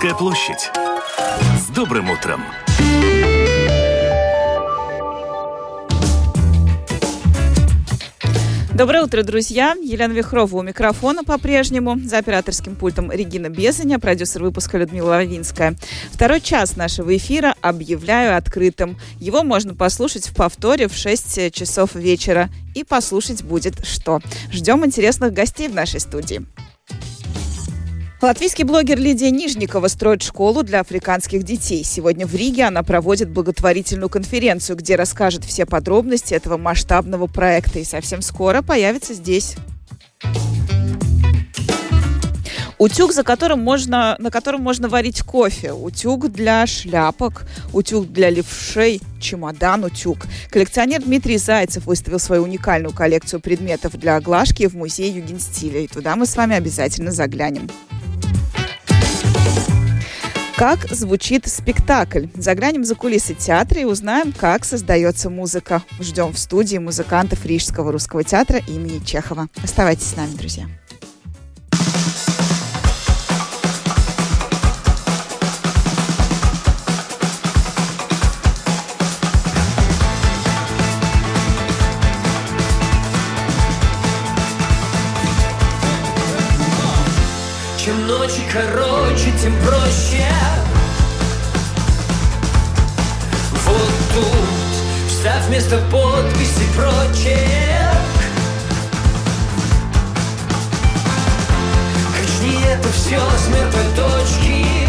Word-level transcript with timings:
Комсомольская 0.00 0.14
площадь. 0.14 0.70
С 1.58 1.74
добрым 1.74 2.10
утром! 2.10 2.42
Доброе 8.74 9.02
утро, 9.02 9.22
друзья. 9.22 9.74
Елена 9.74 10.12
Вихрова 10.12 10.56
у 10.56 10.62
микрофона 10.62 11.22
по-прежнему. 11.22 11.98
За 12.02 12.16
операторским 12.16 12.76
пультом 12.76 13.12
Регина 13.12 13.50
Безаня, 13.50 13.98
продюсер 13.98 14.42
выпуска 14.42 14.78
Людмила 14.78 15.10
Лавинская. 15.10 15.76
Второй 16.12 16.40
час 16.40 16.76
нашего 16.76 17.14
эфира 17.14 17.54
объявляю 17.60 18.38
открытым. 18.38 18.96
Его 19.18 19.42
можно 19.42 19.74
послушать 19.74 20.26
в 20.28 20.34
повторе 20.34 20.88
в 20.88 20.94
6 20.94 21.52
часов 21.52 21.94
вечера. 21.94 22.48
И 22.74 22.84
послушать 22.84 23.42
будет 23.42 23.84
что. 23.84 24.20
Ждем 24.50 24.86
интересных 24.86 25.34
гостей 25.34 25.68
в 25.68 25.74
нашей 25.74 26.00
студии. 26.00 26.46
Латвийский 28.22 28.64
блогер 28.64 28.98
Лидия 28.98 29.30
Нижникова 29.30 29.88
строит 29.88 30.22
школу 30.22 30.62
для 30.62 30.80
африканских 30.80 31.42
детей. 31.42 31.82
Сегодня 31.82 32.26
в 32.26 32.34
Риге 32.34 32.64
она 32.64 32.82
проводит 32.82 33.30
благотворительную 33.30 34.10
конференцию, 34.10 34.76
где 34.76 34.96
расскажет 34.96 35.42
все 35.42 35.64
подробности 35.64 36.34
этого 36.34 36.58
масштабного 36.58 37.28
проекта. 37.28 37.78
И 37.78 37.84
совсем 37.84 38.20
скоро 38.20 38.60
появится 38.60 39.14
здесь. 39.14 39.56
Утюг, 42.76 43.12
за 43.14 43.22
которым 43.22 43.60
можно, 43.60 44.16
на 44.18 44.30
котором 44.30 44.60
можно 44.62 44.90
варить 44.90 45.22
кофе. 45.22 45.72
Утюг 45.72 46.30
для 46.30 46.66
шляпок, 46.66 47.46
утюг 47.72 48.12
для 48.12 48.28
левшей, 48.28 49.00
чемодан-утюг. 49.18 50.18
Коллекционер 50.50 51.02
Дмитрий 51.02 51.38
Зайцев 51.38 51.86
выставил 51.86 52.18
свою 52.18 52.42
уникальную 52.42 52.94
коллекцию 52.94 53.40
предметов 53.40 53.98
для 53.98 54.16
оглашки 54.16 54.66
в 54.66 54.74
музее 54.74 55.08
Югенстиля. 55.08 55.80
И 55.80 55.88
туда 55.88 56.16
мы 56.16 56.26
с 56.26 56.36
вами 56.36 56.54
обязательно 56.54 57.12
заглянем. 57.12 57.68
Как 60.60 60.80
звучит 60.90 61.46
спектакль? 61.46 62.26
Заглянем 62.34 62.84
за 62.84 62.94
кулисы 62.94 63.32
театра 63.32 63.80
и 63.80 63.86
узнаем, 63.86 64.30
как 64.30 64.66
создается 64.66 65.30
музыка. 65.30 65.82
Ждем 66.00 66.34
в 66.34 66.38
студии 66.38 66.76
музыкантов 66.76 67.46
Рижского 67.46 67.90
русского 67.92 68.24
театра 68.24 68.60
имени 68.68 69.02
Чехова. 69.02 69.48
Оставайтесь 69.64 70.08
с 70.08 70.16
нами, 70.16 70.34
друзья. 70.34 70.66
Короче, 88.52 89.30
тем 89.40 89.54
проще. 89.64 90.26
Вот 93.64 93.92
тут 94.14 95.08
вставь 95.08 95.46
вместо 95.46 95.78
подписи 95.90 96.64
прочек. 96.76 97.36
Качни 102.16 102.62
это 102.64 102.88
все 102.92 103.20
с 103.20 103.48
мертвой 103.48 103.84
точки. 103.96 104.88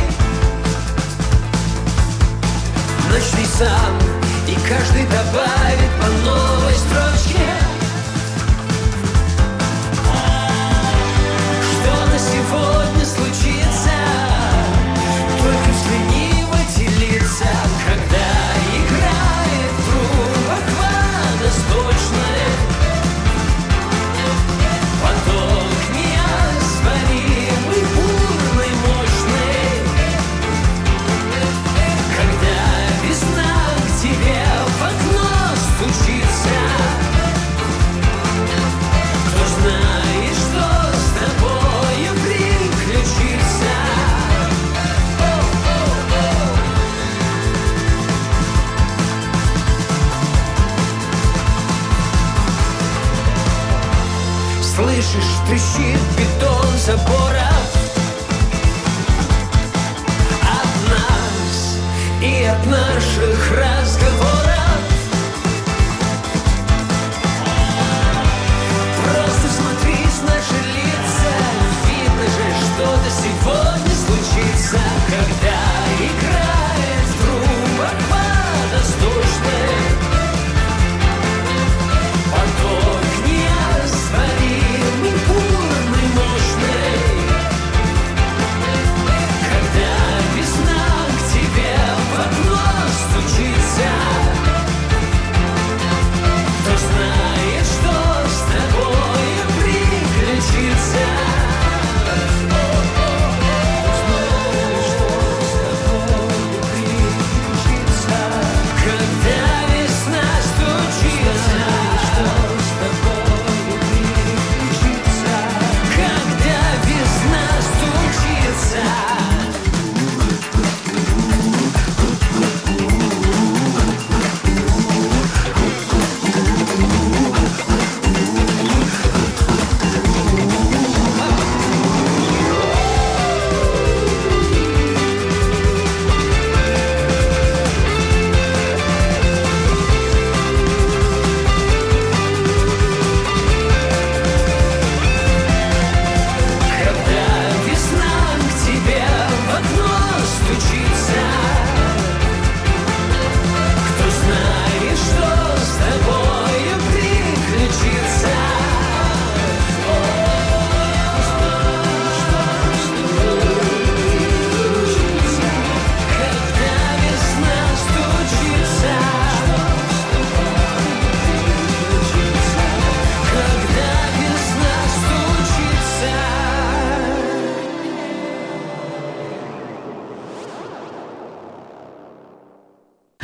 Начни 3.09 3.45
сам, 3.45 3.99
и 4.47 4.55
каждый 4.67 5.05
добавит 5.05 5.91
по 5.99 6.07
новой 6.25 6.73
строчке. 6.73 7.45
Что 11.71 11.91
на 12.05 12.17
сегодня 12.17 13.00
Когда 17.41 18.50
Слышишь, 55.11 55.29
трещит 55.45 55.99
бетон 56.17 56.77
забора? 56.77 57.49
От 60.41 60.89
нас 60.89 61.77
и 62.21 62.45
от 62.45 62.65
наших 62.65 63.51
разговоров. 63.51 64.31
Просто 69.03 69.47
смотри 69.57 69.97
с 70.05 70.21
наши 70.21 70.63
лица 70.63 71.33
Видно 71.87 72.23
же, 72.23 72.47
что-то 72.61 73.09
сегодня 73.09 73.95
случится 73.95 74.79
Когда 75.09 75.80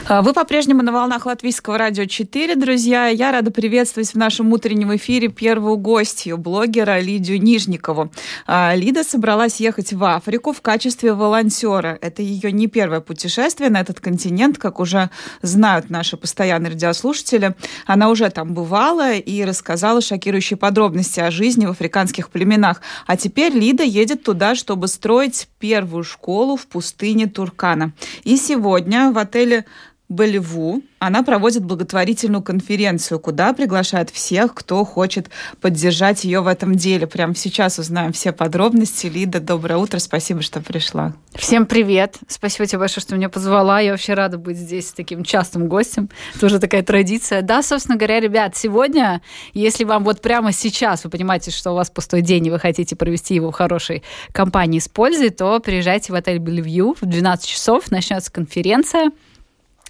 Вы 0.09 0.31
по-прежнему 0.31 0.83
на 0.83 0.94
волнах 0.94 1.25
Латвийского 1.25 1.77
радио 1.77 2.06
4, 2.06 2.56
друзья. 2.56 3.07
Я 3.07 3.33
рада 3.33 3.51
приветствовать 3.51 4.12
в 4.12 4.15
нашем 4.15 4.54
утреннем 4.54 4.95
эфире 4.95 5.27
первую 5.27 5.75
гостью, 5.75 6.38
блогера 6.38 7.01
Лидию 7.01 7.42
Нижникову. 7.42 8.09
А, 8.45 8.74
Лида 8.74 9.04
собралась 9.04 9.59
ехать 9.59 9.92
в 9.92 10.01
Африку 10.06 10.54
в 10.54 10.62
качестве 10.62 11.12
волонтера. 11.12 11.98
Это 12.00 12.21
ее 12.21 12.54
не 12.54 12.68
первое 12.68 13.01
путешествие 13.01 13.69
на 13.69 13.81
этот 13.81 14.00
континент, 14.00 14.57
как 14.57 14.80
уже 14.80 15.09
знают 15.42 15.89
наши 15.89 16.15
постоянные 16.15 16.71
радиослушатели. 16.71 17.56
Она 17.86 18.10
уже 18.10 18.30
там 18.30 18.53
бывала 18.53 19.12
и 19.12 19.44
рассказала 19.44 20.00
шокирующие 20.00 20.56
подробности 20.56 21.19
о 21.19 21.31
жизни 21.31 21.65
в 21.65 21.71
африканских 21.71 22.30
племенах. 22.30 22.81
А 23.07 23.18
теперь 23.18 23.51
Лида 23.51 23.83
едет 23.83 24.24
туда, 24.24 24.56
чтобы 24.56 24.88
строить 24.88 25.50
первую 25.60 26.06
школу 26.06 26.56
в 26.56 26.65
пустыне 26.68 27.27
Туркана. 27.27 27.92
И 28.24 28.38
сегодня 28.38 29.12
в 29.12 29.18
отеле 29.18 29.65
Болливу 30.09 30.81
она 31.00 31.21
проводит 31.21 31.63
благотворительную 31.63 32.42
конференцию, 32.42 33.19
куда 33.19 33.54
приглашает 33.54 34.09
всех, 34.09 34.54
кто 34.54 34.83
хочет 34.83 35.30
поддержать 35.62 36.24
ее 36.24 36.42
в 36.42 36.48
этом 36.48 36.75
деле. 36.75 37.06
Прямо 37.06 37.36
сейчас 37.36 37.77
узнаем 37.77 38.13
все 38.13 38.31
подробности. 38.31 39.07
Лида, 39.07 39.39
доброе 39.39 39.77
утро, 39.77 40.00
спасибо, 40.00 40.42
что 40.42 40.59
пришла. 40.59 41.13
Всем 41.36 41.68
привет. 41.68 42.18
Спасибо 42.27 42.65
тебе 42.65 42.80
большое, 42.80 43.01
что 43.04 43.15
меня 43.15 43.30
позвала. 43.30 43.80
Я 43.80 43.92
вообще 43.92 44.15
рада 44.15 44.38
быть 44.38 44.57
здесь 44.57 44.92
таким 44.92 45.24
частым 45.24 45.68
гостем. 45.68 46.10
Тоже 46.39 46.60
такая 46.60 46.81
традиция. 46.81 47.44
Да, 47.44 47.62
собственно 47.62 47.98
говоря, 47.98 48.19
ребят, 48.19 48.56
сегодня, 48.56 49.21
если 49.53 49.83
вам 49.83 50.03
вот 50.03 50.21
прямо 50.21 50.51
сейчас 50.51 51.03
вы 51.03 51.12
понимаете, 51.12 51.51
что 51.51 51.71
у 51.71 51.75
вас 51.75 51.92
пустой 51.92 52.21
день 52.21 52.48
и 52.48 52.50
вы 52.50 52.60
хотите 52.60 52.95
провести 52.95 53.36
его 53.36 53.51
в 53.51 53.56
хорошей 53.56 54.03
компании 54.31 54.80
с 54.80 54.88
пользой, 54.88 55.30
то 55.30 55.60
приезжайте 55.60 56.12
в 56.12 56.15
отель 56.15 56.39
Белевью 56.39 56.95
в 57.00 57.06
12 57.06 57.45
часов. 57.48 57.92
Начнется 57.92 58.31
конференция. 58.31 59.12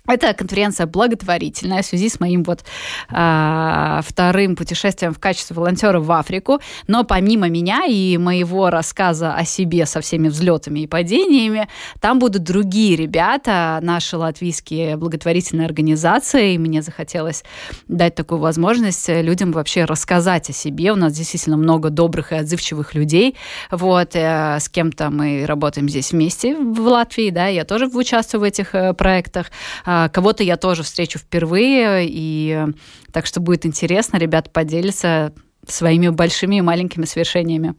Это 0.07 0.33
конференция 0.33 0.87
благотворительная 0.87 1.81
в 1.81 1.85
связи 1.85 2.07
с 2.07 2.19
моим 2.19 2.43
вот 2.43 2.63
э, 3.09 3.99
вторым 4.03 4.55
путешествием 4.55 5.13
в 5.13 5.19
качестве 5.19 5.55
волонтера 5.55 5.99
в 5.99 6.09
Африку. 6.13 6.59
Но 6.87 7.03
помимо 7.03 7.49
меня 7.49 7.85
и 7.85 8.17
моего 8.17 8.69
рассказа 8.69 9.33
о 9.33 9.43
себе 9.43 9.85
со 9.85 9.99
всеми 9.99 10.29
взлетами 10.29 10.81
и 10.81 10.87
падениями, 10.87 11.67
там 11.99 12.19
будут 12.19 12.43
другие 12.43 12.95
ребята, 12.95 13.79
наши 13.81 14.17
латвийские 14.17 14.95
благотворительные 14.95 15.65
организации. 15.65 16.53
И 16.53 16.57
мне 16.57 16.81
захотелось 16.81 17.43
дать 17.89 18.15
такую 18.15 18.39
возможность 18.39 19.09
людям 19.09 19.51
вообще 19.51 19.83
рассказать 19.83 20.49
о 20.49 20.53
себе. 20.53 20.93
У 20.93 20.95
нас 20.95 21.13
действительно 21.13 21.57
много 21.57 21.89
добрых 21.89 22.31
и 22.31 22.35
отзывчивых 22.35 22.95
людей. 22.95 23.35
Вот, 23.71 24.15
э, 24.15 24.57
с 24.59 24.69
кем-то 24.69 25.09
мы 25.09 25.45
работаем 25.45 25.89
здесь 25.89 26.13
вместе 26.13 26.55
в 26.55 26.79
Латвии, 26.79 27.29
да, 27.29 27.47
я 27.47 27.65
тоже 27.65 27.87
участвую 27.87 28.41
в 28.41 28.43
этих 28.45 28.73
э, 28.73 28.93
проектах. 28.93 29.47
А, 29.85 29.96
Кого-то 30.13 30.43
я 30.43 30.57
тоже 30.57 30.83
встречу 30.83 31.19
впервые, 31.19 32.07
и 32.09 32.67
так 33.11 33.25
что 33.25 33.39
будет 33.39 33.65
интересно, 33.65 34.17
ребята 34.17 34.49
поделятся 34.49 35.33
своими 35.67 36.09
большими 36.09 36.57
и 36.57 36.61
маленькими 36.61 37.05
свершениями. 37.05 37.75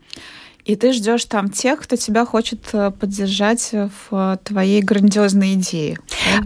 И 0.69 0.77
ты 0.77 0.93
ждешь 0.93 1.25
там 1.25 1.49
тех, 1.49 1.81
кто 1.81 1.97
тебя 1.97 2.27
хочет 2.27 2.61
э, 2.75 2.91
поддержать 2.91 3.73
в 3.73 4.39
твоей 4.45 4.83
грандиозной 4.83 5.55
идее. 5.55 5.99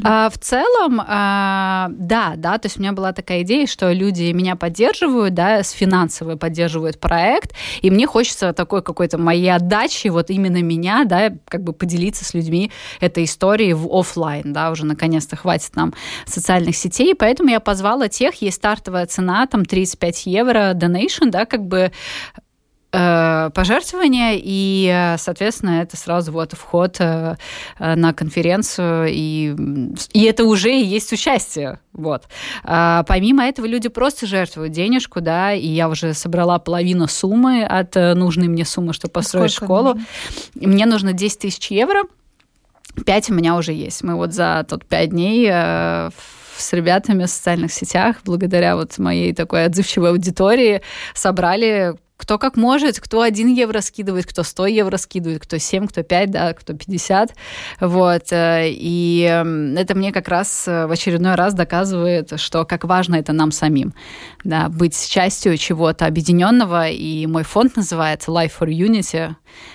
А, 0.05 0.31
в 0.31 0.39
целом, 0.39 1.03
а, 1.05 1.89
да, 1.91 2.35
да, 2.37 2.59
то 2.59 2.67
есть 2.67 2.79
у 2.79 2.81
меня 2.81 2.93
была 2.93 3.13
такая 3.13 3.43
идея, 3.43 3.67
что 3.67 3.91
люди 3.91 4.31
меня 4.31 4.55
поддерживают, 4.55 5.35
да, 5.35 5.65
с 5.65 5.71
финансовой 5.71 6.37
поддерживают 6.37 7.01
проект, 7.01 7.53
и 7.81 7.91
мне 7.91 8.07
хочется 8.07 8.53
такой 8.53 8.83
какой-то 8.83 9.19
моей 9.19 9.53
отдачи, 9.53 10.07
вот 10.07 10.31
именно 10.31 10.63
меня, 10.63 11.05
да, 11.05 11.33
как 11.49 11.65
бы 11.65 11.73
поделиться 11.73 12.25
с 12.25 12.33
людьми 12.33 12.71
этой 13.01 13.25
историей 13.25 13.75
в 13.75 13.89
офлайн, 13.93 14.53
да, 14.53 14.71
уже 14.71 14.87
наконец-то 14.87 15.35
хватит 15.35 15.75
нам 15.75 15.95
социальных 16.27 16.77
сетей, 16.77 17.17
поэтому 17.17 17.51
я 17.51 17.59
позвала 17.59 18.09
тех, 18.09 18.41
есть 18.41 18.59
стартовая 18.59 19.07
цена, 19.07 19.49
там 19.49 19.65
35 19.65 20.27
евро 20.27 20.75
donation, 20.75 21.31
да, 21.31 21.45
как 21.45 21.67
бы 21.67 21.79
э, 21.79 22.41
пожертвования, 22.93 24.35
и, 24.35 24.87
э, 24.93 25.17
соответственно, 25.19 25.81
это 25.83 25.97
сразу 25.97 26.31
вот 26.31 26.53
вход 26.53 26.97
э, 26.99 27.37
э, 27.79 27.95
на 27.95 28.13
конференцию, 28.13 29.07
и, 29.09 29.57
и 30.13 30.25
это 30.25 30.45
уже 30.45 30.73
и 30.73 30.85
есть 30.85 31.13
участие. 31.13 31.81
Вот. 31.93 32.25
А, 32.65 33.03
помимо 33.05 33.45
этого, 33.45 33.67
люди 33.67 33.89
просто 33.89 34.27
жертвуют 34.27 34.73
денежку, 34.73 35.21
да, 35.21 35.53
и 35.55 35.67
я 35.67 35.89
уже 35.89 36.15
собрала 36.15 36.59
половину 36.59 37.09
суммы 37.09 37.65
от 37.65 37.97
э, 37.97 38.15
нужной 38.15 38.49
мне 38.49 38.65
суммы, 38.65 38.93
чтобы 38.93 39.13
построить 39.13 39.53
Сколько 39.53 39.67
школу. 39.67 39.89
нужно? 39.95 40.07
Мне 40.55 40.87
нужно 40.87 41.13
10 41.13 41.39
тысяч 41.39 41.71
евро. 41.71 42.03
5 43.07 43.31
у 43.31 43.35
меня 43.35 43.57
уже 43.57 43.73
есть. 43.73 44.03
Мы 44.03 44.17
вот 44.17 44.33
за 44.33 44.67
тот 44.69 44.85
5 44.85 45.11
дней 45.11 45.49
э, 45.51 46.11
с 46.57 46.73
ребятами 46.73 47.25
в 47.25 47.31
социальных 47.31 47.73
сетях, 47.73 48.17
благодаря 48.25 48.77
вот 48.77 48.99
моей 48.99 49.33
такой 49.33 49.65
отзывчивой 49.65 50.11
аудитории, 50.11 50.83
собрали 51.15 51.95
кто 52.23 52.39
как 52.39 52.57
может, 52.57 53.01
кто 53.01 53.21
1 53.23 53.49
евро 53.49 53.81
скидывает, 53.81 54.27
кто 54.27 54.45
100 54.45 54.67
евро 54.67 54.97
скидывает, 54.97 55.43
кто 55.43 55.59
7, 55.59 55.89
кто 55.89 56.05
5, 56.05 56.31
да, 56.31 56.53
кто 56.55 56.73
50. 56.73 57.35
Вот. 57.81 58.23
э, 58.31 58.69
И 58.71 59.27
э, 59.29 59.75
это 59.77 59.97
мне 59.97 60.13
как 60.13 60.29
раз 60.29 60.69
э, 60.69 60.87
в 60.87 60.93
очередной 60.93 61.35
раз 61.35 61.53
доказывает, 61.55 62.39
что 62.39 62.65
как 62.65 62.85
важно 62.85 63.17
это 63.17 63.33
нам 63.33 63.51
самим. 63.51 63.93
Да, 64.45 64.69
быть 64.69 65.09
частью 65.09 65.57
чего-то 65.57 66.07
объединенного. 66.07 66.89
И 66.91 67.27
мой 67.27 67.43
фонд 67.43 67.75
называется 67.77 68.31
Life 68.31 68.53
for 68.61 68.69
Unity. 68.69 69.35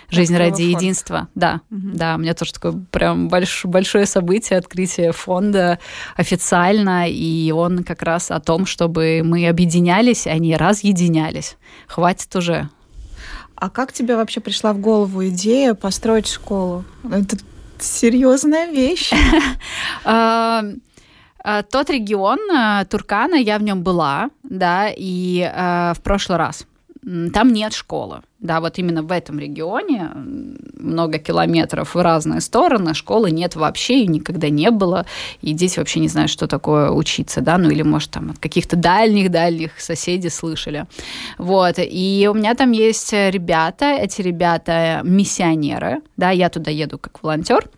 Жизнь 0.09 0.33
Здорово, 0.33 0.51
ради 0.51 0.71
фонд. 0.71 0.81
единства. 0.81 1.27
Да, 1.35 1.59
да, 1.69 2.15
у 2.15 2.19
меня 2.19 2.33
тоже 2.33 2.53
такое 2.53 2.73
прям 2.91 3.27
больш- 3.27 3.67
большое 3.67 4.05
событие, 4.05 4.57
открытие 4.57 5.11
фонда 5.11 5.79
официально, 6.15 7.09
и 7.09 7.51
он 7.51 7.83
как 7.83 8.01
раз 8.03 8.31
о 8.31 8.39
том, 8.39 8.65
чтобы 8.65 9.21
мы 9.23 9.47
объединялись, 9.49 10.25
а 10.27 10.37
не 10.37 10.55
разъединялись. 10.55 11.57
Хватит 11.87 12.29
уже. 12.37 12.69
А 13.55 13.69
как 13.69 13.91
тебе 13.91 14.15
вообще 14.15 14.39
пришла 14.39 14.71
в 14.71 14.79
голову 14.79 15.27
идея 15.27 15.73
построить 15.73 16.27
школу? 16.27 16.85
Это 17.11 17.37
серьезная 17.79 18.67
вещь. 18.67 19.11
А, 20.03 20.63
а, 21.43 21.63
Тот 21.63 21.89
регион 21.89 22.39
а, 22.51 22.85
Туркана, 22.85 23.35
я 23.35 23.57
в 23.57 23.63
нем 23.63 23.83
была, 23.83 24.29
да, 24.43 24.89
и 24.95 25.41
а, 25.41 25.93
в 25.93 26.01
прошлый 26.01 26.37
раз. 26.37 26.65
Там 27.33 27.53
нет 27.53 27.71
школы. 27.73 28.21
Да, 28.39 28.59
вот 28.59 28.77
именно 28.79 29.01
в 29.01 29.13
этом 29.13 29.39
регионе 29.39 30.11
много 30.13 31.19
километров 31.19 31.95
в 31.95 32.01
разные 32.01 32.41
стороны, 32.41 32.93
школы 32.93 33.31
нет 33.31 33.55
вообще 33.55 34.01
и 34.01 34.07
никогда 34.07 34.49
не 34.49 34.69
было, 34.71 35.05
и 35.41 35.53
дети 35.53 35.79
вообще 35.79 36.01
не 36.01 36.09
знают, 36.09 36.29
что 36.29 36.47
такое 36.47 36.91
учиться, 36.91 37.39
да, 37.39 37.57
ну 37.57 37.69
или, 37.69 37.81
может, 37.81 38.11
там 38.11 38.31
от 38.31 38.39
каких-то 38.39 38.75
дальних-дальних 38.75 39.79
соседей 39.79 40.29
слышали. 40.29 40.85
Вот, 41.37 41.75
и 41.77 42.27
у 42.29 42.33
меня 42.33 42.55
там 42.55 42.71
есть 42.71 43.13
ребята, 43.13 43.85
эти 43.85 44.21
ребята 44.21 44.99
миссионеры, 45.03 46.01
да, 46.17 46.31
я 46.31 46.49
туда 46.49 46.71
еду 46.71 46.99
как 46.99 47.23
волонтер, 47.23 47.69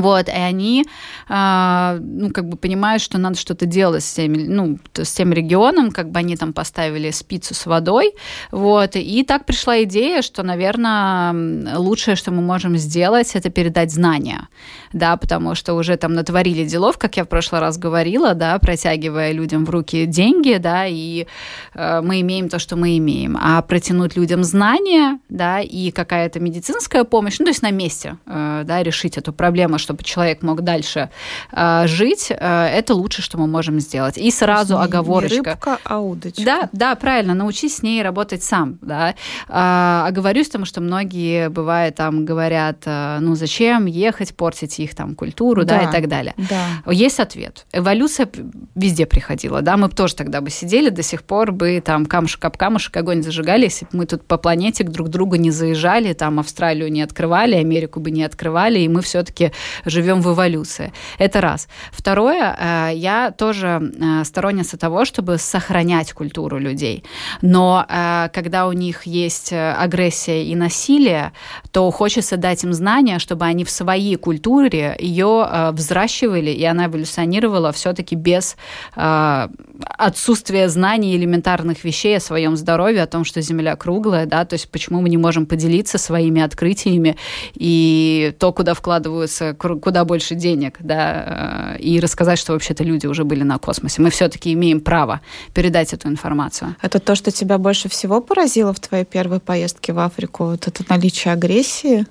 вот, 0.00 0.28
и 0.28 0.32
они, 0.32 0.86
а, 1.28 1.98
ну, 2.00 2.30
как 2.30 2.48
бы 2.48 2.56
понимают, 2.56 3.02
что 3.02 3.18
надо 3.18 3.36
что-то 3.38 3.66
делать 3.66 4.02
с 4.02 4.14
теми, 4.14 4.38
ну, 4.38 4.78
с 4.94 5.12
тем 5.12 5.32
регионом, 5.32 5.92
как 5.92 6.10
бы 6.10 6.18
они 6.18 6.36
там 6.36 6.52
поставили 6.52 7.10
спицу 7.10 7.54
с 7.54 7.66
водой, 7.66 8.14
вот, 8.50 8.96
и 8.96 9.24
так 9.24 9.46
пришла 9.46 9.82
идея, 9.84 10.22
что, 10.22 10.42
наверное, 10.42 11.76
лучшее, 11.76 12.16
что 12.16 12.32
мы 12.32 12.42
можем 12.42 12.76
сделать, 12.76 13.34
это 13.34 13.50
передать 13.50 13.92
знания, 13.92 14.48
да, 14.92 15.16
потому 15.16 15.54
что 15.54 15.74
уже 15.74 15.96
там 15.96 16.14
натворили 16.14 16.64
делов, 16.64 16.98
как 16.98 17.16
я 17.16 17.24
в 17.24 17.28
прошлый 17.28 17.60
раз 17.60 17.78
говорила, 17.78 18.34
да, 18.34 18.58
протягивая 18.58 19.32
людям 19.32 19.64
в 19.64 19.70
руки 19.70 20.06
деньги, 20.06 20.56
да, 20.56 20.86
и 20.86 21.26
э, 21.74 22.00
мы 22.02 22.20
имеем 22.20 22.48
то, 22.48 22.58
что 22.58 22.76
мы 22.76 22.98
имеем, 22.98 23.38
а 23.40 23.62
протянуть 23.62 24.16
людям 24.16 24.44
знания, 24.44 25.18
да, 25.28 25.60
и 25.60 25.90
какая-то 25.90 26.40
медицинская 26.40 27.04
помощь, 27.04 27.38
ну, 27.38 27.44
то 27.44 27.50
есть 27.50 27.62
на 27.62 27.70
месте, 27.70 28.16
э, 28.26 28.62
да, 28.64 28.82
решить 28.82 29.16
эту 29.16 29.32
проблему, 29.32 29.78
чтобы 29.84 30.02
человек 30.02 30.42
мог 30.42 30.62
дальше 30.62 31.10
э, 31.52 31.86
жить, 31.86 32.28
э, 32.30 32.34
это 32.66 32.94
лучше, 32.94 33.22
что 33.22 33.38
мы 33.38 33.46
можем 33.46 33.78
сделать. 33.80 34.16
И 34.18 34.30
сразу 34.30 34.74
Не- 34.74 34.78
не 34.80 34.84
оговорочка. 34.86 35.36
рыбка, 35.50 35.78
а 35.84 35.98
удочка. 36.00 36.42
Да, 36.44 36.68
да, 36.72 36.94
правильно, 36.94 37.34
научись 37.34 37.76
с 37.76 37.82
ней 37.82 38.02
работать 38.02 38.42
сам, 38.42 38.78
да. 38.80 39.14
А, 39.48 40.06
оговорюсь, 40.08 40.46
потому 40.46 40.64
что 40.64 40.80
многие, 40.80 41.48
бывает, 41.50 41.94
там 41.96 42.24
говорят, 42.24 42.78
а, 42.86 43.18
ну 43.20 43.34
зачем 43.34 43.86
ехать, 43.86 44.34
портить 44.34 44.78
их 44.80 44.94
там 44.94 45.14
культуру, 45.14 45.64
да, 45.64 45.78
Да. 45.82 45.88
и 45.88 45.92
так 45.92 46.08
далее. 46.08 46.34
Да. 46.38 46.90
Есть 46.92 47.20
ответ. 47.20 47.66
Эволюция 47.72 48.28
везде 48.74 49.06
приходила, 49.06 49.60
да, 49.62 49.76
мы 49.76 49.88
бы 49.88 49.94
тоже 49.94 50.14
тогда 50.16 50.40
бы 50.40 50.50
сидели, 50.50 50.88
до 50.88 51.02
сих 51.02 51.22
пор 51.22 51.52
бы 51.52 51.82
там 51.84 52.06
камушек 52.06 52.44
об 52.44 52.56
камушек 52.56 52.96
огонь 52.96 53.22
зажигали, 53.22 53.64
если 53.64 53.84
бы 53.86 53.90
мы 53.98 54.06
тут 54.06 54.24
по 54.26 54.38
планете 54.38 54.84
к 54.84 54.90
друг 54.90 55.08
другу 55.08 55.36
не 55.36 55.50
заезжали, 55.50 56.12
там 56.14 56.40
Австралию 56.40 56.90
не 56.90 57.02
открывали, 57.02 57.54
Америку 57.56 58.00
бы 58.00 58.10
не 58.10 58.22
открывали, 58.24 58.78
и 58.80 58.88
мы 58.88 59.02
все-таки 59.02 59.52
живем 59.84 60.20
в 60.20 60.32
эволюции. 60.32 60.92
Это 61.18 61.40
раз. 61.40 61.68
Второе, 61.92 62.56
э, 62.58 62.90
я 62.94 63.30
тоже 63.30 63.92
э, 64.00 64.24
сторонница 64.24 64.76
того, 64.76 65.04
чтобы 65.04 65.38
сохранять 65.38 66.12
культуру 66.12 66.58
людей. 66.58 67.04
Но 67.42 67.86
э, 67.88 68.28
когда 68.32 68.66
у 68.66 68.72
них 68.72 69.04
есть 69.04 69.52
агрессия 69.52 70.44
и 70.44 70.54
насилие, 70.54 71.32
то 71.70 71.90
хочется 71.90 72.36
дать 72.36 72.64
им 72.64 72.72
знания, 72.72 73.18
чтобы 73.18 73.44
они 73.44 73.64
в 73.64 73.70
своей 73.70 74.16
культуре 74.16 74.96
ее 74.98 75.70
взращивали, 75.72 76.50
и 76.50 76.64
она 76.64 76.86
эволюционировала 76.86 77.72
все-таки 77.72 78.14
без 78.14 78.56
отсутствия 78.94 80.68
знаний 80.68 81.16
элементарных 81.16 81.84
вещей 81.84 82.16
о 82.16 82.20
своем 82.20 82.56
здоровье, 82.56 83.02
о 83.02 83.06
том, 83.06 83.24
что 83.24 83.40
Земля 83.40 83.76
круглая, 83.76 84.26
да, 84.26 84.44
то 84.44 84.54
есть 84.54 84.70
почему 84.70 85.00
мы 85.00 85.08
не 85.08 85.16
можем 85.16 85.46
поделиться 85.46 85.98
своими 85.98 86.42
открытиями 86.42 87.16
и 87.54 88.34
то, 88.38 88.52
куда 88.52 88.74
вкладываются 88.74 89.53
куда 89.54 90.04
больше 90.04 90.34
денег, 90.34 90.76
да, 90.80 91.76
и 91.78 92.00
рассказать, 92.00 92.38
что 92.38 92.52
вообще-то 92.52 92.84
люди 92.84 93.06
уже 93.06 93.24
были 93.24 93.42
на 93.42 93.58
космосе. 93.58 94.02
Мы 94.02 94.10
все-таки 94.10 94.52
имеем 94.52 94.80
право 94.80 95.20
передать 95.52 95.92
эту 95.92 96.08
информацию. 96.08 96.76
Это 96.82 96.98
то, 97.00 97.14
что 97.14 97.30
тебя 97.30 97.58
больше 97.58 97.88
всего 97.88 98.20
поразило 98.20 98.72
в 98.72 98.80
твоей 98.80 99.04
первой 99.04 99.40
поездке 99.40 99.92
в 99.92 99.98
Африку, 99.98 100.44
вот 100.44 100.68
это 100.68 100.84
наличие 100.88 101.32
агрессии, 101.32 102.06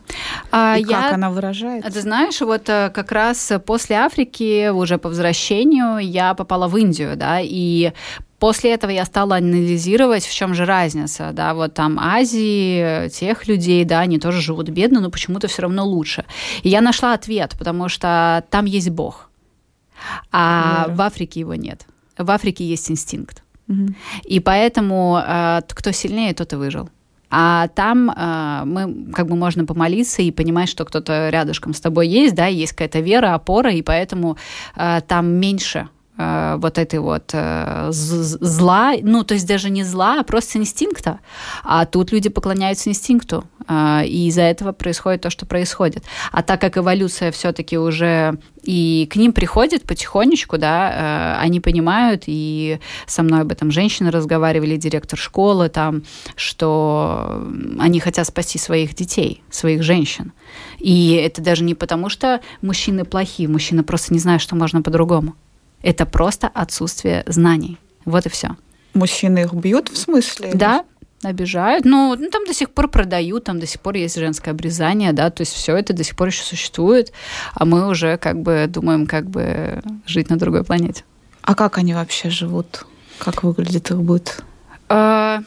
а, 0.52 0.78
и 0.78 0.84
я, 0.84 1.02
как 1.02 1.14
она 1.14 1.30
выражается? 1.30 1.92
Ты 1.92 2.02
знаешь, 2.02 2.40
вот 2.42 2.70
э, 2.70 2.90
как 2.94 3.12
раз 3.12 3.52
после 3.66 3.98
Африки, 3.98 4.70
уже 4.70 4.98
по 4.98 5.10
возвращению, 5.10 5.98
я 5.98 6.34
попала 6.34 6.68
в 6.68 6.78
Индию, 6.78 7.16
да, 7.16 7.40
и 7.42 7.94
После 8.44 8.74
этого 8.74 8.92
я 8.92 9.06
стала 9.06 9.38
анализировать, 9.38 10.26
в 10.26 10.34
чем 10.36 10.54
же 10.54 10.66
разница, 10.66 11.32
да, 11.32 11.54
вот 11.54 11.76
там 11.76 11.98
Азии, 11.98 13.08
тех 13.08 13.48
людей, 13.48 13.86
да, 13.86 14.02
они 14.02 14.20
тоже 14.20 14.42
живут 14.42 14.68
бедно, 14.68 15.00
но 15.00 15.10
почему-то 15.10 15.48
все 15.48 15.62
равно 15.62 15.86
лучше. 15.86 16.26
И 16.62 16.68
я 16.68 16.82
нашла 16.82 17.14
ответ, 17.14 17.56
потому 17.58 17.88
что 17.88 18.44
там 18.50 18.66
есть 18.66 18.90
Бог, 18.90 19.30
а 20.34 20.84
Верю. 20.88 20.98
в 20.98 21.02
Африке 21.04 21.40
его 21.40 21.56
нет. 21.56 21.86
В 22.18 22.30
Африке 22.32 22.66
есть 22.66 22.92
инстинкт. 22.92 23.44
Угу. 23.70 23.94
И 24.26 24.42
поэтому 24.42 25.24
э, 25.26 25.62
кто 25.70 25.94
сильнее, 25.94 26.34
тот 26.34 26.52
и 26.52 26.58
выжил. 26.58 26.90
А 27.30 27.70
там 27.70 28.10
э, 28.10 28.64
мы 28.66 29.14
как 29.14 29.28
бы 29.28 29.38
можно 29.38 29.66
помолиться 29.66 30.22
и 30.22 30.32
понимать, 30.32 30.68
что 30.68 30.84
кто-то 30.84 31.30
рядышком 31.30 31.74
с 31.74 31.80
тобой 31.80 32.10
есть, 32.10 32.36
да, 32.36 32.48
есть 32.48 32.74
какая-то 32.74 33.00
вера, 33.00 33.36
опора, 33.36 33.72
и 33.72 33.82
поэтому 33.82 34.36
э, 34.76 35.00
там 35.08 35.28
меньше 35.28 35.88
вот 36.16 36.78
этой 36.78 37.00
вот 37.00 37.32
э, 37.34 37.88
зла, 37.92 38.94
ну, 39.02 39.24
то 39.24 39.34
есть 39.34 39.48
даже 39.48 39.72
не 39.72 39.84
зла, 39.84 40.20
а 40.20 40.24
просто 40.24 40.60
инстинкта. 40.60 41.20
А 41.64 41.86
тут 41.86 42.12
люди 42.12 42.30
поклоняются 42.30 42.90
инстинкту, 42.90 43.46
э, 43.68 44.06
и 44.06 44.28
из-за 44.28 44.44
этого 44.44 44.74
происходит 44.74 45.22
то, 45.22 45.32
что 45.32 45.48
происходит. 45.48 46.04
А 46.32 46.44
так 46.44 46.62
как 46.62 46.78
эволюция 46.78 47.32
все-таки 47.32 47.80
уже 47.80 48.38
и 48.62 49.10
к 49.12 49.16
ним 49.16 49.34
приходит 49.34 49.84
потихонечку, 49.84 50.60
да, 50.60 51.38
они 51.40 51.60
понимают, 51.60 52.24
и 52.28 52.80
со 53.08 53.24
мной 53.24 53.42
об 53.42 53.52
этом 53.52 53.72
женщины 53.72 54.12
разговаривали, 54.12 54.78
директор 54.78 55.18
школы 55.18 55.70
там, 55.70 56.04
что 56.36 57.44
они 57.80 58.00
хотят 58.00 58.28
спасти 58.28 58.60
своих 58.60 58.94
детей, 58.94 59.42
своих 59.50 59.82
женщин. 59.82 60.32
И 60.78 61.14
это 61.14 61.42
даже 61.42 61.64
не 61.64 61.74
потому, 61.74 62.10
что 62.10 62.40
мужчины 62.62 63.04
плохие, 63.04 63.50
мужчины 63.50 63.84
просто 63.84 64.14
не 64.14 64.20
знают, 64.20 64.42
что 64.44 64.56
можно 64.56 64.82
по-другому. 64.82 65.34
Это 65.84 66.06
просто 66.06 66.48
отсутствие 66.48 67.24
знаний. 67.28 67.78
Вот 68.06 68.26
и 68.26 68.30
все. 68.30 68.56
Мужчины 68.94 69.40
их 69.40 69.54
бьют 69.54 69.90
в 69.90 69.98
смысле? 69.98 70.52
Да, 70.54 70.86
обижают. 71.24 71.86
Но 71.86 72.16
ну, 72.18 72.30
там 72.30 72.46
до 72.46 72.54
сих 72.54 72.72
пор 72.72 72.88
продают, 72.88 73.44
там 73.44 73.60
до 73.60 73.68
сих 73.68 73.82
пор 73.82 73.96
есть 73.96 74.16
женское 74.16 74.52
обрезание, 74.52 75.14
да, 75.14 75.30
то 75.30 75.42
есть 75.42 75.54
все 75.54 75.76
это 75.76 75.94
до 75.94 76.04
сих 76.04 76.16
пор 76.16 76.28
еще 76.28 76.44
существует, 76.44 77.12
а 77.54 77.66
мы 77.66 77.88
уже 77.88 78.18
как 78.18 78.42
бы 78.42 78.66
думаем, 78.68 79.08
как 79.08 79.30
бы 79.30 79.82
жить 80.06 80.30
на 80.30 80.38
другой 80.38 80.64
планете. 80.64 81.04
А 81.42 81.56
как 81.56 81.78
они 81.78 81.94
вообще 81.94 82.30
живут? 82.30 82.86
Как 83.20 83.44
выглядит 83.44 83.92
их 83.92 84.02
быт? 84.02 84.44
А, 84.90 85.44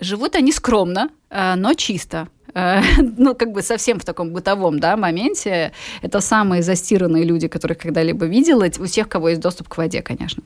живут 0.00 0.36
они 0.36 0.52
скромно, 0.52 1.10
а, 1.30 1.56
но 1.56 1.74
чисто. 1.74 2.28
Э, 2.56 2.80
ну, 3.18 3.34
как 3.34 3.52
бы 3.52 3.62
совсем 3.62 3.98
в 3.98 4.04
таком 4.04 4.32
бытовом, 4.32 4.80
да, 4.80 4.96
моменте, 4.96 5.72
это 6.02 6.20
самые 6.20 6.62
застиранные 6.62 7.24
люди, 7.24 7.48
которых 7.48 7.78
когда-либо 7.78 8.26
видела, 8.26 8.66
у 8.78 8.86
тех, 8.86 9.08
кого 9.08 9.28
есть 9.28 9.40
доступ 9.40 9.68
к 9.68 9.76
воде, 9.76 10.02
конечно, 10.02 10.42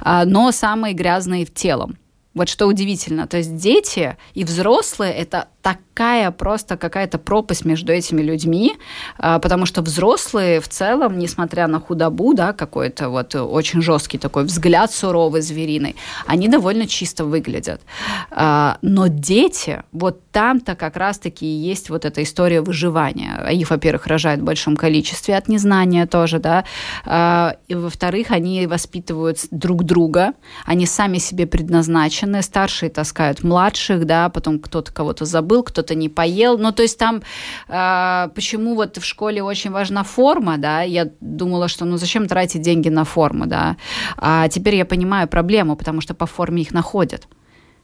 а, 0.00 0.24
но 0.24 0.52
самые 0.52 0.94
грязные 0.94 1.44
в 1.44 1.52
телом. 1.52 1.98
Вот 2.32 2.48
что 2.48 2.66
удивительно, 2.66 3.26
то 3.26 3.36
есть 3.36 3.56
дети 3.56 4.16
и 4.34 4.44
взрослые 4.44 5.12
это 5.12 5.48
такая 5.62 6.30
просто 6.30 6.76
какая-то 6.76 7.18
пропасть 7.18 7.64
между 7.64 7.92
этими 7.92 8.22
людьми, 8.22 8.76
а, 9.18 9.38
потому 9.38 9.66
что 9.66 9.82
взрослые 9.82 10.60
в 10.60 10.68
целом, 10.68 11.18
несмотря 11.18 11.66
на 11.66 11.80
худобу, 11.80 12.34
да, 12.34 12.52
какой-то 12.52 13.10
вот 13.10 13.34
очень 13.34 13.82
жесткий 13.82 14.18
такой 14.18 14.44
взгляд 14.44 14.92
суровый, 14.92 15.42
звериный, 15.42 15.96
они 16.26 16.48
довольно 16.48 16.86
чисто 16.86 17.24
выглядят. 17.24 17.82
А, 18.30 18.78
но 18.82 19.08
дети, 19.08 19.82
вот 19.92 20.22
там-то 20.32 20.74
как 20.74 20.96
раз-таки 20.96 21.44
и 21.44 21.68
есть 21.70 21.90
вот 21.90 22.04
эта 22.04 22.22
история 22.22 22.60
выживания. 22.62 23.46
Их, 23.50 23.70
во-первых, 23.70 24.06
рожают 24.06 24.40
в 24.40 24.44
большом 24.44 24.76
количестве 24.76 25.36
от 25.36 25.48
незнания 25.48 26.06
тоже, 26.06 26.38
да, 26.38 26.64
а, 27.04 27.56
и, 27.68 27.74
во-вторых, 27.74 28.30
они 28.30 28.66
воспитывают 28.66 29.38
друг 29.50 29.84
друга, 29.84 30.32
они 30.64 30.86
сами 30.86 31.18
себе 31.18 31.46
предназначены, 31.46 32.42
старшие 32.42 32.90
таскают 32.90 33.42
младших, 33.42 34.06
да, 34.06 34.28
потом 34.28 34.58
кто-то 34.58 34.92
кого-то 34.92 35.24
забыл, 35.24 35.49
забыл, 35.50 35.62
кто-то 35.62 35.94
не 35.94 36.08
поел. 36.08 36.58
Ну, 36.58 36.72
то 36.72 36.82
есть 36.82 36.98
там 36.98 37.22
э, 37.68 38.28
почему 38.34 38.74
вот 38.74 38.98
в 38.98 39.04
школе 39.04 39.42
очень 39.42 39.70
важна 39.70 40.02
форма, 40.02 40.56
да, 40.58 40.82
я 40.82 41.08
думала, 41.20 41.68
что 41.68 41.84
ну 41.84 41.98
зачем 41.98 42.26
тратить 42.26 42.62
деньги 42.62 42.90
на 42.90 43.04
форму, 43.04 43.46
да, 43.46 43.76
а 44.16 44.48
теперь 44.48 44.76
я 44.76 44.84
понимаю 44.84 45.28
проблему, 45.28 45.76
потому 45.76 46.00
что 46.00 46.14
по 46.14 46.26
форме 46.26 46.62
их 46.62 46.72
находят 46.72 47.26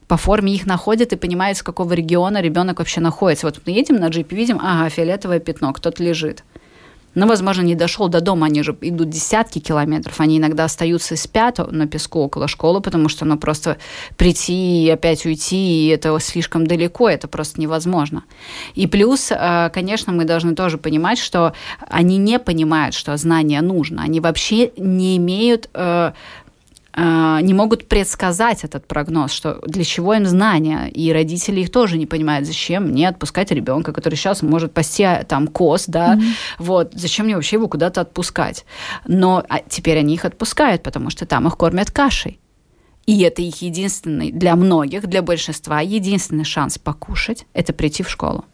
по 0.08 0.16
форме 0.16 0.52
их 0.52 0.66
находят 0.66 1.12
и 1.12 1.16
понимают, 1.16 1.58
с 1.58 1.62
какого 1.62 1.94
региона 1.94 2.40
ребенок 2.40 2.78
вообще 2.78 3.00
находится. 3.00 3.46
Вот 3.46 3.61
мы 3.66 3.73
едем 3.73 3.96
на 3.96 4.08
джипе, 4.08 4.37
видим, 4.37 4.61
ага, 4.62 4.88
фиолетовое 4.88 5.40
пятно, 5.40 5.73
кто-то 5.73 6.04
лежит 6.04 6.44
но, 7.16 7.26
возможно, 7.26 7.62
не 7.62 7.75
дошел 7.75 8.08
до 8.08 8.20
дома, 8.20 8.46
они 8.46 8.62
же 8.62 8.76
идут 8.82 9.08
десятки 9.08 9.58
километров, 9.58 10.20
они 10.20 10.37
иногда 10.37 10.64
остаются 10.64 11.14
и 11.14 11.16
спят 11.16 11.58
на 11.73 11.87
песку 11.87 12.20
около 12.20 12.46
школы, 12.46 12.82
потому 12.82 13.08
что, 13.08 13.25
ну, 13.25 13.38
просто 13.38 13.78
прийти 14.18 14.85
и 14.85 14.90
опять 14.90 15.25
уйти, 15.25 15.56
и 15.56 15.88
это 15.88 16.16
слишком 16.20 16.66
далеко, 16.66 17.08
это 17.08 17.26
просто 17.26 17.58
невозможно. 17.58 18.25
И 18.75 18.87
плюс, 18.87 19.32
э, 19.32 19.70
конечно, 19.73 20.12
мы 20.12 20.25
должны 20.25 20.54
тоже 20.54 20.76
понимать, 20.76 21.18
что 21.18 21.54
они 21.88 22.18
не 22.18 22.38
понимают, 22.38 22.94
что 22.94 23.16
знание 23.16 23.62
нужно, 23.62 24.02
они 24.02 24.20
вообще 24.20 24.73
не 24.76 25.16
имеют 25.16 25.70
э, 25.73 26.12
не 26.96 27.52
могут 27.52 27.88
предсказать 27.88 28.64
этот 28.64 28.86
прогноз, 28.86 29.30
что 29.30 29.60
для 29.66 29.84
чего 29.84 30.14
им 30.14 30.24
знания, 30.26 30.88
и 30.88 31.12
родители 31.12 31.60
их 31.60 31.70
тоже 31.70 31.98
не 31.98 32.06
понимают, 32.06 32.46
зачем 32.46 32.84
мне 32.84 33.08
отпускать 33.08 33.50
ребенка, 33.50 33.92
который 33.92 34.14
сейчас 34.14 34.42
может 34.42 34.72
пасти 34.72 35.02
а, 35.02 35.24
там 35.24 35.46
коз, 35.46 35.84
да, 35.86 36.14
mm-hmm. 36.14 36.32
вот, 36.58 36.92
зачем 36.94 37.26
мне 37.26 37.34
вообще 37.34 37.56
его 37.56 37.68
куда-то 37.68 38.00
отпускать. 38.00 38.64
Но 39.06 39.44
а, 39.48 39.60
теперь 39.68 39.98
они 39.98 40.14
их 40.14 40.24
отпускают, 40.24 40.82
потому 40.82 41.10
что 41.10 41.26
там 41.26 41.46
их 41.46 41.56
кормят 41.56 41.90
кашей. 41.90 42.40
И 43.06 43.20
это 43.20 43.42
их 43.42 43.62
единственный, 43.62 44.32
для 44.32 44.56
многих, 44.56 45.06
для 45.06 45.22
большинства, 45.22 45.80
единственный 45.80 46.44
шанс 46.44 46.78
покушать– 46.78 47.46
это 47.52 47.72
прийти 47.72 48.02
в 48.02 48.10
школу 48.10 48.44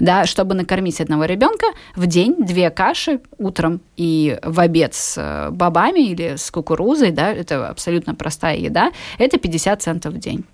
да, 0.00 0.26
чтобы 0.26 0.54
накормить 0.54 1.00
одного 1.00 1.24
ребенка 1.24 1.66
в 1.96 2.06
день 2.06 2.36
две 2.38 2.70
каши 2.70 3.20
утром 3.38 3.80
и 3.96 4.38
в 4.42 4.60
обед 4.60 4.94
с 4.94 5.14
э, 5.18 5.50
бобами 5.50 6.00
или 6.00 6.36
с 6.36 6.50
кукурузой, 6.50 7.10
да, 7.10 7.32
это 7.32 7.68
абсолютно 7.68 8.14
простая 8.14 8.56
еда, 8.56 8.92
это 9.18 9.38
50 9.38 9.82
центов 9.82 10.14
в 10.14 10.18
день. 10.18 10.44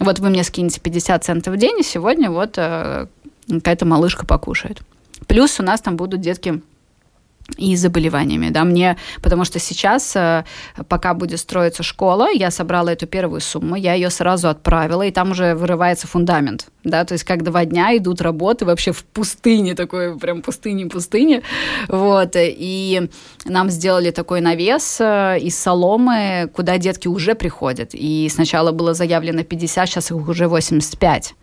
Вот 0.00 0.20
вы 0.20 0.30
мне 0.30 0.44
скинете 0.44 0.80
50 0.80 1.24
центов 1.24 1.54
в 1.54 1.56
день, 1.56 1.80
и 1.80 1.82
сегодня 1.82 2.30
вот 2.30 2.54
э, 2.56 3.06
какая-то 3.48 3.84
малышка 3.84 4.26
покушает. 4.26 4.80
Плюс 5.26 5.58
у 5.58 5.62
нас 5.62 5.80
там 5.80 5.96
будут 5.96 6.20
детки 6.20 6.62
и 7.56 7.76
заболеваниями, 7.76 8.50
да, 8.50 8.64
мне, 8.64 8.96
потому 9.22 9.44
что 9.44 9.58
сейчас, 9.58 10.14
э, 10.14 10.44
пока 10.88 11.14
будет 11.14 11.40
строиться 11.40 11.82
школа, 11.82 12.28
я 12.30 12.50
собрала 12.50 12.92
эту 12.92 13.06
первую 13.06 13.40
сумму, 13.40 13.74
я 13.74 13.94
ее 13.94 14.10
сразу 14.10 14.48
отправила, 14.48 15.02
и 15.02 15.10
там 15.10 15.30
уже 15.30 15.54
вырывается 15.54 16.06
фундамент, 16.06 16.68
да, 16.88 17.04
то 17.04 17.12
есть 17.12 17.24
как 17.24 17.42
два 17.42 17.64
дня 17.64 17.96
идут 17.96 18.20
работы 18.20 18.64
вообще 18.64 18.92
в 18.92 19.04
пустыне, 19.04 19.74
такой 19.74 20.18
прям 20.18 20.42
пустыне-пустыне, 20.42 21.42
вот, 21.88 22.32
и 22.34 23.08
нам 23.44 23.70
сделали 23.70 24.10
такой 24.10 24.40
навес 24.40 24.98
э, 25.00 25.38
из 25.40 25.58
соломы, 25.58 26.50
куда 26.54 26.78
детки 26.78 27.08
уже 27.08 27.34
приходят, 27.34 27.90
и 27.92 28.28
сначала 28.32 28.72
было 28.72 28.94
заявлено 28.94 29.42
50, 29.42 29.88
сейчас 29.88 30.10
их 30.10 30.28
уже 30.28 30.48
85. 30.48 31.34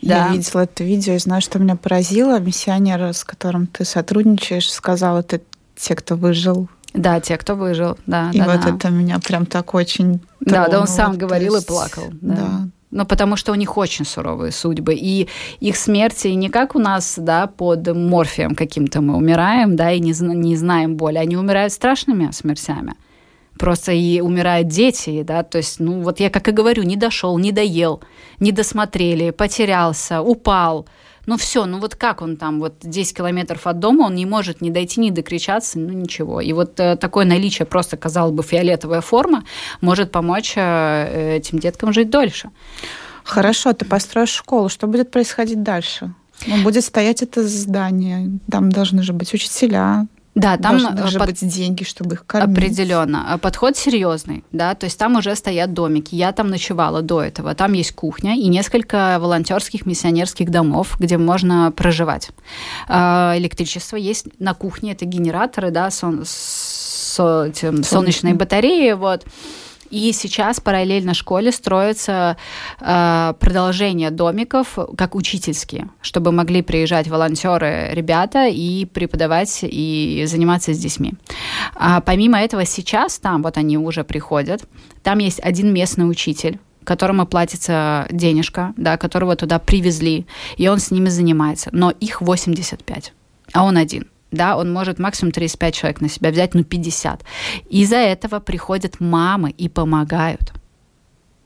Я 0.00 0.28
да. 0.28 0.32
видела 0.32 0.62
это 0.62 0.84
видео 0.84 1.14
и 1.14 1.18
знаю, 1.18 1.40
что 1.40 1.58
меня 1.58 1.76
поразило. 1.76 2.38
Миссионер, 2.38 3.12
с 3.12 3.24
которым 3.24 3.66
ты 3.66 3.84
сотрудничаешь, 3.84 4.70
сказал, 4.70 5.18
это 5.18 5.40
те, 5.76 5.94
кто 5.94 6.16
выжил. 6.16 6.68
Да, 6.94 7.20
те, 7.20 7.36
кто 7.36 7.54
выжил, 7.54 7.98
да. 8.06 8.30
И 8.32 8.38
да, 8.38 8.46
вот 8.46 8.60
да. 8.62 8.74
это 8.74 8.90
меня 8.90 9.18
прям 9.18 9.44
так 9.44 9.74
очень 9.74 10.20
Да, 10.40 10.66
да, 10.68 10.80
он 10.80 10.86
сам 10.86 11.18
говорил 11.18 11.54
есть, 11.54 11.66
и 11.66 11.68
плакал. 11.68 12.04
Да. 12.22 12.34
да. 12.34 12.68
Ну, 12.96 13.04
потому 13.04 13.36
что 13.36 13.52
у 13.52 13.54
них 13.56 13.76
очень 13.76 14.06
суровые 14.06 14.52
судьбы. 14.52 14.94
И 14.94 15.28
их 15.60 15.76
смерти 15.76 16.28
не 16.28 16.48
как 16.48 16.74
у 16.74 16.78
нас, 16.78 17.18
да, 17.18 17.46
под 17.46 17.94
морфием 17.94 18.54
каким-то 18.54 19.02
мы 19.02 19.16
умираем, 19.16 19.76
да, 19.76 19.92
и 19.92 20.00
не, 20.00 20.14
не 20.34 20.56
знаем 20.56 20.96
боли. 20.96 21.18
Они 21.18 21.36
умирают 21.36 21.74
страшными 21.74 22.30
смертями. 22.32 22.94
Просто 23.58 23.92
и 23.92 24.20
умирают 24.20 24.68
дети, 24.68 25.22
да, 25.22 25.42
то 25.42 25.58
есть, 25.58 25.78
ну, 25.78 26.00
вот 26.00 26.20
я 26.20 26.30
как 26.30 26.48
и 26.48 26.52
говорю, 26.52 26.84
не 26.84 26.96
дошел, 26.96 27.38
не 27.38 27.52
доел, 27.52 28.00
не 28.40 28.52
досмотрели, 28.52 29.30
потерялся, 29.30 30.22
упал. 30.22 30.86
Ну 31.26 31.36
все, 31.36 31.66
ну 31.66 31.78
вот 31.78 31.96
как 31.96 32.22
он 32.22 32.36
там, 32.36 32.60
вот 32.60 32.74
10 32.82 33.16
километров 33.16 33.66
от 33.66 33.80
дома, 33.80 34.04
он 34.04 34.14
не 34.14 34.26
может 34.26 34.60
ни 34.60 34.70
дойти, 34.70 35.00
ни 35.00 35.10
докричаться, 35.10 35.78
ну 35.78 35.92
ничего. 35.92 36.40
И 36.40 36.52
вот 36.52 36.78
э, 36.78 36.96
такое 36.96 37.24
наличие, 37.24 37.66
просто, 37.66 37.96
казалось 37.96 38.32
бы, 38.32 38.42
фиолетовая 38.42 39.00
форма, 39.00 39.44
может 39.80 40.12
помочь 40.12 40.54
э, 40.56 41.36
этим 41.36 41.58
деткам 41.58 41.92
жить 41.92 42.10
дольше. 42.10 42.50
Хорошо, 43.24 43.72
ты 43.72 43.84
построишь 43.84 44.30
школу. 44.30 44.68
Что 44.68 44.86
будет 44.86 45.10
происходить 45.10 45.64
дальше? 45.64 46.14
Ну, 46.46 46.62
будет 46.62 46.84
стоять 46.84 47.22
это 47.22 47.46
здание. 47.46 48.38
Там 48.50 48.70
должны 48.70 49.02
же 49.02 49.12
быть 49.12 49.34
учителя, 49.34 50.06
да, 50.36 50.56
там 50.56 50.78
должны, 50.78 50.96
должны 50.96 51.18
под... 51.18 51.28
быть 51.30 51.48
деньги, 51.48 51.82
чтобы 51.82 52.14
их 52.14 52.26
кормить. 52.26 52.56
Определенно. 52.56 53.38
Подход 53.42 53.76
серьезный, 53.76 54.44
да, 54.52 54.76
то 54.76 54.84
есть 54.84 54.96
там 54.96 55.16
уже 55.16 55.34
стоят 55.34 55.72
домики. 55.72 56.14
Я 56.14 56.30
там 56.30 56.48
ночевала 56.48 57.02
до 57.02 57.22
этого. 57.22 57.54
Там 57.56 57.72
есть 57.72 57.92
кухня 57.92 58.36
и 58.36 58.46
несколько 58.46 59.18
волонтерских 59.18 59.86
миссионерских 59.86 60.50
домов, 60.50 60.96
где 61.00 61.18
можно 61.18 61.72
проживать. 61.72 62.30
Электричество 62.88 63.96
есть 63.96 64.26
на 64.38 64.54
кухне, 64.54 64.92
это 64.92 65.04
генераторы, 65.04 65.70
да, 65.70 65.90
сон... 65.90 66.22
со... 66.24 67.50
солнечные 67.82 68.34
батареи, 68.34 68.92
вот. 68.92 69.24
И 69.90 70.12
сейчас 70.12 70.60
параллельно 70.60 71.14
школе 71.14 71.52
строится 71.52 72.36
э, 72.80 73.34
продолжение 73.38 74.10
домиков, 74.10 74.78
как 74.96 75.14
учительские, 75.14 75.88
чтобы 76.00 76.32
могли 76.32 76.62
приезжать 76.62 77.08
волонтеры, 77.08 77.90
ребята, 77.92 78.46
и 78.48 78.84
преподавать, 78.84 79.60
и 79.62 80.24
заниматься 80.26 80.74
с 80.74 80.78
детьми. 80.78 81.14
А 81.74 82.00
помимо 82.00 82.40
этого 82.40 82.64
сейчас 82.64 83.18
там, 83.18 83.42
вот 83.42 83.56
они 83.56 83.78
уже 83.78 84.04
приходят, 84.04 84.64
там 85.02 85.18
есть 85.18 85.40
один 85.40 85.72
местный 85.72 86.08
учитель, 86.08 86.58
которому 86.84 87.26
платится 87.26 88.06
денежка, 88.10 88.72
да, 88.76 88.96
которого 88.96 89.36
туда 89.36 89.58
привезли, 89.58 90.26
и 90.56 90.68
он 90.68 90.78
с 90.78 90.90
ними 90.90 91.08
занимается. 91.08 91.70
Но 91.72 91.90
их 91.90 92.22
85, 92.22 93.12
а 93.52 93.64
он 93.64 93.76
один 93.76 94.06
да, 94.30 94.56
он 94.56 94.72
может 94.72 94.98
максимум 94.98 95.32
35 95.32 95.74
человек 95.74 96.00
на 96.00 96.08
себя 96.08 96.30
взять, 96.30 96.54
ну 96.54 96.64
50. 96.64 97.24
Из-за 97.70 97.96
этого 97.96 98.40
приходят 98.40 99.00
мамы 99.00 99.50
и 99.50 99.68
помогают. 99.68 100.52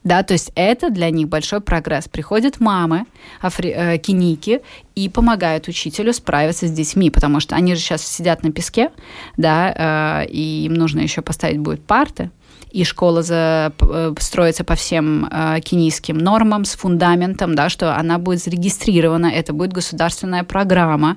Да, 0.03 0.23
то 0.23 0.33
есть 0.33 0.51
это 0.55 0.89
для 0.89 1.11
них 1.11 1.29
большой 1.29 1.61
прогресс. 1.61 2.09
Приходят 2.09 2.59
мамы, 2.59 3.05
афри- 3.43 3.75
э, 3.75 3.99
киники, 3.99 4.63
и 4.95 5.11
помогают 5.11 5.69
учителю 5.69 6.15
справиться 6.15 6.67
с 6.67 6.71
детьми, 6.71 7.11
потому 7.11 7.39
что 7.41 7.55
они 7.55 7.75
же 7.75 7.81
сейчас 7.81 8.07
сидят 8.07 8.43
на 8.43 8.51
песке, 8.51 8.91
да, 9.37 10.23
э, 10.25 10.31
и 10.31 10.65
им 10.65 10.75
нужно 10.75 11.01
еще 11.01 11.21
поставить 11.21 11.59
будет 11.59 11.85
парты, 11.85 12.31
и 12.71 12.85
школа 12.85 13.23
за, 13.23 13.73
э, 13.81 14.15
строится 14.19 14.65
по 14.65 14.75
всем 14.75 15.27
э, 15.31 15.61
кенийским 15.61 16.19
нормам 16.19 16.65
с 16.65 16.75
фундаментом, 16.75 17.55
да, 17.55 17.69
что 17.69 17.97
она 17.97 18.19
будет 18.19 18.43
зарегистрирована, 18.43 19.27
это 19.27 19.53
будет 19.53 19.73
государственная 19.73 20.45
программа, 20.45 21.17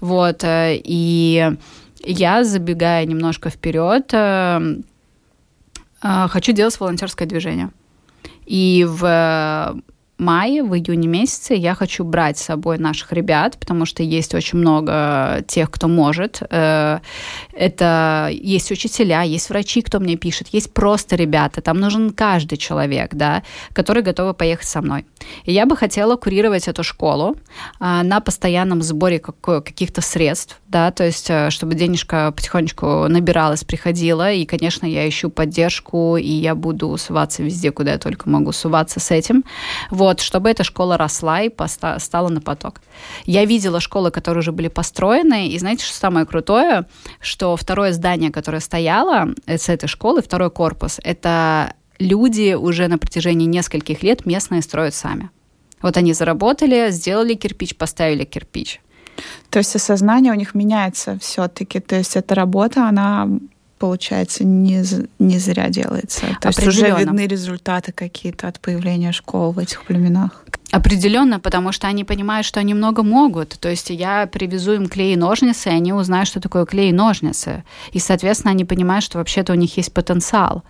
вот, 0.00 0.44
э, 0.44 0.80
и 0.82 1.52
я, 2.04 2.44
забегая 2.44 3.04
немножко 3.06 3.50
вперед, 3.50 4.10
э, 4.12 4.76
э, 6.02 6.28
хочу 6.28 6.52
делать 6.52 6.78
волонтерское 6.78 7.28
движение. 7.28 7.70
И 8.46 8.86
в 8.88 9.76
мае, 10.22 10.62
в 10.62 10.74
июне 10.74 11.08
месяце 11.08 11.54
я 11.54 11.74
хочу 11.74 12.04
брать 12.04 12.38
с 12.38 12.44
собой 12.44 12.78
наших 12.78 13.12
ребят, 13.12 13.58
потому 13.58 13.84
что 13.84 14.02
есть 14.02 14.34
очень 14.34 14.58
много 14.58 15.44
тех, 15.46 15.70
кто 15.70 15.88
может. 15.88 16.42
Э, 16.48 17.00
это 17.52 18.28
есть 18.32 18.70
учителя, 18.70 19.22
есть 19.22 19.50
врачи, 19.50 19.82
кто 19.82 20.00
мне 20.00 20.16
пишет, 20.16 20.48
есть 20.48 20.72
просто 20.72 21.16
ребята. 21.16 21.60
Там 21.60 21.80
нужен 21.80 22.10
каждый 22.10 22.56
человек, 22.56 23.14
да, 23.14 23.42
который 23.72 24.02
готовы 24.02 24.34
поехать 24.34 24.68
со 24.68 24.80
мной. 24.80 25.04
И 25.44 25.52
я 25.52 25.66
бы 25.66 25.76
хотела 25.76 26.16
курировать 26.16 26.68
эту 26.68 26.82
школу 26.82 27.36
а, 27.80 28.02
на 28.02 28.20
постоянном 28.20 28.82
сборе 28.82 29.18
каких-то 29.18 30.00
средств, 30.00 30.60
да, 30.68 30.90
то 30.90 31.04
есть 31.04 31.28
э, 31.28 31.50
чтобы 31.50 31.74
денежка 31.74 32.32
потихонечку 32.32 33.06
набиралась, 33.08 33.64
приходила, 33.64 34.32
и, 34.32 34.44
конечно, 34.46 34.86
я 34.86 35.08
ищу 35.08 35.30
поддержку, 35.30 36.16
и 36.16 36.28
я 36.28 36.54
буду 36.54 36.96
суваться 36.96 37.42
везде, 37.42 37.70
куда 37.70 37.92
я 37.92 37.98
только 37.98 38.28
могу 38.28 38.52
суваться 38.52 39.00
с 39.00 39.10
этим, 39.10 39.44
вот, 39.90 40.11
чтобы 40.20 40.50
эта 40.50 40.64
школа 40.64 40.96
росла 40.96 41.42
и 41.42 41.48
поста- 41.48 41.98
стала 41.98 42.28
на 42.28 42.40
поток. 42.40 42.80
Я 43.24 43.44
видела 43.44 43.80
школы, 43.80 44.10
которые 44.10 44.40
уже 44.40 44.52
были 44.52 44.68
построены, 44.68 45.48
и 45.48 45.58
знаете, 45.58 45.84
что 45.84 45.94
самое 45.94 46.26
крутое, 46.26 46.86
что 47.20 47.56
второе 47.56 47.92
здание, 47.92 48.30
которое 48.30 48.60
стояло 48.60 49.28
э, 49.46 49.58
с 49.58 49.68
этой 49.68 49.86
школы, 49.86 50.22
второй 50.22 50.50
корпус, 50.50 51.00
это 51.02 51.74
люди 51.98 52.54
уже 52.54 52.88
на 52.88 52.98
протяжении 52.98 53.46
нескольких 53.46 54.02
лет 54.02 54.26
местные 54.26 54.62
строят 54.62 54.94
сами. 54.94 55.30
Вот 55.80 55.96
они 55.96 56.12
заработали, 56.12 56.90
сделали 56.90 57.34
кирпич, 57.34 57.76
поставили 57.76 58.24
кирпич. 58.24 58.80
То 59.50 59.58
есть 59.58 59.76
осознание 59.76 60.32
у 60.32 60.36
них 60.36 60.54
меняется 60.54 61.18
все-таки. 61.20 61.80
То 61.80 61.96
есть 61.96 62.16
эта 62.16 62.34
работа, 62.34 62.88
она 62.88 63.28
получается, 63.82 64.44
не, 64.44 64.84
не 65.18 65.38
зря 65.38 65.68
делается. 65.68 66.20
То 66.40 66.48
есть 66.48 66.64
уже 66.64 66.96
видны 66.96 67.26
результаты 67.26 67.90
какие-то 67.90 68.46
от 68.46 68.60
появления 68.60 69.10
школ 69.10 69.50
в 69.50 69.58
этих 69.58 69.82
племенах. 69.82 70.44
Определенно, 70.70 71.40
потому 71.40 71.72
что 71.72 71.88
они 71.88 72.04
понимают, 72.04 72.46
что 72.46 72.60
они 72.60 72.74
много 72.74 73.02
могут. 73.02 73.58
То 73.58 73.68
есть 73.68 73.90
я 73.90 74.28
привезу 74.28 74.74
им 74.74 74.86
клей 74.86 75.14
и 75.14 75.16
ножницы, 75.16 75.70
и 75.70 75.72
они 75.72 75.92
узнают, 75.92 76.28
что 76.28 76.40
такое 76.40 76.64
клей 76.64 76.90
и 76.90 76.92
ножницы. 76.92 77.64
И, 77.90 77.98
соответственно, 77.98 78.52
они 78.52 78.64
понимают, 78.64 79.04
что 79.04 79.18
вообще-то 79.18 79.52
у 79.52 79.56
них 79.56 79.76
есть 79.76 79.92
потенциал. 79.92 80.62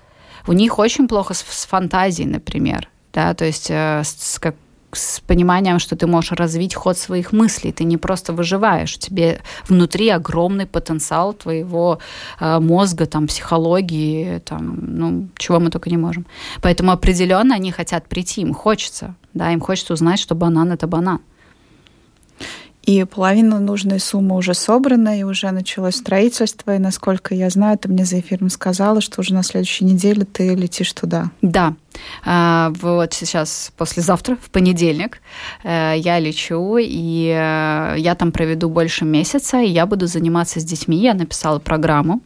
У 0.46 0.54
них 0.54 0.78
очень 0.78 1.06
плохо 1.06 1.34
с, 1.34 1.44
с 1.46 1.66
фантазией, 1.66 2.28
например. 2.28 2.88
Да, 3.12 3.34
то 3.34 3.44
есть 3.44 3.66
э, 3.68 4.00
с, 4.04 4.38
как, 4.38 4.54
с 4.92 5.20
пониманием, 5.20 5.78
что 5.78 5.96
ты 5.96 6.06
можешь 6.06 6.32
развить 6.32 6.74
ход 6.74 6.98
своих 6.98 7.32
мыслей. 7.32 7.72
Ты 7.72 7.84
не 7.84 7.96
просто 7.96 8.32
выживаешь, 8.32 8.98
тебе 8.98 9.40
внутри 9.68 10.10
огромный 10.10 10.66
потенциал 10.66 11.32
твоего 11.32 11.98
э, 12.40 12.60
мозга, 12.60 13.06
там, 13.06 13.26
психологии, 13.26 14.38
там, 14.44 14.78
ну, 14.82 15.28
чего 15.36 15.60
мы 15.60 15.70
только 15.70 15.90
не 15.90 15.96
можем. 15.96 16.26
Поэтому 16.60 16.92
определенно 16.92 17.54
они 17.54 17.72
хотят 17.72 18.08
прийти, 18.08 18.42
им 18.42 18.52
хочется, 18.52 19.14
да, 19.34 19.50
им 19.52 19.60
хочется 19.60 19.94
узнать, 19.94 20.20
что 20.20 20.34
банан 20.34 20.72
это 20.72 20.86
банан. 20.86 21.20
И 22.82 23.04
половина 23.04 23.60
нужной 23.60 24.00
суммы 24.00 24.36
уже 24.36 24.54
собрана, 24.54 25.18
и 25.18 25.22
уже 25.22 25.50
началось 25.52 25.96
строительство. 25.96 26.74
И, 26.74 26.80
насколько 26.80 27.34
я 27.34 27.48
знаю, 27.48 27.78
ты 27.78 27.88
мне 27.88 28.04
за 28.04 28.18
эфиром 28.18 28.50
сказала, 28.50 29.00
что 29.00 29.20
уже 29.20 29.34
на 29.34 29.44
следующей 29.44 29.84
неделе 29.84 30.24
ты 30.24 30.54
летишь 30.54 30.92
туда. 30.92 31.30
Да, 31.42 31.76
вот 32.24 33.12
сейчас, 33.12 33.72
послезавтра, 33.76 34.36
в 34.36 34.50
понедельник, 34.50 35.20
э, 35.64 35.94
я 35.96 36.18
лечу, 36.18 36.78
и 36.78 37.28
э, 37.28 37.94
я 37.98 38.14
там 38.14 38.32
проведу 38.32 38.68
больше 38.68 39.04
месяца, 39.04 39.60
и 39.60 39.68
я 39.68 39.86
буду 39.86 40.06
заниматься 40.06 40.60
с 40.60 40.64
детьми. 40.64 40.96
Я 40.96 41.14
написала 41.14 41.58
программу, 41.58 42.20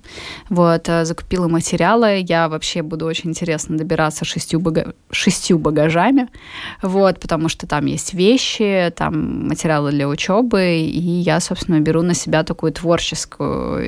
вот, 0.48 0.88
э, 0.88 1.04
закупила 1.04 1.48
материалы. 1.48 2.24
Я 2.28 2.48
вообще 2.48 2.82
буду 2.82 3.06
очень 3.06 3.30
интересно 3.30 3.76
добираться 3.76 4.24
шестью, 4.24 4.60
бага... 4.60 4.94
шестью 5.10 5.58
багажами, 5.58 6.28
вот, 6.82 7.20
потому 7.20 7.48
что 7.48 7.66
там 7.66 7.86
есть 7.86 8.14
вещи, 8.14 8.92
там 8.96 9.48
материалы 9.48 9.90
для 9.90 10.08
учебы, 10.08 10.78
и 10.78 11.00
я, 11.00 11.40
собственно, 11.40 11.80
беру 11.80 12.02
на 12.02 12.14
себя 12.14 12.42
такую 12.44 12.72
творческую 12.72 13.82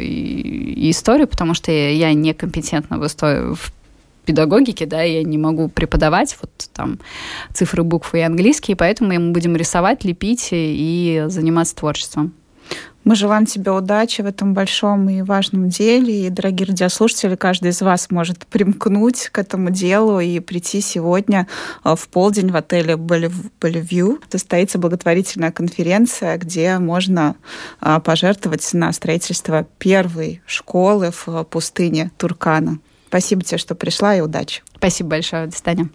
историю, 0.90 1.28
потому 1.28 1.54
что 1.54 1.72
я 1.72 2.12
некомпетентна 2.12 2.98
в, 2.98 3.06
истории, 3.06 3.54
в 3.54 3.72
педагогики, 4.28 4.84
да, 4.84 5.00
я 5.00 5.22
не 5.22 5.38
могу 5.38 5.70
преподавать 5.70 6.36
вот 6.42 6.50
там 6.74 6.98
цифры, 7.54 7.82
буквы 7.82 8.18
и 8.18 8.22
английский, 8.22 8.74
поэтому 8.74 9.10
мы 9.10 9.32
будем 9.32 9.56
рисовать, 9.56 10.04
лепить 10.04 10.50
и 10.52 11.24
заниматься 11.28 11.74
творчеством. 11.74 12.34
Мы 13.04 13.14
желаем 13.14 13.46
тебе 13.46 13.70
удачи 13.72 14.20
в 14.20 14.26
этом 14.26 14.52
большом 14.52 15.08
и 15.08 15.22
важном 15.22 15.70
деле. 15.70 16.26
И, 16.26 16.28
дорогие 16.28 16.66
радиослушатели, 16.66 17.36
каждый 17.36 17.70
из 17.70 17.80
вас 17.80 18.10
может 18.10 18.46
примкнуть 18.46 19.30
к 19.30 19.38
этому 19.38 19.70
делу 19.70 20.20
и 20.20 20.40
прийти 20.40 20.82
сегодня 20.82 21.46
э, 21.84 21.96
в 21.96 22.06
полдень 22.08 22.50
в 22.50 22.56
отеле 22.56 22.96
Bellevue. 22.96 24.20
Состоится 24.28 24.78
благотворительная 24.78 25.52
конференция, 25.52 26.36
где 26.36 26.78
можно 26.78 27.36
э, 27.80 27.98
пожертвовать 28.04 28.68
на 28.74 28.92
строительство 28.92 29.66
первой 29.78 30.42
школы 30.44 31.10
в 31.10 31.44
пустыне 31.44 32.10
Туркана. 32.18 32.78
Спасибо 33.08 33.42
тебе, 33.42 33.56
что 33.56 33.74
пришла, 33.74 34.14
и 34.14 34.20
удачи. 34.20 34.62
Спасибо 34.76 35.10
большое. 35.10 35.46
До 35.46 35.56
свидания. 35.56 35.88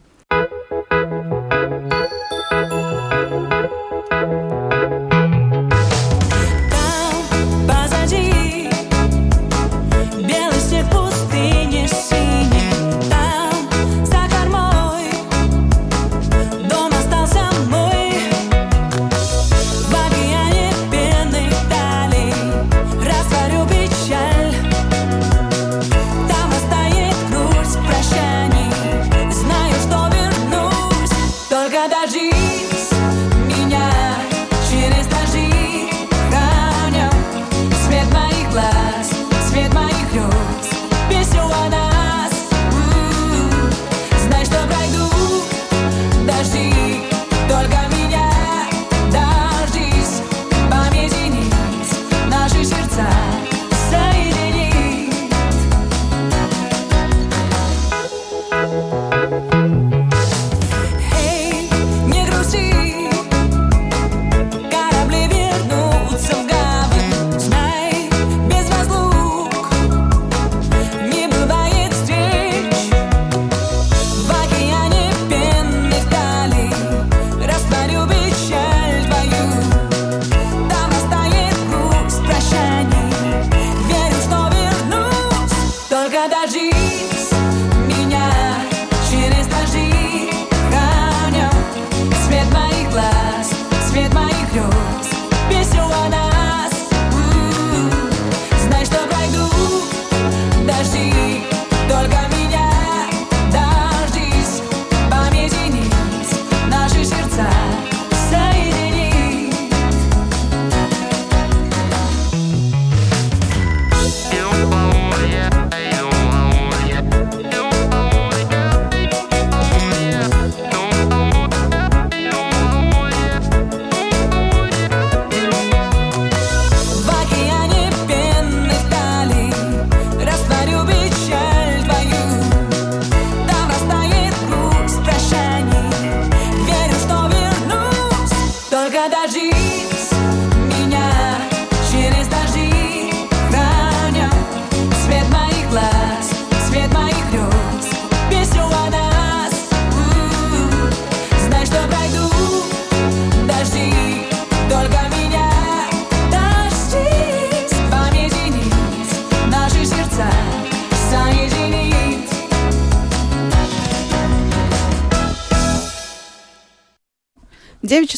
Только 86.23 86.29
дождись 86.29 86.72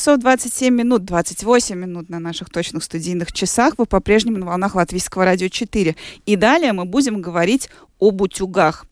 часов 0.06 0.20
27 0.20 0.72
минут, 0.72 1.04
28 1.04 1.76
минут 1.76 2.10
на 2.10 2.20
наших 2.20 2.52
точных 2.52 2.84
студийных 2.84 3.32
часах. 3.32 3.74
Вы 3.80 3.88
по-прежнему 3.88 4.38
на 4.38 4.46
волнах 4.46 4.76
Латвийского 4.76 5.26
радио 5.26 5.48
4. 5.48 5.96
И 6.28 6.36
далее 6.36 6.74
мы 6.74 6.86
будем 6.86 7.24
говорить 7.24 7.72
об 8.08 8.22
утюгах. 8.22 8.86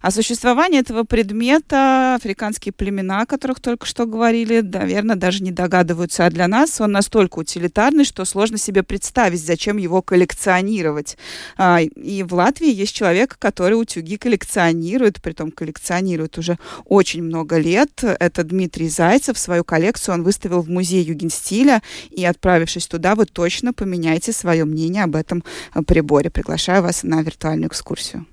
О 0.00 0.10
существовании 0.10 0.80
этого 0.80 1.04
предмета 1.04 2.14
африканские 2.14 2.72
племена, 2.72 3.22
о 3.22 3.26
которых 3.26 3.60
только 3.60 3.86
что 3.86 4.06
говорили, 4.06 4.60
наверное, 4.60 5.16
даже 5.16 5.42
не 5.42 5.50
догадываются. 5.50 6.26
А 6.26 6.30
для 6.30 6.48
нас 6.48 6.80
он 6.80 6.92
настолько 6.92 7.40
утилитарный, 7.40 8.04
что 8.04 8.24
сложно 8.24 8.58
себе 8.58 8.82
представить, 8.82 9.44
зачем 9.44 9.76
его 9.76 10.02
коллекционировать. 10.02 11.16
А, 11.56 11.80
И 11.80 12.22
в 12.22 12.34
Латвии 12.34 12.72
есть 12.72 12.94
человек, 12.94 13.36
который 13.38 13.74
утюги 13.74 14.16
коллекционирует, 14.16 15.20
притом 15.20 15.50
коллекционирует 15.50 16.38
уже 16.38 16.58
очень 16.84 17.22
много 17.22 17.58
лет. 17.58 18.02
Это 18.02 18.44
Дмитрий 18.44 18.88
Зайцев. 18.88 19.38
Свою 19.38 19.64
коллекцию 19.64 20.14
он 20.14 20.22
выставил 20.22 20.62
в 20.62 20.68
музей 20.68 21.02
Югенстиля. 21.02 21.82
И 22.10 22.24
отправившись 22.24 22.86
туда, 22.86 23.14
вы 23.14 23.26
точно 23.26 23.72
поменяете 23.72 24.32
свое 24.32 24.64
мнение 24.64 25.04
об 25.04 25.16
этом 25.16 25.44
э, 25.74 25.82
приборе. 25.82 26.30
Приглашаю 26.30 26.82
вас 26.82 27.02
на 27.02 27.22
виртуальную 27.22 27.68
экскурсию. 27.68 28.26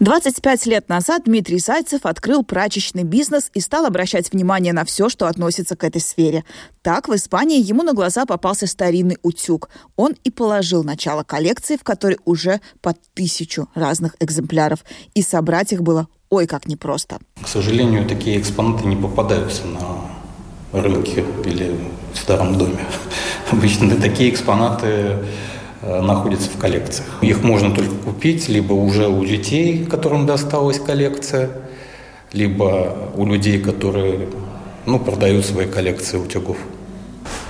25 0.00 0.66
лет 0.66 0.88
назад 0.88 1.24
Дмитрий 1.24 1.58
Зайцев 1.58 2.06
открыл 2.06 2.44
прачечный 2.44 3.02
бизнес 3.02 3.50
и 3.52 3.58
стал 3.58 3.84
обращать 3.84 4.32
внимание 4.32 4.72
на 4.72 4.84
все, 4.84 5.08
что 5.08 5.26
относится 5.26 5.74
к 5.74 5.82
этой 5.82 6.00
сфере. 6.00 6.44
Так, 6.82 7.08
в 7.08 7.14
Испании 7.16 7.60
ему 7.60 7.82
на 7.82 7.94
глаза 7.94 8.24
попался 8.24 8.68
старинный 8.68 9.18
утюг. 9.22 9.70
Он 9.96 10.14
и 10.22 10.30
положил 10.30 10.84
начало 10.84 11.24
коллекции, 11.24 11.76
в 11.76 11.82
которой 11.82 12.18
уже 12.24 12.60
под 12.80 12.96
тысячу 13.14 13.68
разных 13.74 14.14
экземпляров. 14.20 14.84
И 15.14 15.22
собрать 15.22 15.72
их 15.72 15.82
было 15.82 16.06
ой 16.30 16.46
как 16.46 16.66
непросто. 16.66 17.18
К 17.42 17.48
сожалению, 17.48 18.06
такие 18.06 18.40
экспонаты 18.40 18.86
не 18.86 18.94
попадаются 18.94 19.62
на 19.66 20.80
рынке 20.80 21.24
или 21.44 21.76
в 22.14 22.18
старом 22.18 22.56
доме. 22.56 22.86
Обычно 23.50 23.96
такие 23.96 24.30
экспонаты 24.30 25.16
находятся 26.02 26.50
в 26.50 26.58
коллекциях. 26.58 27.08
Их 27.22 27.42
можно 27.42 27.74
только 27.74 27.94
купить 27.94 28.48
либо 28.48 28.72
уже 28.72 29.08
у 29.08 29.24
детей, 29.24 29.84
которым 29.84 30.26
досталась 30.26 30.78
коллекция, 30.78 31.50
либо 32.32 33.10
у 33.16 33.26
людей, 33.26 33.58
которые 33.60 34.28
ну, 34.86 34.98
продают 34.98 35.44
свои 35.46 35.66
коллекции 35.66 36.18
утюгов. 36.18 36.56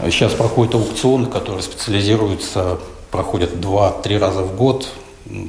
Сейчас 0.05 0.33
проходит 0.33 0.75
аукцион, 0.75 1.27
который 1.27 1.63
специализируется, 1.63 2.79
проходит 3.11 3.61
два-три 3.61 4.19
раза 4.19 4.43
в 4.43 4.57
год 4.57 4.89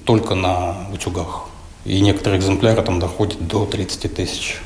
только 0.06 0.36
на 0.36 0.76
утюгах. 0.94 1.46
И 1.86 2.02
некоторые 2.02 2.40
экземпляры 2.40 2.82
там 2.82 3.00
доходят 3.00 3.48
до 3.48 3.66
30 3.66 4.14
тысяч. 4.14 4.62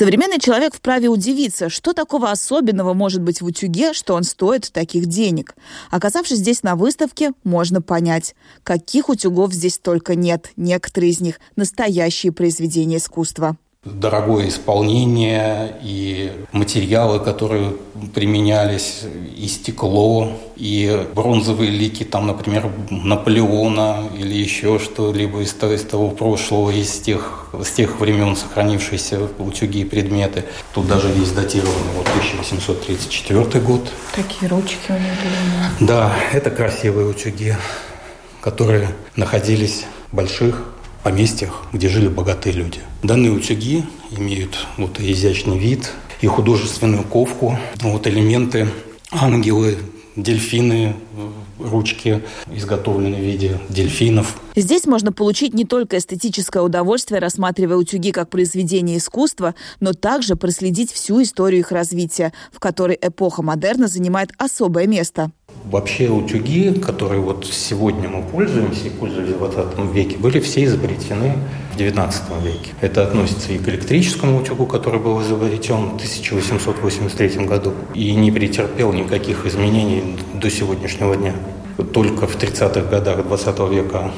Современный 0.00 0.38
человек 0.38 0.74
вправе 0.74 1.08
удивиться, 1.08 1.68
что 1.68 1.92
такого 1.92 2.30
особенного 2.30 2.94
может 2.94 3.20
быть 3.20 3.42
в 3.42 3.44
утюге, 3.44 3.92
что 3.92 4.14
он 4.14 4.22
стоит 4.22 4.72
таких 4.72 5.04
денег. 5.04 5.54
Оказавшись 5.90 6.38
здесь 6.38 6.62
на 6.62 6.74
выставке, 6.74 7.32
можно 7.44 7.82
понять, 7.82 8.34
каких 8.62 9.10
утюгов 9.10 9.52
здесь 9.52 9.76
только 9.76 10.14
нет. 10.14 10.52
Некоторые 10.56 11.10
из 11.10 11.20
них– 11.20 11.38
настоящие 11.54 12.32
произведения 12.32 12.96
искусства. 12.96 13.58
Дорогое 13.82 14.48
исполнение 14.50 15.74
и 15.82 16.32
материалы, 16.52 17.18
которые 17.18 17.76
применялись, 18.14 19.04
и 19.34 19.48
стекло, 19.48 20.38
и 20.56 21.06
бронзовые 21.14 21.70
лики, 21.70 22.04
там, 22.04 22.26
например, 22.26 22.70
Наполеона 22.90 24.04
или 24.18 24.34
еще 24.34 24.78
что-либо 24.78 25.40
из, 25.40 25.54
того- 25.54 25.72
из 25.72 25.82
того 25.84 26.10
прошлого, 26.10 26.68
из 26.72 26.90
тех, 27.00 27.46
с 27.54 27.70
тех 27.70 27.98
времен 28.00 28.36
сохранившиеся 28.36 29.18
утюги 29.38 29.78
и 29.80 29.84
предметы. 29.86 30.44
Тут 30.74 30.86
даже 30.86 31.08
есть 31.08 31.34
датированный 31.34 31.94
вот 31.96 32.06
1834 32.08 33.64
год. 33.64 33.90
Такие 34.14 34.50
ручки 34.50 34.90
у 34.90 34.92
них 34.92 35.14
были. 35.78 35.88
Да, 35.88 36.12
это 36.34 36.50
красивые 36.50 37.06
утюги, 37.08 37.56
которые 38.42 38.90
находились 39.16 39.86
в 40.12 40.16
больших 40.16 40.64
поместьях, 41.02 41.66
где 41.72 41.88
жили 41.88 42.08
богатые 42.08 42.54
люди. 42.54 42.80
Данные 43.02 43.32
утюги 43.32 43.84
имеют 44.10 44.66
вот 44.76 45.00
изящный 45.00 45.58
вид, 45.58 45.90
и 46.20 46.26
художественную 46.26 47.04
ковку, 47.04 47.58
вот 47.80 48.06
элементы, 48.06 48.68
ангелы, 49.10 49.78
дельфины, 50.16 50.94
ручки, 51.58 52.22
изготовленные 52.52 53.20
в 53.20 53.24
виде 53.24 53.58
дельфинов. 53.68 54.38
Здесь 54.56 54.84
можно 54.86 55.12
получить 55.12 55.54
не 55.54 55.64
только 55.64 55.98
эстетическое 55.98 56.62
удовольствие, 56.62 57.20
рассматривая 57.20 57.76
утюги 57.76 58.10
как 58.10 58.28
произведение 58.28 58.98
искусства, 58.98 59.54
но 59.78 59.92
также 59.92 60.36
проследить 60.36 60.92
всю 60.92 61.22
историю 61.22 61.60
их 61.60 61.72
развития, 61.72 62.32
в 62.52 62.58
которой 62.58 62.98
эпоха 63.00 63.42
модерна 63.42 63.88
занимает 63.88 64.30
особое 64.38 64.86
место. 64.86 65.30
Вообще 65.64 66.08
утюги, 66.08 66.72
которые 66.72 67.20
вот 67.20 67.46
сегодня 67.46 68.08
мы 68.08 68.22
пользуемся 68.22 68.86
и 68.86 68.90
пользовались 68.90 69.34
в 69.34 69.38
20 69.38 69.94
веке, 69.94 70.16
были 70.16 70.40
все 70.40 70.64
изобретены 70.64 71.34
в 71.72 71.76
19 71.76 72.22
веке. 72.42 72.70
Это 72.80 73.04
относится 73.04 73.52
и 73.52 73.58
к 73.58 73.68
электрическому 73.68 74.40
утюгу, 74.40 74.66
который 74.66 75.00
был 75.00 75.20
изобретен 75.22 75.90
в 75.90 75.94
1883 75.96 77.44
году 77.44 77.74
и 77.94 78.14
не 78.14 78.32
претерпел 78.32 78.92
никаких 78.92 79.46
изменений 79.46 80.16
до 80.34 80.50
сегодняшнего 80.50 81.14
дня. 81.14 81.34
Только 81.92 82.26
в 82.26 82.36
30-х 82.36 82.82
годах 82.88 83.26
20 83.26 83.58
века 83.70 84.10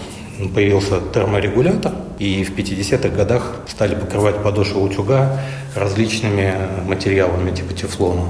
появился 0.55 1.01
терморегулятор, 1.13 1.93
и 2.19 2.45
в 2.45 2.57
50-х 2.57 3.09
годах 3.09 3.57
стали 3.69 3.95
покрывать 3.95 4.43
подошву 4.43 4.83
утюга 4.83 5.41
различными 5.75 6.55
материалами 6.87 7.55
типа 7.55 7.75
тефлона. 7.75 8.23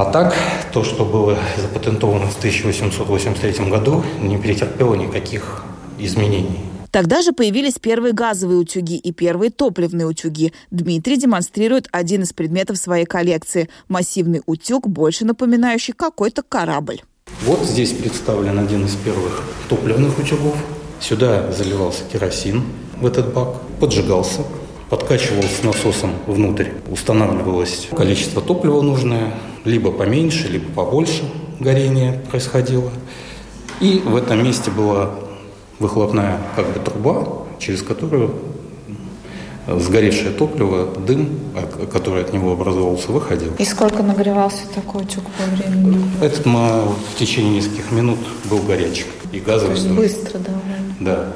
А 0.00 0.06
так, 0.06 0.34
то, 0.72 0.82
что 0.82 1.04
было 1.04 1.38
запатентовано 1.58 2.26
в 2.26 2.38
1883 2.38 3.68
году, 3.68 4.02
не 4.18 4.38
претерпело 4.38 4.94
никаких 4.94 5.62
изменений. 5.98 6.60
Тогда 6.90 7.20
же 7.20 7.32
появились 7.32 7.74
первые 7.78 8.14
газовые 8.14 8.60
утюги 8.60 8.96
и 8.96 9.12
первые 9.12 9.50
топливные 9.50 10.06
утюги. 10.06 10.54
Дмитрий 10.70 11.18
демонстрирует 11.18 11.86
один 11.92 12.22
из 12.22 12.32
предметов 12.32 12.78
своей 12.78 13.04
коллекции– 13.04 13.68
массивный 13.88 14.40
утюг, 14.46 14.88
больше 14.88 15.26
напоминающий 15.26 15.92
какой-то 15.92 16.42
корабль. 16.42 17.02
Вот 17.44 17.60
здесь 17.60 17.92
представлен 17.92 18.58
один 18.58 18.86
из 18.86 18.94
первых 18.94 19.44
топливных 19.68 20.18
утюгов. 20.18 20.56
Сюда 20.98 21.52
заливался 21.52 22.04
керосин 22.10 22.62
в 22.96 23.04
этот 23.04 23.34
бак, 23.34 23.60
поджигался, 23.78 24.44
подкачивался 24.88 25.66
насосом 25.66 26.14
внутрь, 26.26 26.68
устанавливалось 26.90 27.88
количество 27.94 28.40
топлива 28.40 28.80
нужное, 28.80 29.34
либо 29.64 29.90
поменьше, 29.92 30.48
либо 30.48 30.70
побольше 30.72 31.22
горение 31.58 32.20
происходило. 32.30 32.90
И 33.80 33.98
в 34.04 34.16
этом 34.16 34.42
месте 34.42 34.70
была 34.70 35.10
выхлопная 35.78 36.38
как 36.56 36.66
бы 36.72 36.80
труба, 36.80 37.46
через 37.58 37.82
которую 37.82 38.34
сгоревшее 39.66 40.30
топливо, 40.30 40.88
дым, 41.06 41.28
который 41.92 42.22
от 42.22 42.32
него 42.32 42.52
образовался, 42.52 43.12
выходил. 43.12 43.52
И 43.58 43.64
сколько 43.64 44.02
нагревался 44.02 44.66
такой 44.74 45.02
утюг 45.02 45.24
по 45.38 45.44
времени? 45.44 46.02
Этот 46.22 46.44
в 46.46 47.18
течение 47.18 47.56
нескольких 47.56 47.90
минут 47.92 48.18
был 48.50 48.58
горячим 48.58 49.06
и 49.32 49.40
То 49.40 49.46
газовый. 49.46 49.74
есть 49.76 49.88
тоже. 49.88 50.00
быстро 50.00 50.38
довольно. 50.38 50.94
Да. 51.00 51.32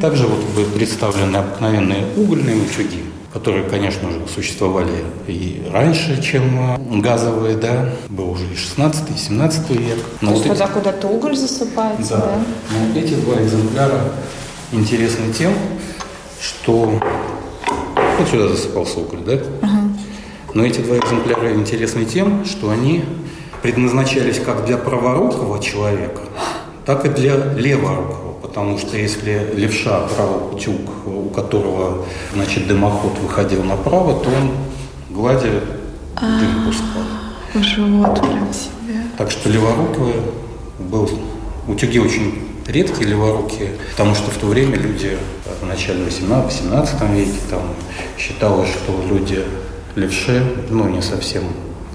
Также 0.00 0.26
вот 0.26 0.38
были 0.54 0.64
представлены 0.66 1.36
обыкновенные 1.36 2.06
угольные 2.16 2.56
утюги, 2.56 3.04
которые, 3.36 3.64
конечно 3.68 4.10
же, 4.10 4.22
существовали 4.34 5.04
и 5.26 5.62
раньше, 5.70 6.22
чем 6.22 6.58
а, 6.58 6.80
газовые, 7.02 7.58
да. 7.58 7.90
Был 8.08 8.30
уже 8.30 8.44
и 8.50 8.56
16 8.56 9.10
и 9.14 9.18
17 9.18 9.70
век. 9.72 9.98
Но 10.22 10.30
То 10.30 10.36
вот 10.38 10.46
есть 10.46 10.58
эти- 10.58 10.70
куда-то 10.70 11.06
уголь 11.06 11.36
засыпается, 11.36 12.16
да. 12.16 12.20
да? 12.20 12.38
Но 12.94 12.98
эти 12.98 13.12
два 13.12 13.34
экземпляра 13.42 14.00
интересны 14.72 15.34
тем, 15.34 15.52
что 16.40 16.98
вот 18.18 18.28
сюда 18.30 18.48
засыпался 18.48 19.00
уголь, 19.00 19.20
да? 19.26 19.38
Но 20.54 20.64
эти 20.64 20.80
два 20.80 20.96
экземпляра 20.96 21.52
интересны 21.54 22.06
тем, 22.06 22.46
что 22.46 22.70
они 22.70 23.04
предназначались 23.60 24.40
как 24.40 24.64
для 24.64 24.78
праворукого 24.78 25.62
человека, 25.62 26.22
так 26.86 27.04
и 27.04 27.10
для 27.10 27.34
леворукого. 27.52 28.25
Потому 28.56 28.78
что 28.78 28.96
если 28.96 29.52
левша 29.54 30.08
брал 30.08 30.54
утюг, 30.54 30.80
у 31.04 31.28
которого 31.28 32.06
значит, 32.32 32.66
дымоход 32.66 33.18
выходил 33.18 33.62
направо, 33.62 34.18
то 34.24 34.30
он 34.30 34.52
гладя 35.10 35.60
дым 36.18 36.64
пускал. 36.64 37.02
В 37.52 37.62
живот 37.62 38.18
прям 38.18 38.50
себе. 38.54 39.02
Так 39.18 39.30
что 39.30 39.50
леворукий 39.50 40.22
был... 40.78 41.06
Утюги 41.68 41.98
очень 41.98 42.48
редкие 42.66 43.10
леворукие, 43.10 43.72
потому 43.90 44.14
что 44.14 44.30
в 44.30 44.38
то 44.38 44.46
время 44.46 44.78
люди 44.78 45.18
в 45.60 45.66
начале 45.66 46.06
18-18 46.06 47.14
веке 47.14 47.38
там 47.50 47.60
считалось, 48.16 48.70
что 48.70 49.04
люди 49.06 49.44
левши, 49.96 50.42
ну, 50.70 50.88
не 50.88 51.02
совсем 51.02 51.44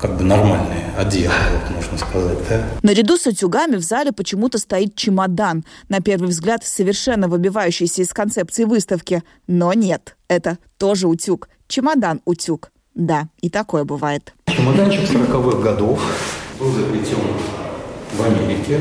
как 0.02 0.18
бы 0.18 0.24
нормальные, 0.24 0.92
одеты, 0.98 1.32
вот 1.54 1.76
можно 1.76 1.98
сказать, 1.98 2.38
да. 2.50 2.64
Наряду 2.82 3.18
с 3.18 3.28
утюгами 3.28 3.76
в 3.76 3.84
зале 3.84 4.12
почему-то 4.12 4.58
стоит 4.58 4.96
чемодан. 4.96 5.64
На 5.90 6.00
первый 6.00 6.30
взгляд 6.30 6.66
совершенно 6.66 7.28
выбивающийся 7.28 8.02
из 8.02 8.10
концепции 8.10 8.64
выставки. 8.64 9.24
Но 9.46 9.74
нет, 9.74 10.18
это 10.28 10.58
тоже 10.78 11.08
утюг. 11.08 11.50
Чемодан-утюг. 11.68 12.72
Да, 12.96 13.28
и 13.42 13.50
такое 13.50 13.84
бывает. 13.84 14.34
Чемоданчик 14.48 15.02
40-х 15.02 15.60
годов 15.60 16.02
был 16.60 16.72
изобретен 16.72 17.18
в 18.14 18.24
Америке. 18.24 18.80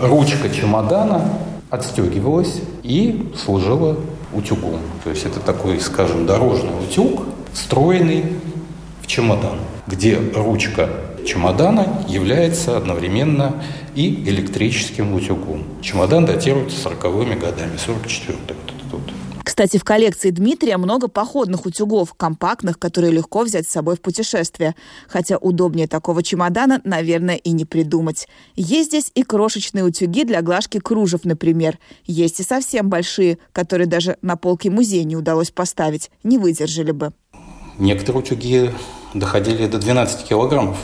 Ручка 0.00 0.48
чемодана 0.48 1.38
отстегивалась 1.70 2.60
и 2.82 3.32
служила 3.36 3.98
утюгом. 4.32 4.80
То 5.04 5.10
есть 5.10 5.24
это 5.24 5.40
такой, 5.40 5.80
скажем, 5.80 6.26
дорожный 6.26 6.72
утюг, 6.84 7.24
встроенный 7.52 8.36
в 9.02 9.06
чемодан, 9.06 9.58
где 9.86 10.18
ручка 10.34 10.88
чемодана 11.26 12.04
является 12.08 12.76
одновременно 12.76 13.62
и 13.94 14.24
электрическим 14.28 15.14
утюгом. 15.14 15.64
Чемодан 15.80 16.26
датируется 16.26 16.88
40-ми 16.88 17.36
годами, 17.36 17.74
44-й 17.74 18.32
вот 18.32 18.50
этот 18.50 18.92
вот. 18.92 19.02
Кстати, 19.44 19.76
в 19.76 19.84
коллекции 19.84 20.30
Дмитрия 20.30 20.76
много 20.76 21.08
походных 21.08 21.66
утюгов, 21.66 22.14
компактных, 22.14 22.78
которые 22.78 23.12
легко 23.12 23.40
взять 23.42 23.68
с 23.68 23.72
собой 23.72 23.96
в 23.96 24.00
путешествие. 24.00 24.74
Хотя 25.08 25.36
удобнее 25.36 25.88
такого 25.88 26.22
чемодана, 26.22 26.80
наверное, 26.84 27.36
и 27.36 27.50
не 27.50 27.64
придумать. 27.64 28.28
Есть 28.54 28.90
здесь 28.90 29.10
и 29.14 29.24
крошечные 29.24 29.84
утюги 29.84 30.24
для 30.24 30.42
глажки 30.42 30.78
кружев, 30.78 31.24
например. 31.24 31.78
Есть 32.06 32.40
и 32.40 32.44
совсем 32.44 32.88
большие, 32.88 33.38
которые 33.52 33.86
даже 33.86 34.16
на 34.22 34.36
полке 34.36 34.70
музея 34.70 35.04
не 35.04 35.16
удалось 35.16 35.50
поставить, 35.50 36.10
не 36.22 36.38
выдержали 36.38 36.92
бы. 36.92 37.12
Некоторые 37.78 38.22
утюги 38.22 38.70
доходили 39.14 39.66
до 39.66 39.78
12 39.78 40.26
килограммов 40.26 40.78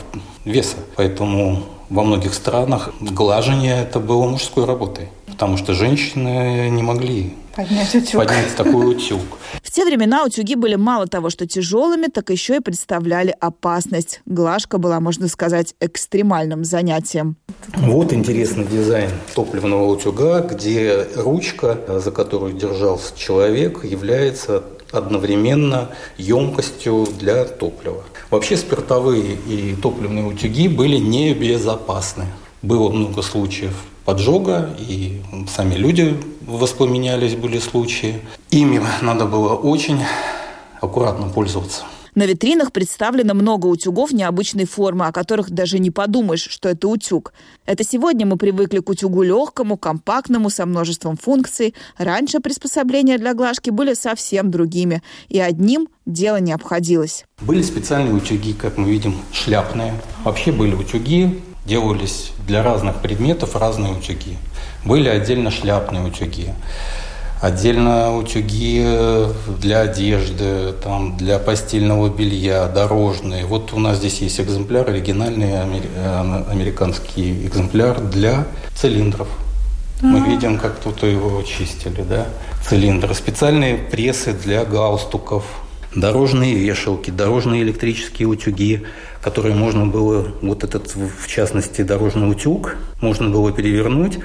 веса, 0.45 0.77
поэтому 0.95 1.63
во 1.89 2.03
многих 2.03 2.33
странах 2.33 2.89
глажение 2.99 3.81
это 3.81 3.99
было 3.99 4.27
мужской 4.27 4.65
работой, 4.65 5.09
потому 5.27 5.57
что 5.57 5.73
женщины 5.73 6.69
не 6.69 6.83
могли 6.83 7.33
Поднять 7.55 7.93
утюг. 7.95 8.13
поднять 8.13 8.55
такой 8.55 8.91
утюг. 8.91 9.21
В 9.63 9.71
те 9.71 9.83
времена 9.85 10.23
утюги 10.23 10.55
были 10.55 10.75
мало 10.75 11.07
того, 11.07 11.29
что 11.29 11.47
тяжелыми, 11.47 12.07
так 12.07 12.29
еще 12.29 12.57
и 12.57 12.59
представляли 12.59 13.35
опасность. 13.39 14.21
Глажка 14.25 14.77
была, 14.77 14.99
можно 14.99 15.27
сказать, 15.27 15.73
экстремальным 15.79 16.63
занятием. 16.63 17.37
Вот 17.75 18.13
интересный 18.13 18.65
дизайн 18.65 19.09
топливного 19.33 19.85
утюга, 19.85 20.41
где 20.41 21.07
ручка, 21.15 21.79
за 21.87 22.11
которую 22.11 22.53
держался 22.53 23.17
человек, 23.17 23.83
является 23.83 24.63
одновременно 24.91 25.89
емкостью 26.17 27.07
для 27.19 27.45
топлива. 27.45 28.03
Вообще 28.29 28.57
спиртовые 28.57 29.35
и 29.47 29.75
топливные 29.81 30.25
утюги 30.25 30.67
были 30.67 30.97
небезопасны. 30.97 32.25
Было 32.61 32.89
много 32.89 33.21
случаев 33.21 33.73
поджога, 34.05 34.69
и 34.79 35.21
сами 35.47 35.75
люди 35.75 36.17
воспламенялись, 36.45 37.35
были 37.35 37.59
случаи. 37.59 38.21
Ими 38.49 38.81
надо 39.01 39.25
было 39.25 39.53
очень 39.53 40.01
аккуратно 40.81 41.29
пользоваться. 41.29 41.83
На 42.19 42.25
витринах 42.25 42.73
представлено 42.73 43.33
много 43.33 43.67
утюгов 43.67 44.11
необычной 44.11 44.65
формы, 44.65 45.05
о 45.07 45.13
которых 45.13 45.51
даже 45.51 45.79
не 45.79 45.89
подумаешь, 45.89 46.49
что 46.49 46.67
это 46.67 46.89
утюг. 46.89 47.31
Это 47.65 47.85
сегодня 47.85 48.25
мы 48.25 48.35
привыкли 48.35 48.79
к 48.79 48.89
утюгу 48.89 49.23
легкому, 49.23 49.77
компактному, 49.77 50.49
со 50.49 50.65
множеством 50.65 51.15
функций. 51.15 51.73
Раньше 51.97 52.41
приспособления 52.41 53.17
для 53.17 53.33
глажки 53.33 53.69
были 53.69 53.93
совсем 53.93 54.51
другими, 54.51 55.01
и 55.29 55.39
одним 55.39 55.87
дело 56.05 56.41
не 56.41 56.51
обходилось. 56.51 57.23
Были 57.39 57.61
специальные 57.61 58.15
утюги, 58.15 58.51
как 58.51 58.75
мы 58.75 58.89
видим, 58.89 59.15
шляпные. 59.31 59.93
Вообще 60.25 60.51
были 60.51 60.75
утюги, 60.75 61.41
делались 61.65 62.31
для 62.45 62.63
разных 62.63 63.01
предметов 63.01 63.55
разные 63.55 63.93
утюги. 63.93 64.35
Были 64.83 65.07
отдельно 65.07 65.51
шляпные 65.51 66.03
утюги, 66.03 66.53
отдельно 67.41 68.15
утюги 68.17 68.85
для 69.59 69.81
одежды, 69.81 70.73
там, 70.83 71.17
для 71.17 71.39
постельного 71.39 72.09
белья, 72.09 72.67
дорожные. 72.67 73.45
Вот 73.45 73.73
у 73.73 73.79
нас 73.79 73.97
здесь 73.97 74.19
есть 74.21 74.39
экземпляр, 74.39 74.89
оригинальный 74.89 75.51
э, 75.53 76.43
американский 76.49 77.45
экземпляр 77.45 78.01
для 78.01 78.45
цилиндров. 78.75 79.27
Мы 80.01 80.21
видим, 80.21 80.57
как 80.57 80.79
тут 80.79 81.03
его 81.03 81.43
чистили, 81.43 82.03
да? 82.03 82.25
Цилиндры. 82.67 83.13
Специальные 83.13 83.77
прессы 83.77 84.31
для 84.31 84.63
галстуков, 84.63 85.43
дорожные 85.93 86.55
вешалки, 86.55 87.11
дорожные 87.11 87.63
электрические 87.63 88.27
утюги, 88.29 88.85
которые 89.21 89.55
можно 89.55 89.85
было, 89.85 90.31
вот 90.41 90.63
этот, 90.63 90.95
в 90.95 91.27
частности, 91.27 91.81
дорожный 91.81 92.31
утюг, 92.31 92.77
можно 93.01 93.29
было 93.29 93.51
перевернуть 93.51 94.19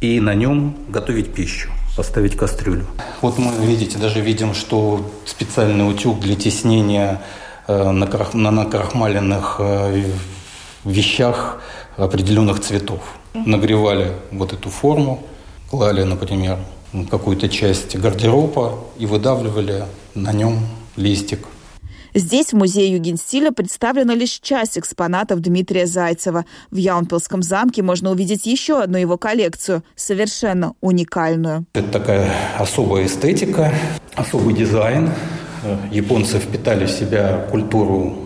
и 0.00 0.20
на 0.20 0.34
нем 0.34 0.76
готовить 0.88 1.32
пищу, 1.32 1.70
поставить 1.96 2.36
кастрюлю. 2.36 2.86
Вот 3.20 3.38
мы, 3.38 3.52
видите, 3.64 3.98
даже 3.98 4.20
видим, 4.20 4.54
что 4.54 5.10
специальный 5.24 5.88
утюг 5.88 6.20
для 6.20 6.34
теснения 6.34 7.22
э, 7.66 7.90
на, 7.90 8.08
на 8.32 8.50
накрахмаленных 8.50 9.56
э, 9.58 10.04
вещах 10.84 11.60
определенных 11.96 12.60
цветов. 12.60 13.00
Нагревали 13.34 14.12
вот 14.30 14.52
эту 14.52 14.70
форму, 14.70 15.24
клали, 15.70 16.02
например, 16.02 16.58
какую-то 17.10 17.48
часть 17.48 17.96
гардероба 17.96 18.78
и 18.98 19.06
выдавливали 19.06 19.84
на 20.14 20.32
нем 20.32 20.60
листик. 20.96 21.46
Здесь, 22.14 22.52
в 22.52 22.56
музее 22.56 22.92
Югенстиля, 22.92 23.50
представлена 23.50 24.14
лишь 24.14 24.38
часть 24.40 24.78
экспонатов 24.78 25.40
Дмитрия 25.40 25.86
Зайцева. 25.86 26.44
В 26.70 26.76
Яунпилском 26.76 27.42
замке 27.42 27.82
можно 27.82 28.12
увидеть 28.12 28.46
еще 28.46 28.80
одну 28.80 28.98
его 28.98 29.18
коллекцию, 29.18 29.82
совершенно 29.96 30.74
уникальную. 30.80 31.66
Это 31.74 31.88
такая 31.88 32.32
особая 32.56 33.06
эстетика, 33.06 33.74
особый 34.14 34.54
дизайн. 34.54 35.10
Э, 35.64 35.76
Японцы 35.90 36.38
впитали 36.38 36.86
в 36.86 36.90
себя 36.90 37.46
культуру 37.50 38.24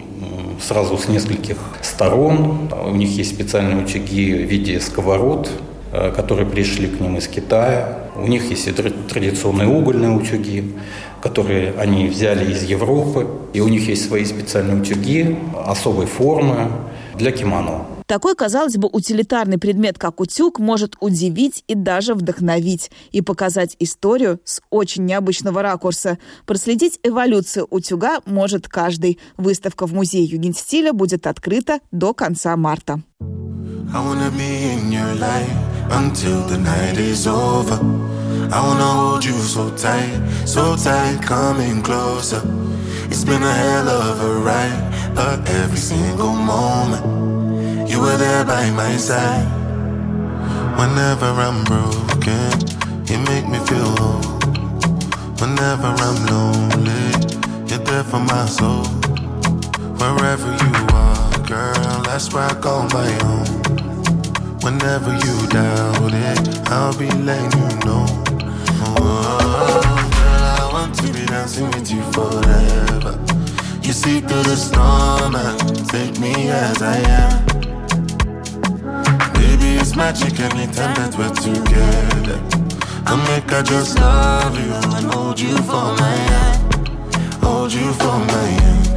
сразу 0.61 0.99
с 0.99 1.09
нескольких 1.09 1.57
сторон. 1.83 2.71
У 2.85 2.95
них 2.95 3.11
есть 3.11 3.35
специальные 3.35 3.85
утюги 3.85 4.35
в 4.35 4.51
виде 4.51 4.81
сковород, 4.81 5.51
которые 5.93 6.47
пришли 6.47 6.89
к 6.89 7.01
ним 7.01 7.17
из 7.17 7.29
Китая. 7.29 8.11
У 8.17 8.27
них 8.27 8.51
есть 8.51 8.67
и 8.67 8.73
традиционные 8.73 9.69
угольные 9.69 10.11
утюги, 10.11 10.75
которые 11.23 11.73
они 11.79 12.09
взяли 12.09 12.53
из 12.53 12.63
Европы. 12.65 13.27
И 13.53 13.61
у 13.61 13.69
них 13.69 13.89
есть 13.89 14.07
свои 14.07 14.25
специальные 14.25 14.81
утюги 14.81 15.39
особой 15.55 16.07
формы 16.07 16.71
для 17.17 17.33
кимоно. 17.33 17.87
Такой, 18.07 18.35
казалось 18.35 18.79
бы, 18.79 18.89
утилитарный 18.91 19.59
предмет, 19.59 19.99
как 19.99 20.21
утюг, 20.21 20.59
может 20.59 20.97
удивить 21.01 21.63
и 21.69 21.75
даже 21.75 22.15
вдохновить 22.15 22.91
и 23.13 23.21
показать 23.21 23.77
историю 23.81 24.41
с 24.45 24.63
очень 24.71 25.05
необычного 25.05 25.61
ракурса. 25.61 26.19
Проследить 26.47 26.99
эволюцию 27.03 27.67
утюга 27.69 28.21
может 28.25 28.67
каждый. 28.67 29.19
Выставка 29.37 29.87
в 29.87 29.93
музее 29.93 30.25
Югенстиля 30.25 30.95
будет 30.95 31.27
открыта 31.27 31.81
до 31.93 32.15
конца 32.15 32.57
марта. 32.57 33.03
I 33.21 34.01
wanna 34.01 34.31
be 34.31 34.75
in 34.75 34.91
your 34.91 35.15
life 35.19 35.78
until 35.91 36.41
the 36.47 36.59
night 36.59 36.99
is 36.99 37.27
over. 37.27 37.79
I 38.53 38.61
wanna 38.67 38.85
hold 38.85 39.25
you 39.25 39.33
so 39.33 39.71
tight, 39.77 40.21
so 40.45 40.77
tight, 40.77 41.21
coming 41.23 41.83
closer. 41.83 42.43
It's 43.11 43.25
been 43.25 43.43
a 43.43 43.53
hell 43.53 43.89
of 43.89 44.21
a 44.21 44.35
ride, 44.41 45.15
but 45.15 45.49
every 45.49 45.79
single 45.79 46.33
moment. 46.33 47.91
You 47.91 48.01
were 48.01 48.17
there 48.17 48.45
by 48.45 48.71
my 48.71 48.97
side. 48.97 49.49
Whenever 50.79 51.27
I'm 51.27 51.65
broken, 51.65 52.53
you 53.07 53.19
make 53.31 53.49
me 53.49 53.59
feel 53.67 53.91
whole. 53.99 54.39
Whenever 55.41 55.89
I'm 56.07 56.27
lonely, 56.27 57.11
you're 57.69 57.85
there 57.89 58.05
for 58.05 58.21
my 58.21 58.47
soul. 58.47 58.85
Wherever 60.01 60.51
you 60.63 60.87
are, 60.95 61.39
girl, 61.47 62.03
that's 62.03 62.33
where 62.33 62.45
I 62.45 62.55
call 62.55 62.85
my 62.91 63.19
own. 63.25 63.68
Whenever 64.63 65.13
you 65.13 65.47
doubt 65.49 66.13
it, 66.13 66.69
I'll 66.69 66.97
be 66.99 67.09
letting 67.11 67.61
you 67.61 67.69
know. 67.87 68.07
Oh, 68.99 69.81
girl, 70.19 70.43
I 70.61 70.71
want 70.73 70.95
to 70.97 71.13
be 71.13 71.25
dancing 71.27 71.71
with 71.71 71.91
you 71.91 72.03
forever. 72.13 73.19
You 73.83 73.93
see 73.93 74.21
through 74.21 74.43
the 74.43 74.57
storm 74.57 75.37
and 75.37 75.89
take 75.89 76.19
me 76.19 76.51
as 76.51 76.83
I 76.83 76.97
am. 76.99 77.47
Baby, 79.35 79.79
it's 79.81 79.95
magic 79.95 80.41
anytime 80.41 80.95
that 80.97 81.15
we're 81.17 81.33
together. 81.35 82.41
I 83.07 83.15
make 83.29 83.53
I 83.53 83.63
just 83.63 83.97
love 83.99 84.59
you 84.59 84.73
and 84.97 85.15
hold 85.15 85.41
you 85.41 85.57
for 85.59 85.95
my 86.03 86.17
hand. 86.31 86.75
Hold 87.45 87.73
you 87.73 87.93
for 87.93 88.19
my 88.19 88.47
hand. 88.61 88.89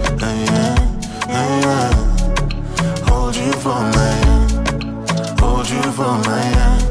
Hold 3.07 3.35
you 3.35 3.51
for 3.53 3.79
my 3.79 3.89
hand. 3.91 4.30
Hold 5.61 5.69
you 5.69 5.91
for 5.91 6.17
my 6.27 6.39
hand. 6.39 6.90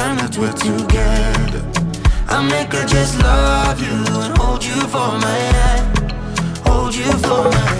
Anytime 0.00 0.16
that 0.16 0.36
we're 0.38 0.52
together. 0.52 1.62
I 2.28 2.42
make 2.48 2.72
her 2.72 2.86
just 2.86 3.18
love 3.18 3.80
you 3.80 4.22
and 4.22 4.38
hold 4.38 4.64
you 4.64 4.80
for 4.88 5.12
my 5.18 5.38
hand. 5.54 6.12
Hold 6.66 6.94
you 6.94 7.10
for 7.18 7.44
my 7.44 7.56
hand. 7.56 7.79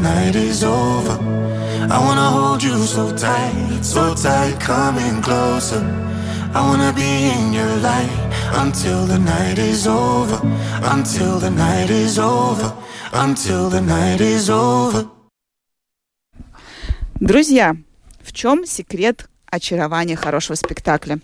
Night 0.00 0.34
is 0.34 0.64
over. 0.64 1.18
I 1.90 1.98
wanna 1.98 2.30
hold 2.30 2.62
you 2.62 2.76
so 2.84 3.10
tight, 3.16 3.82
so 3.82 4.14
tight, 4.14 4.58
coming 4.60 5.22
closer. 5.22 5.82
I 6.54 6.60
wanna 6.68 6.92
be 6.92 7.30
in 7.36 7.52
your 7.52 7.76
light 7.80 8.10
until 8.54 9.06
the 9.06 9.18
night 9.18 9.58
is 9.58 9.86
over, 9.86 10.40
until 10.82 11.38
the 11.38 11.50
night 11.50 11.90
is 11.90 12.18
over, 12.18 12.72
until 13.12 13.70
the 13.70 13.80
night 13.80 14.20
is 14.20 14.50
over. 14.50 15.08
Друзья, 17.20 17.76
в 18.22 18.32
чем 18.32 18.64
секрет 18.64 19.28
очарования 19.50 20.16
хорошего 20.16 20.56
спектакля? 20.56 21.20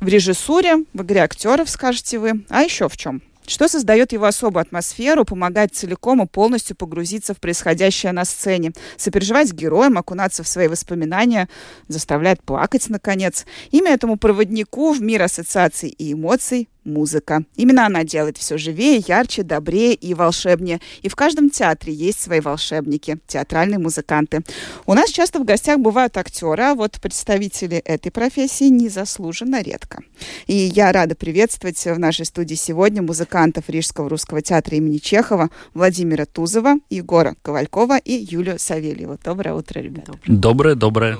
В 0.00 0.06
режиссуре, 0.08 0.84
в 0.94 1.02
игре 1.02 1.20
актеров, 1.22 1.68
скажете 1.68 2.18
вы. 2.18 2.44
А 2.48 2.62
еще 2.62 2.88
в 2.88 2.96
чем? 2.96 3.22
Что 3.52 3.68
создает 3.68 4.12
его 4.12 4.24
особую 4.24 4.62
атмосферу, 4.62 5.26
помогает 5.26 5.74
целиком 5.74 6.22
и 6.22 6.26
полностью 6.26 6.74
погрузиться 6.74 7.34
в 7.34 7.36
происходящее 7.38 8.12
на 8.12 8.24
сцене, 8.24 8.72
сопереживать 8.96 9.52
героем, 9.52 9.98
окунаться 9.98 10.42
в 10.42 10.48
свои 10.48 10.68
воспоминания, 10.68 11.50
заставляет 11.86 12.42
плакать, 12.42 12.88
наконец. 12.88 13.44
Имя 13.70 13.92
этому 13.92 14.16
проводнику 14.16 14.94
в 14.94 15.02
мир 15.02 15.20
ассоциаций 15.20 15.90
и 15.90 16.14
эмоций 16.14 16.70
музыка. 16.84 17.44
Именно 17.56 17.86
она 17.86 18.04
делает 18.04 18.38
все 18.38 18.58
живее, 18.58 19.02
ярче, 19.06 19.42
добрее 19.42 19.94
и 19.94 20.14
волшебнее. 20.14 20.80
И 21.02 21.08
в 21.08 21.16
каждом 21.16 21.50
театре 21.50 21.92
есть 21.92 22.20
свои 22.20 22.40
волшебники, 22.40 23.18
театральные 23.26 23.78
музыканты. 23.78 24.40
У 24.86 24.94
нас 24.94 25.10
часто 25.10 25.38
в 25.38 25.44
гостях 25.44 25.78
бывают 25.78 26.16
актеры, 26.16 26.62
а 26.62 26.74
вот 26.74 27.00
представители 27.00 27.78
этой 27.78 28.10
профессии 28.10 28.68
незаслуженно 28.68 29.62
редко. 29.62 30.02
И 30.46 30.54
я 30.54 30.92
рада 30.92 31.14
приветствовать 31.14 31.82
в 31.84 31.98
нашей 31.98 32.24
студии 32.24 32.54
сегодня 32.54 33.02
музыкантов 33.02 33.68
Рижского 33.68 34.08
русского 34.08 34.42
театра 34.42 34.76
имени 34.76 34.98
Чехова 34.98 35.50
Владимира 35.74 36.26
Тузова, 36.26 36.76
Егора 36.90 37.36
Ковалькова 37.42 37.98
и 37.98 38.12
Юлию 38.12 38.58
Савельеву. 38.58 39.18
Доброе 39.24 39.54
утро, 39.54 39.80
ребята. 39.80 40.12
Доброе, 40.26 40.74
доброе. 40.74 41.18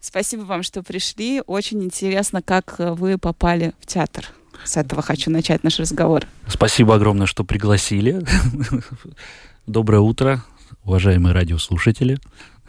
Спасибо 0.00 0.42
вам, 0.42 0.62
что 0.62 0.82
пришли. 0.82 1.42
Очень 1.46 1.82
интересно, 1.82 2.42
как 2.42 2.74
э, 2.78 2.92
вы 2.92 3.16
попали 3.16 3.72
в 3.80 3.86
театр. 3.86 4.28
С 4.64 4.76
этого 4.76 5.02
хочу 5.02 5.30
начать 5.30 5.62
наш 5.62 5.78
разговор. 5.78 6.24
Спасибо 6.48 6.94
огромное, 6.94 7.26
что 7.26 7.44
пригласили. 7.44 8.24
Доброе 9.66 10.00
утро, 10.00 10.42
уважаемые 10.84 11.34
радиослушатели. 11.34 12.18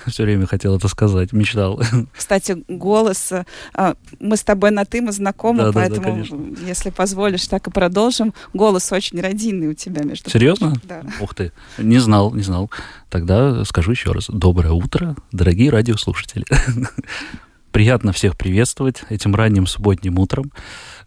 Все 0.07 0.23
время 0.23 0.45
хотел 0.45 0.75
это 0.75 0.89
сказать, 0.89 1.31
мечтал. 1.31 1.81
Кстати, 2.15 2.63
голос, 2.67 3.31
э, 3.31 3.93
мы 4.19 4.35
с 4.35 4.43
тобой 4.43 4.71
на 4.71 4.83
«ты», 4.83 5.01
мы 5.01 5.13
знакомы, 5.13 5.63
Да-да-да, 5.63 5.79
поэтому, 5.79 6.07
конечно. 6.07 6.65
если 6.67 6.89
позволишь, 6.89 7.47
так 7.47 7.67
и 7.67 7.71
продолжим. 7.71 8.33
Голос 8.53 8.91
очень 8.91 9.21
родинный 9.21 9.69
у 9.69 9.73
тебя, 9.73 10.03
между 10.03 10.29
Серьезно? 10.29 10.71
прочим. 10.71 10.81
Да. 10.87 11.01
Ух 11.21 11.33
ты, 11.33 11.53
не 11.77 11.99
знал, 11.99 12.33
не 12.33 12.43
знал. 12.43 12.69
Тогда 13.09 13.63
скажу 13.63 13.91
еще 13.91 14.11
раз. 14.11 14.25
Доброе 14.27 14.73
утро, 14.73 15.15
дорогие 15.31 15.69
радиослушатели. 15.69 16.45
Приятно 17.75 18.13
всех 18.13 18.37
приветствовать 18.37 19.03
этим 19.09 19.35
ранним 19.35 19.67
субботним 19.67 20.17
утром. 20.17 20.49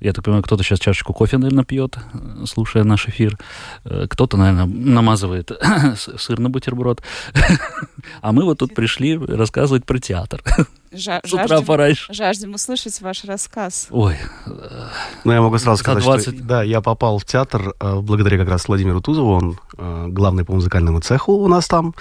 Я 0.01 0.13
так 0.13 0.23
понимаю, 0.23 0.43
кто-то 0.45 0.63
сейчас 0.63 0.79
чашечку 0.79 1.15
кофе, 1.15 1.39
наверное, 1.39 1.65
пьет, 1.65 1.97
э, 2.13 2.45
слушая 2.45 2.85
наш 2.85 3.09
эфир. 3.09 3.39
Э, 3.87 4.05
Кто-то, 4.07 4.37
наверное, 4.37 4.67
намазывает 4.67 5.51
сыр 6.19 6.39
на 6.39 6.51
бутерброд. 6.51 7.01
А 8.21 8.33
мы 8.33 8.45
вот 8.45 8.59
тут 8.59 8.75
пришли 8.75 9.17
рассказывать 9.17 9.87
про 9.87 9.99
театр. 9.99 10.43
Жа- 10.93 11.21
С 11.25 11.33
утра 11.33 11.49
жаждем, 11.49 11.67
пораньше. 11.67 12.13
жаждем 12.13 12.53
услышать 12.53 13.01
ваш 13.01 13.25
рассказ. 13.25 13.87
Ой, 13.91 14.17
Ну, 15.25 15.33
я 15.33 15.41
могу 15.41 15.57
сразу 15.57 15.79
За 15.79 15.85
сказать, 15.85 16.05
20. 16.05 16.35
что 16.37 16.45
да, 16.45 16.63
я 16.63 16.83
попал 16.83 17.19
в 17.19 17.25
театр 17.25 17.73
э, 17.81 17.95
благодаря 18.01 18.37
как 18.37 18.51
раз 18.51 18.69
Владимиру 18.69 19.01
Тузову, 19.01 19.33
он 19.33 19.59
э, 19.79 20.07
главный 20.09 20.45
по 20.45 20.53
музыкальному 20.53 21.01
цеху 21.01 21.33
у 21.33 21.49
нас 21.49 21.67
там. 21.67 21.95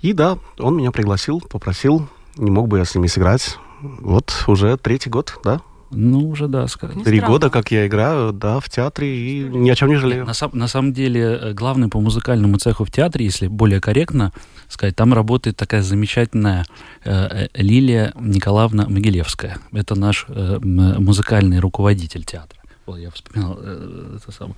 И 0.00 0.14
да, 0.14 0.38
он 0.58 0.78
меня 0.78 0.92
пригласил, 0.92 1.40
попросил, 1.42 2.08
не 2.36 2.50
мог 2.50 2.68
бы 2.68 2.78
я 2.78 2.86
с 2.86 2.94
ними 2.94 3.06
сыграть. 3.06 3.58
Вот 3.82 4.44
уже 4.46 4.76
третий 4.76 5.10
год, 5.10 5.38
да, 5.44 5.60
Ну, 5.90 6.30
уже, 6.30 6.48
да, 6.48 6.66
сказать. 6.68 7.04
Три 7.04 7.20
года, 7.20 7.50
как 7.50 7.70
я 7.70 7.86
играю, 7.86 8.32
да, 8.32 8.60
в 8.60 8.68
театре, 8.68 9.08
и 9.14 9.42
ни 9.42 9.68
о 9.70 9.74
чем 9.74 9.88
не 9.88 9.96
жалею. 9.96 10.24
На, 10.24 10.32
на 10.52 10.68
самом 10.68 10.92
деле, 10.92 11.20
э, 11.20 11.52
главный 11.52 11.88
по 11.88 12.00
музыкальному 12.00 12.56
цеху 12.58 12.84
в 12.84 12.90
театре, 12.90 13.26
если 13.26 13.48
более 13.48 13.80
корректно 13.80 14.32
сказать, 14.72 14.96
там 14.96 15.12
работает 15.12 15.56
такая 15.56 15.82
замечательная 15.82 16.64
э, 17.04 17.44
э, 17.44 17.48
Лилия 17.54 18.12
Николаевна 18.18 18.88
Могилевская. 18.88 19.58
Это 19.72 19.94
наш 19.94 20.26
э, 20.28 20.58
музыкальный 20.62 21.60
руководитель 21.60 22.24
театра. 22.24 22.58
Вот, 22.86 22.96
я 22.96 23.10
вспоминал 23.10 23.58
э, 23.60 24.16
это 24.16 24.32
самое. 24.32 24.56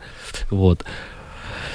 Вот. 0.50 0.84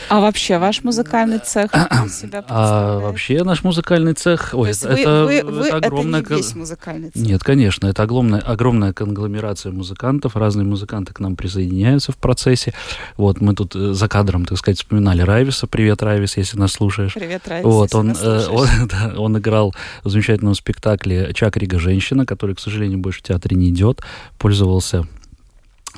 А 0.10 0.20
вообще 0.22 0.58
ваш 0.58 0.84
музыкальный 0.84 1.38
цех 1.40 1.72
из 2.06 2.18
себя 2.20 2.44
А 2.48 2.98
вообще 3.00 3.44
наш 3.44 3.64
музыкальный 3.64 4.14
цех... 4.14 4.52
То 4.52 4.58
Ой, 4.58 4.70
есть 4.70 4.84
это, 4.84 5.26
вы, 5.26 5.34
это, 5.36 5.46
вы- 5.46 5.52
вы- 5.60 5.68
это 5.68 5.78
это 5.78 5.88
огромная... 5.88 6.20
не 6.22 6.26
кон- 6.26 6.38
весь 6.38 6.56
музыкальный 6.56 7.10
цех. 7.12 7.22
Нет, 7.22 7.44
конечно, 7.44 7.86
это 7.88 8.04
огромная, 8.04 8.40
огромная 8.40 8.92
конгломерация 8.94 9.72
музыкантов, 9.72 10.36
разные 10.36 10.66
музыканты 10.66 11.14
к 11.14 11.20
нам 11.20 11.36
присоединяются 11.36 12.12
в 12.12 12.18
процессе. 12.18 12.74
Вот 13.18 13.40
мы 13.42 13.54
тут 13.54 13.76
э, 13.76 13.94
за 13.94 14.08
кадром, 14.08 14.46
так 14.46 14.58
сказать, 14.58 14.78
вспоминали 14.80 15.22
Райвиса. 15.22 15.68
Привет, 15.68 16.02
Райвис, 16.02 16.38
если 16.38 16.58
нас 16.58 16.72
слушаешь. 16.72 17.14
Привет, 17.14 17.48
Райс, 17.48 17.64
Вот, 17.64 17.84
если 17.84 17.98
он, 17.98 18.08
нас 18.08 18.20
э, 18.22 18.40
слушаешь. 18.42 18.80
он, 18.82 18.88
да, 19.14 19.14
он 19.22 19.38
играл 19.38 19.76
в 20.04 20.10
замечательном 20.10 20.56
спектакле 20.56 21.32
«Чакрига. 21.34 21.78
Женщина», 21.80 22.26
который, 22.26 22.56
к 22.56 22.60
сожалению, 22.60 22.98
больше 22.98 23.20
в 23.20 23.24
театре 23.24 23.56
не 23.56 23.70
идет. 23.70 24.02
Пользовался, 24.40 25.06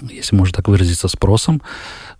если 0.09 0.35
можно 0.35 0.53
так 0.53 0.67
выразиться, 0.67 1.07
спросом 1.07 1.61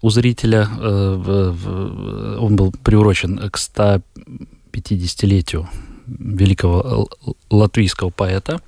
у 0.02 0.10
зрителя. 0.10 0.68
Э, 0.80 2.38
Он 2.40 2.56
был 2.56 2.74
приурочен 2.84 3.50
к 3.50 3.58
150-летию 3.58 5.68
великого 6.08 7.10
латвийского 7.50 8.10
поэта. 8.10 8.62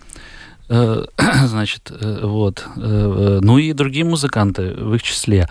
Э, 0.70 1.06
Значит, 1.46 1.92
э, 1.92 2.20
вот. 2.24 2.66
Ну 2.76 3.58
и 3.58 3.74
другие 3.74 4.06
музыканты 4.06 4.74
в 4.74 4.96
их 4.96 5.04
числе. 5.04 5.50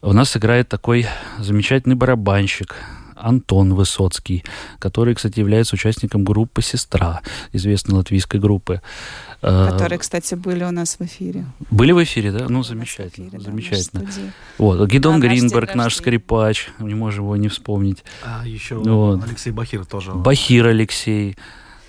У 0.00 0.12
нас 0.12 0.36
играет 0.36 0.68
такой 0.68 1.06
замечательный 1.38 1.94
барабанщик 1.94 2.74
Антон 3.22 3.74
Высоцкий, 3.74 4.44
который, 4.78 5.14
кстати, 5.14 5.38
является 5.38 5.74
участником 5.76 6.24
группы 6.24 6.62
«Сестра», 6.62 7.20
известной 7.52 7.94
латвийской 7.96 8.40
группы. 8.40 8.80
Э, 9.42 9.68
Которые, 9.70 9.98
кстати, 9.98 10.34
были 10.34 10.64
у 10.64 10.70
нас 10.70 10.96
в 10.98 11.02
эфире. 11.02 11.46
Были 11.70 11.92
в 11.92 12.02
эфире, 12.04 12.30
да? 12.32 12.46
Ну, 12.48 12.62
замечательно, 12.62 13.28
эфире, 13.28 13.38
да, 13.38 13.44
замечательно. 13.44 14.06
Вот, 14.58 14.88
Гидон 14.88 15.20
день 15.20 15.30
Гринберг, 15.30 15.74
наш 15.74 15.96
скрипач, 15.96 16.68
не 16.78 16.94
можем 16.94 17.24
его 17.24 17.36
не 17.36 17.48
вспомнить. 17.48 18.04
А 18.24 18.46
еще 18.46 18.76
Вот. 18.76 19.24
Алексей 19.24 19.50
Бахир 19.50 19.84
тоже. 19.84 20.12
Бахир 20.12 20.66
Алексей. 20.66 21.36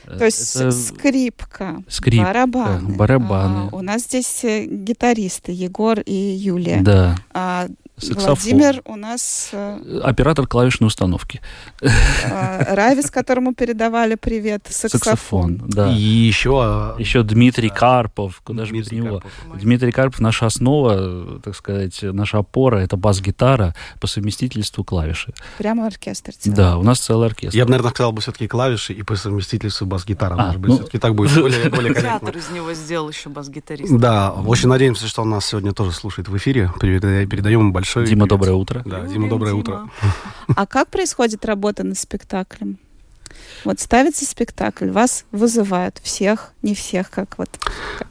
Э, 0.06 0.18
То 0.18 0.26
есть 0.26 0.56
это- 0.56 0.72
скрипка, 0.72 1.84
Скрипка, 1.88 2.26
барабаны. 2.28 2.96
барабаны. 2.96 3.70
А, 3.72 3.76
у 3.76 3.82
нас 3.82 4.04
здесь 4.04 4.44
э, 4.44 4.66
гитаристы 4.66 5.52
Егор 5.52 6.00
и 6.00 6.14
Юлия. 6.14 6.82
Да, 6.82 7.16
А 7.34 7.68
саксофон. 8.04 8.36
Владимир 8.36 8.82
у 8.86 8.96
нас 8.96 9.50
э, 9.52 10.00
Оператор 10.04 10.48
клавишной 10.48 10.88
установки. 10.88 11.42
э, 11.82 12.74
Равис, 12.76 13.10
которому 13.12 13.54
передавали 13.54 14.16
привет, 14.16 14.68
саксофон. 14.70 15.62
да. 15.68 15.92
И 15.92 16.00
еще... 16.02 16.60
а, 16.64 16.96
Еще 17.00 17.24
Дмитрий 17.24 17.70
Карпов, 17.70 18.42
куда 18.44 18.66
же 18.66 18.74
без 18.74 18.92
него. 18.92 19.20
Карпов. 19.20 19.62
Дмитрий 19.62 19.92
Карпов 19.92 20.20
наша 20.20 20.46
основа, 20.46 20.96
э, 20.98 21.40
так 21.44 21.56
сказать, 21.56 22.00
наша 22.02 22.40
опора, 22.40 22.78
это 22.78 22.98
бас-гитара 22.98 23.76
по 24.00 24.08
совместительству 24.08 24.84
клавиши. 24.84 25.34
Прямо 25.58 25.88
оркестр. 25.88 26.34
целый. 26.38 26.56
Да, 26.56 26.78
у 26.78 26.84
нас 26.84 27.00
целый 27.00 27.28
оркестр. 27.28 27.58
Я 27.58 27.66
бы, 27.66 27.72
наверное, 27.72 27.92
сказал 27.92 28.12
бы 28.12 28.22
все-таки 28.22 28.48
клавиши 28.48 28.94
и 28.94 29.04
по 29.04 29.16
совместительству 29.16 29.86
бас-гитара. 29.88 30.36
А, 30.38 30.46
Может 30.48 30.60
быть, 30.62 30.70
ну, 30.70 30.76
все-таки 30.78 30.98
так 31.00 31.16
будет 31.16 31.34
более, 31.40 31.70
более 31.70 31.94
корректно. 31.94 32.20
Театр 32.20 32.38
из 32.38 32.50
него 32.50 32.74
сделал 32.74 33.10
еще 33.10 33.30
бас-гитарист. 33.30 33.92
Да, 33.98 34.32
очень 34.32 34.70
надеемся, 34.70 35.08
что 35.08 35.22
он 35.22 35.30
нас 35.30 35.46
сегодня 35.46 35.74
тоже 35.74 35.92
слушает 35.92 36.28
в 36.28 36.38
эфире. 36.38 36.72
Переда- 36.80 37.26
Передаем 37.26 37.62
ему 37.62 37.72
большое 37.94 38.08
Дима, 38.08 38.26
привет. 38.26 38.30
доброе 38.30 38.54
утро. 38.54 38.82
Да, 38.86 39.02
Дима, 39.02 39.30
доброе 39.30 39.52
Дима. 39.52 39.60
утро. 39.60 39.90
А 40.56 40.66
как 40.66 40.90
происходит 40.90 41.46
работа 41.46 41.84
над 41.84 41.98
спектаклем? 41.98 42.78
Вот 43.66 43.80
ставится 43.80 44.26
спектакль, 44.26 44.90
вас 44.90 45.26
вызывают 45.32 46.00
всех, 46.04 46.52
не 46.62 46.76
всех, 46.76 47.10
как 47.10 47.38
вот. 47.38 47.50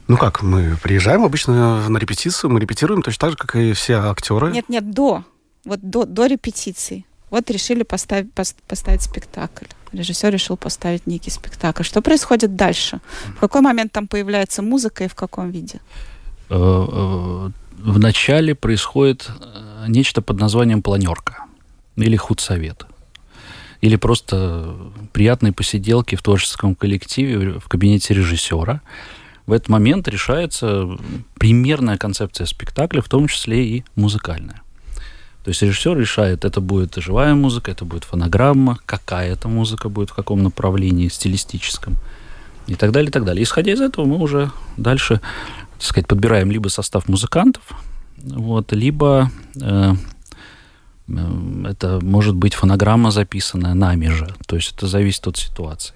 Ну 0.07 0.17
как, 0.17 0.41
мы 0.41 0.77
приезжаем 0.81 1.23
обычно 1.23 1.87
на 1.89 1.97
репетицию, 1.97 2.49
мы 2.51 2.59
репетируем 2.59 3.01
точно 3.01 3.19
так 3.19 3.31
же, 3.31 3.37
как 3.37 3.55
и 3.55 3.73
все 3.73 3.95
актеры. 3.95 4.51
Нет, 4.51 4.69
нет, 4.69 4.91
до. 4.91 5.23
Вот 5.65 5.79
до, 5.81 6.05
до 6.05 6.25
репетиции. 6.27 7.05
Вот 7.29 7.49
решили 7.49 7.83
поставить, 7.83 8.27
пос- 8.35 8.55
поставить 8.67 9.01
спектакль. 9.01 9.65
Режиссер 9.91 10.29
решил 10.31 10.57
поставить 10.57 11.07
некий 11.07 11.29
спектакль. 11.31 11.83
Что 11.83 12.01
происходит 12.01 12.55
дальше? 12.55 12.99
В 13.37 13.39
какой 13.39 13.61
момент 13.61 13.91
там 13.91 14.07
появляется 14.07 14.61
музыка 14.61 15.05
и 15.05 15.07
в 15.07 15.15
каком 15.15 15.51
виде? 15.51 15.79
Э, 16.49 16.55
э, 16.55 17.49
В 17.77 17.99
начале 17.99 18.55
происходит 18.55 19.29
э, 19.29 19.72
нечто 19.87 20.21
под 20.21 20.39
названием 20.39 20.81
планерка 20.81 21.45
или 21.95 22.15
худсовет. 22.15 22.85
Или 23.81 23.97
просто 23.97 24.75
приятные 25.11 25.51
посиделки 25.51 26.15
в 26.15 26.21
творческом 26.21 26.75
коллективе 26.75 27.59
в 27.59 27.67
кабинете 27.67 28.13
режиссера. 28.13 28.81
В 29.45 29.51
этот 29.51 29.67
момент 29.67 30.07
решается 30.07 30.97
примерная 31.37 31.97
концепция 31.97 32.45
спектакля, 32.45 33.01
в 33.01 33.09
том 33.09 33.27
числе 33.27 33.65
и 33.65 33.85
музыкальная. 33.95 34.61
То 35.43 35.49
есть 35.49 35.61
режиссер 35.61 35.97
решает, 35.97 36.45
это 36.45 36.61
будет 36.61 36.95
живая 36.95 37.35
музыка, 37.35 37.71
это 37.71 37.83
будет 37.83 38.05
фонограмма, 38.05 38.79
какая 38.85 39.33
это 39.33 39.49
музыка 39.49 39.89
будет, 39.89 40.11
в 40.11 40.13
каком 40.13 40.41
направлении 40.41 41.09
стилистическом 41.09 41.97
и 42.67 42.75
так 42.75 42.91
далее, 42.93 43.09
и 43.09 43.11
так 43.11 43.25
далее. 43.25 43.43
Исходя 43.43 43.73
из 43.73 43.81
этого, 43.81 44.05
мы 44.05 44.17
уже 44.17 44.51
дальше, 44.77 45.19
так 45.73 45.83
сказать, 45.83 46.07
подбираем 46.07 46.49
либо 46.49 46.69
состав 46.69 47.09
музыкантов, 47.09 47.63
вот, 48.17 48.71
либо 48.73 49.31
э, 49.61 49.93
э, 51.07 51.65
это 51.69 51.99
может 52.01 52.35
быть 52.35 52.53
фонограмма, 52.53 53.11
записанная 53.11 53.73
нами 53.73 54.07
же. 54.07 54.33
То 54.47 54.55
есть 54.55 54.73
это 54.75 54.87
зависит 54.87 55.27
от 55.27 55.37
ситуации. 55.37 55.95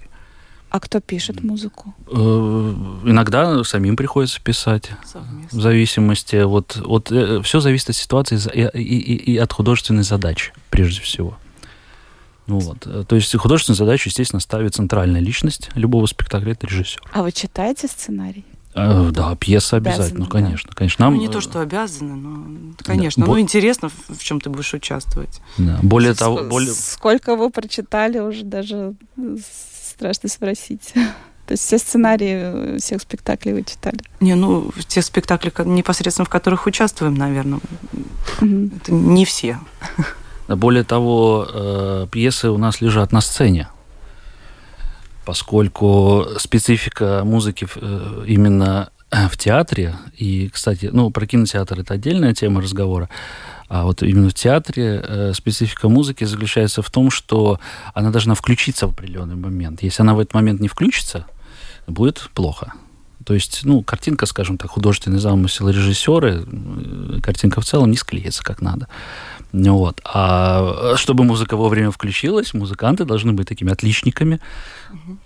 А 0.70 0.80
кто 0.80 1.00
пишет 1.00 1.42
музыку? 1.42 1.94
Э, 2.08 2.14
иногда 3.04 3.64
самим 3.64 3.96
приходится 3.96 4.38
писать. 4.40 4.90
В 5.04 5.08
Совместно. 5.08 5.60
зависимости 5.62 6.36
от... 6.36 6.76
от 6.84 7.10
все 7.44 7.60
зависит 7.60 7.88
от 7.90 7.96
ситуации 7.96 8.38
и, 8.54 8.78
и- 8.82 9.32
и- 9.32 9.36
от 9.38 9.50
художественной 9.52 10.02
задачи, 10.02 10.52
прежде 10.68 11.00
всего. 11.00 11.38
Ну 12.46 12.58
вот. 12.58 12.86
э, 12.86 13.04
То 13.08 13.16
есть 13.16 13.34
художественную 13.36 13.78
задачу, 13.78 14.10
естественно, 14.10 14.40
ставит 14.40 14.74
центральная 14.74 15.20
личность 15.22 15.70
любого 15.74 16.04
спектакля, 16.06 16.52
это 16.52 16.66
режиссер. 16.66 17.00
А 17.12 17.22
вы 17.22 17.32
читаете 17.32 17.88
сценарий? 17.88 18.44
Э, 18.78 19.10
Да, 19.12 19.34
пьеса 19.36 19.76
Обязаны, 19.76 19.96
обязательно, 20.04 20.20
ну, 20.20 20.24
да. 20.26 20.30
конечно. 20.30 20.72
конечно. 20.74 21.04
Нам, 21.04 21.14
ну, 21.14 21.20
не 21.20 21.26
э, 21.26 21.30
то, 21.30 21.40
что 21.40 21.60
обязаны, 21.60 22.14
но, 22.14 22.74
конечно. 22.82 23.24
бо- 23.26 23.32
Ну, 23.32 23.40
интересно, 23.40 23.88
в, 24.08 24.18
чем 24.18 24.40
ты 24.40 24.50
будешь 24.50 24.72
участвовать. 24.74 25.40
да, 25.58 25.78
более 25.82 26.12
Ск- 26.12 26.18
того, 26.18 26.44
более... 26.44 26.72
Сколько 26.72 27.36
вы 27.36 27.50
прочитали, 27.50 28.18
уже 28.18 28.44
даже 28.44 28.94
э, 29.16 29.36
страшно 29.94 30.28
спросить. 30.28 30.92
То 31.46 31.52
есть 31.52 31.62
все 31.64 31.78
сценарии 31.78 32.74
э, 32.74 32.78
всех 32.78 33.00
спектаклей 33.02 33.54
вы 33.54 33.64
читали? 33.64 33.98
Не, 34.20 34.34
ну, 34.34 34.70
в 34.74 34.84
те 34.84 35.00
спектакли, 35.02 35.52
непосредственно 35.64 36.26
в 36.26 36.28
которых 36.28 36.66
участвуем, 36.66 37.14
наверное, 37.14 37.60
это 38.40 38.92
не 38.92 39.24
все. 39.24 39.58
Более 40.46 40.84
того, 40.84 41.46
э, 41.52 42.06
пьесы 42.10 42.48
у 42.50 42.58
нас 42.58 42.80
лежат 42.80 43.12
на 43.12 43.20
сцене, 43.20 43.68
поскольку 45.28 46.24
специфика 46.38 47.20
музыки 47.22 47.68
э, 47.76 48.24
именно 48.26 48.88
в 49.10 49.36
театре, 49.36 49.94
и, 50.16 50.48
кстати, 50.48 50.88
ну, 50.90 51.10
про 51.10 51.26
кинотеатр 51.26 51.80
это 51.80 51.92
отдельная 51.92 52.32
тема 52.32 52.62
разговора, 52.62 53.10
а 53.68 53.84
вот 53.84 54.02
именно 54.02 54.30
в 54.30 54.32
театре 54.32 55.04
э, 55.06 55.32
специфика 55.34 55.90
музыки 55.90 56.24
заключается 56.24 56.80
в 56.80 56.90
том, 56.90 57.10
что 57.10 57.60
она 57.92 58.10
должна 58.10 58.34
включиться 58.34 58.86
в 58.86 58.92
определенный 58.92 59.36
момент. 59.36 59.82
Если 59.82 60.00
она 60.00 60.14
в 60.14 60.20
этот 60.20 60.32
момент 60.32 60.60
не 60.60 60.68
включится, 60.68 61.26
будет 61.86 62.30
плохо. 62.32 62.72
То 63.26 63.34
есть, 63.34 63.60
ну, 63.64 63.82
картинка, 63.82 64.24
скажем 64.24 64.56
так, 64.56 64.70
художественный 64.70 65.18
замысел 65.18 65.68
режиссеры, 65.68 66.46
э, 66.46 67.20
картинка 67.20 67.60
в 67.60 67.66
целом 67.66 67.90
не 67.90 67.98
склеится 67.98 68.42
как 68.42 68.62
надо. 68.62 68.88
Ну 69.52 69.78
Вот. 69.78 70.00
А 70.04 70.94
чтобы 70.96 71.24
музыка 71.24 71.56
вовремя 71.56 71.90
включилась, 71.90 72.52
музыканты 72.52 73.04
должны 73.04 73.32
быть 73.32 73.48
такими 73.48 73.72
отличниками, 73.72 74.40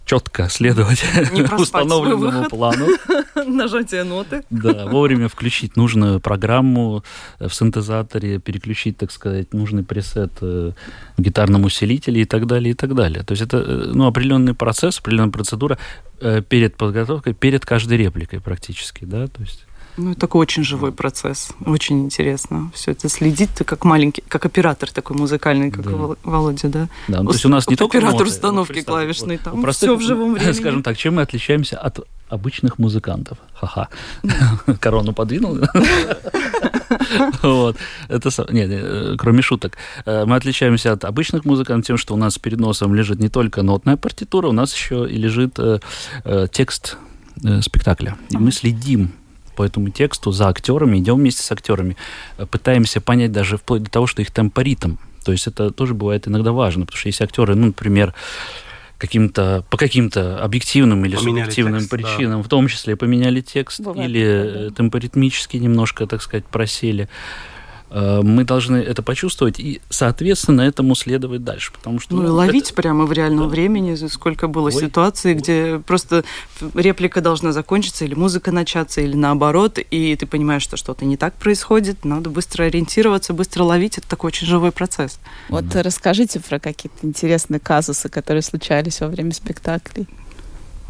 четко 0.05 0.49
следовать 0.49 1.05
установленному 1.59 2.49
плану. 2.49 2.87
Нажатие 3.47 4.05
ноты. 4.05 4.43
Да, 4.51 4.87
вовремя 4.87 5.29
включить 5.29 5.77
нужную 5.77 6.21
программу 6.21 7.03
э, 7.39 7.49
в 7.49 7.55
синтезаторе, 7.55 8.39
переключить, 8.39 8.97
так 8.97 9.11
сказать, 9.11 9.53
нужный 9.55 9.83
пресет 9.83 10.33
э, 10.41 10.73
в 11.17 11.23
гитарном 11.23 11.65
усилителе 11.65 12.23
и 12.23 12.25
так 12.25 12.47
далее, 12.47 12.73
и 12.73 12.75
так 12.75 12.95
далее. 12.95 13.25
То 13.25 13.33
есть 13.33 13.43
это 13.43 13.57
э, 13.59 13.91
ну, 13.93 14.07
определенный 14.07 14.55
процесс, 14.55 14.99
определенная 14.99 15.33
процедура 15.33 15.79
э, 16.21 16.43
перед 16.49 16.77
подготовкой, 16.77 17.35
перед 17.35 17.65
каждой 17.67 17.99
репликой 17.99 18.41
практически, 18.41 19.05
да, 19.05 19.27
то 19.27 19.43
есть 19.43 19.65
Ну, 19.97 20.15
такой 20.15 20.41
очень 20.41 20.65
живой 20.65 20.91
процесс, 20.93 21.51
очень 21.67 22.05
интересно. 22.05 22.71
Все 22.75 22.93
это 22.93 23.09
следить, 23.09 23.51
ты 23.51 23.65
как 23.65 23.85
маленький, 23.85 24.23
как 24.27 24.47
оператор 24.47 24.91
такой 24.91 25.17
музыкальный, 25.17 25.71
как 25.71 25.85
Да. 25.85 25.91
Вол- 25.91 26.17
Володя, 26.25 26.69
да? 26.69 26.89
Да, 27.09 27.21
ну, 27.23 27.27
то 27.29 27.33
есть 27.35 27.45
у 27.45 27.49
нас 27.51 27.69
не 27.69 27.77
только 27.77 27.99
оператор 27.99 28.21
ноты, 28.21 28.31
установки 28.33 28.73
представь, 28.73 28.87
клавишной, 28.95 29.37
вот 29.37 29.45
там 29.45 29.59
у 29.59 29.63
простых, 29.63 29.89
все 29.91 29.97
в 29.97 30.01
живом 30.01 30.35
времени. 30.35 30.53
Скажем 30.53 30.83
так, 30.83 30.97
чем 30.97 31.17
мы 31.17 31.23
отличаемся 31.23 31.79
от 31.79 32.01
обычных 32.29 32.79
музыкантов? 32.79 33.37
Ха-ха. 33.55 33.89
Корону 34.81 35.13
подвинул. 35.13 35.59
Вот. 37.43 37.77
Это 38.09 38.31
нет, 38.51 38.69
э, 38.71 39.17
кроме 39.19 39.43
шуток. 39.43 39.77
Э, 40.05 40.25
Мы 40.27 40.37
отличаемся 40.37 40.93
от 40.93 41.05
обычных 41.05 41.45
музыкантов 41.45 41.87
тем, 41.87 41.97
что 41.97 42.15
у 42.15 42.17
нас 42.17 42.39
перед 42.39 42.59
носом 42.61 42.95
лежит 42.95 43.19
не 43.19 43.29
только 43.29 43.63
нотная 43.63 43.97
партитура, 43.97 44.49
у 44.49 44.53
нас 44.53 44.75
еще 44.75 45.09
и 45.09 45.17
лежит 45.17 45.59
э, 45.59 45.81
э, 46.25 46.47
текст 46.53 46.97
э, 47.45 47.61
спектакля. 47.63 48.17
И 48.31 48.37
мы 48.37 48.53
следим 48.53 49.13
по 49.55 49.65
этому 49.65 49.91
тексту 49.91 50.33
за 50.33 50.49
актерами, 50.49 50.99
идем 50.99 51.17
вместе 51.17 51.43
с 51.43 51.53
актерами, 51.53 51.97
э, 52.39 52.47
пытаемся 52.47 53.01
понять 53.01 53.33
даже 53.33 53.57
вплоть 53.57 53.83
до 53.83 53.91
того, 53.91 54.07
что 54.07 54.23
их 54.23 54.31
темпоритм. 54.31 54.97
То 55.25 55.33
есть 55.33 55.47
это 55.47 55.71
тоже 55.71 55.95
бывает 55.95 56.27
иногда 56.27 56.53
важно, 56.53 56.85
потому 56.85 56.99
что 56.99 57.09
если 57.09 57.25
актеры, 57.25 57.55
ну, 57.55 57.67
например, 57.67 58.15
каким-то, 58.99 59.65
по 59.69 59.77
каким-то 59.77 60.43
объективным 60.43 61.05
или 61.05 61.17
Поменяли 61.17 61.41
субъективным 61.41 61.81
текст, 61.81 61.91
да. 61.91 61.97
причинам, 61.97 62.43
в 62.43 62.49
том 62.49 62.69
числе 62.69 62.95
поменяли 62.97 63.41
текст 63.41 63.81
Бывает 63.81 64.09
или 64.09 64.69
э, 64.69 64.71
темпоритмически 64.77 65.57
немножко, 65.57 66.07
так 66.07 66.23
сказать, 66.23 66.45
просели, 66.45 67.09
мы 67.95 68.45
должны 68.45 68.77
это 68.77 69.03
почувствовать 69.03 69.61
и, 69.61 69.81
соответственно, 69.91 70.63
этому 70.63 70.95
следовать 70.95 71.45
дальше, 71.45 71.73
потому 71.73 72.01
что... 72.01 72.15
Ну 72.15 72.23
и 72.25 72.27
ну, 72.29 72.35
ловить 72.35 72.67
это- 72.67 72.75
прямо 72.75 73.05
в 73.05 73.13
реальном 73.13 73.45
Да. 73.45 73.49
времени, 73.51 73.95
сколько 74.09 74.49
было 74.49 74.67
Ой. 74.67 74.73
ситуаций, 74.73 75.35
где 75.35 75.79
просто 75.79 76.25
реплика 76.75 77.21
должна 77.21 77.53
закончиться, 77.53 78.05
или 78.05 78.15
музыка 78.15 78.51
начаться, 78.53 79.01
или 79.01 79.15
наоборот, 79.15 79.79
и 79.91 80.17
ты 80.17 80.27
понимаешь, 80.27 80.63
что 80.63 80.77
что-то 80.77 81.05
не 81.05 81.17
так 81.17 81.35
происходит, 81.35 82.05
надо 82.05 82.31
быстро 82.31 82.65
ориентироваться, 82.65 83.33
быстро 83.35 83.65
ловить, 83.65 83.99
это 83.99 84.09
такой 84.09 84.29
очень 84.29 84.47
живой 84.47 84.73
процесс. 84.73 85.19
Вот 85.49 85.75
э, 85.75 85.83
расскажите 85.83 86.41
про 86.41 86.59
какие-то 86.59 87.07
интересные 87.07 87.61
казусы, 87.61 88.09
которые 88.09 88.43
случались 88.43 89.01
во 89.01 89.09
время 89.09 89.33
спектаклей. 89.33 90.07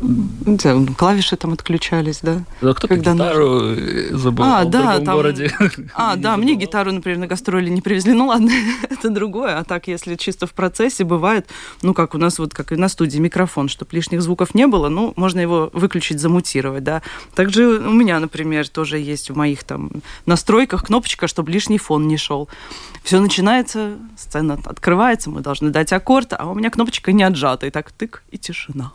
Да, 0.02 0.74
ну, 0.74 0.92
Клавиши 0.94 1.36
там 1.36 1.52
отключались, 1.52 2.18
да. 2.22 2.42
Да, 2.60 2.72
кто-то 2.74 2.88
когда 2.88 3.12
гитару 3.14 3.60
э, 3.76 4.08
забыл 4.16 4.44
А, 4.44 4.64
в 4.64 4.70
да, 4.70 4.80
другом 4.82 5.04
там- 5.04 5.14
городе. 5.16 5.52
А, 5.94 6.16
Не 6.16 6.22
да, 6.22 6.36
мне 6.36 6.54
гитару, 6.56 6.90
например, 6.92 7.18
на 7.18 7.26
гастроли 7.28 7.70
не 7.70 7.80
привезли. 7.80 8.12
Ну 8.22 8.26
ладно, 8.26 8.50
это 8.90 9.10
другое. 9.10 9.58
А 9.58 9.64
так, 9.64 9.86
если 9.86 10.16
чисто 10.16 10.46
в 10.46 10.52
процессе, 10.52 11.04
бывает, 11.04 11.48
ну 11.82 11.94
как 11.94 12.14
у 12.14 12.18
нас 12.18 12.38
вот, 12.38 12.52
как 12.52 12.72
и 12.72 12.76
на 12.76 12.88
студии, 12.88 13.18
микрофон, 13.18 13.68
чтобы 13.68 13.90
лишних 13.92 14.22
звуков 14.22 14.54
не 14.54 14.66
было, 14.66 14.88
ну, 14.88 15.12
можно 15.16 15.40
его 15.40 15.70
выключить, 15.72 16.18
замутировать, 16.20 16.82
да. 16.84 17.02
Также 17.34 17.66
у 17.78 17.92
меня, 17.92 18.18
например, 18.20 18.68
тоже 18.68 18.98
есть 18.98 19.30
в 19.30 19.36
моих 19.36 19.62
там 19.64 19.90
настройках 20.26 20.84
кнопочка, 20.84 21.28
чтобы 21.28 21.52
лишний 21.52 21.78
фон 21.78 22.08
не 22.08 22.16
шел. 22.16 22.48
Все 23.04 23.20
начинается, 23.20 23.96
сцена 24.16 24.58
открывается, 24.64 25.30
мы 25.30 25.40
должны 25.40 25.70
дать 25.70 25.92
аккорд, 25.92 26.32
а 26.38 26.46
у 26.50 26.54
меня 26.54 26.70
кнопочка 26.70 27.12
не 27.12 27.22
отжата. 27.22 27.66
И 27.66 27.70
так 27.70 27.90
тык, 27.92 28.22
и 28.30 28.38
тишина. 28.38 28.92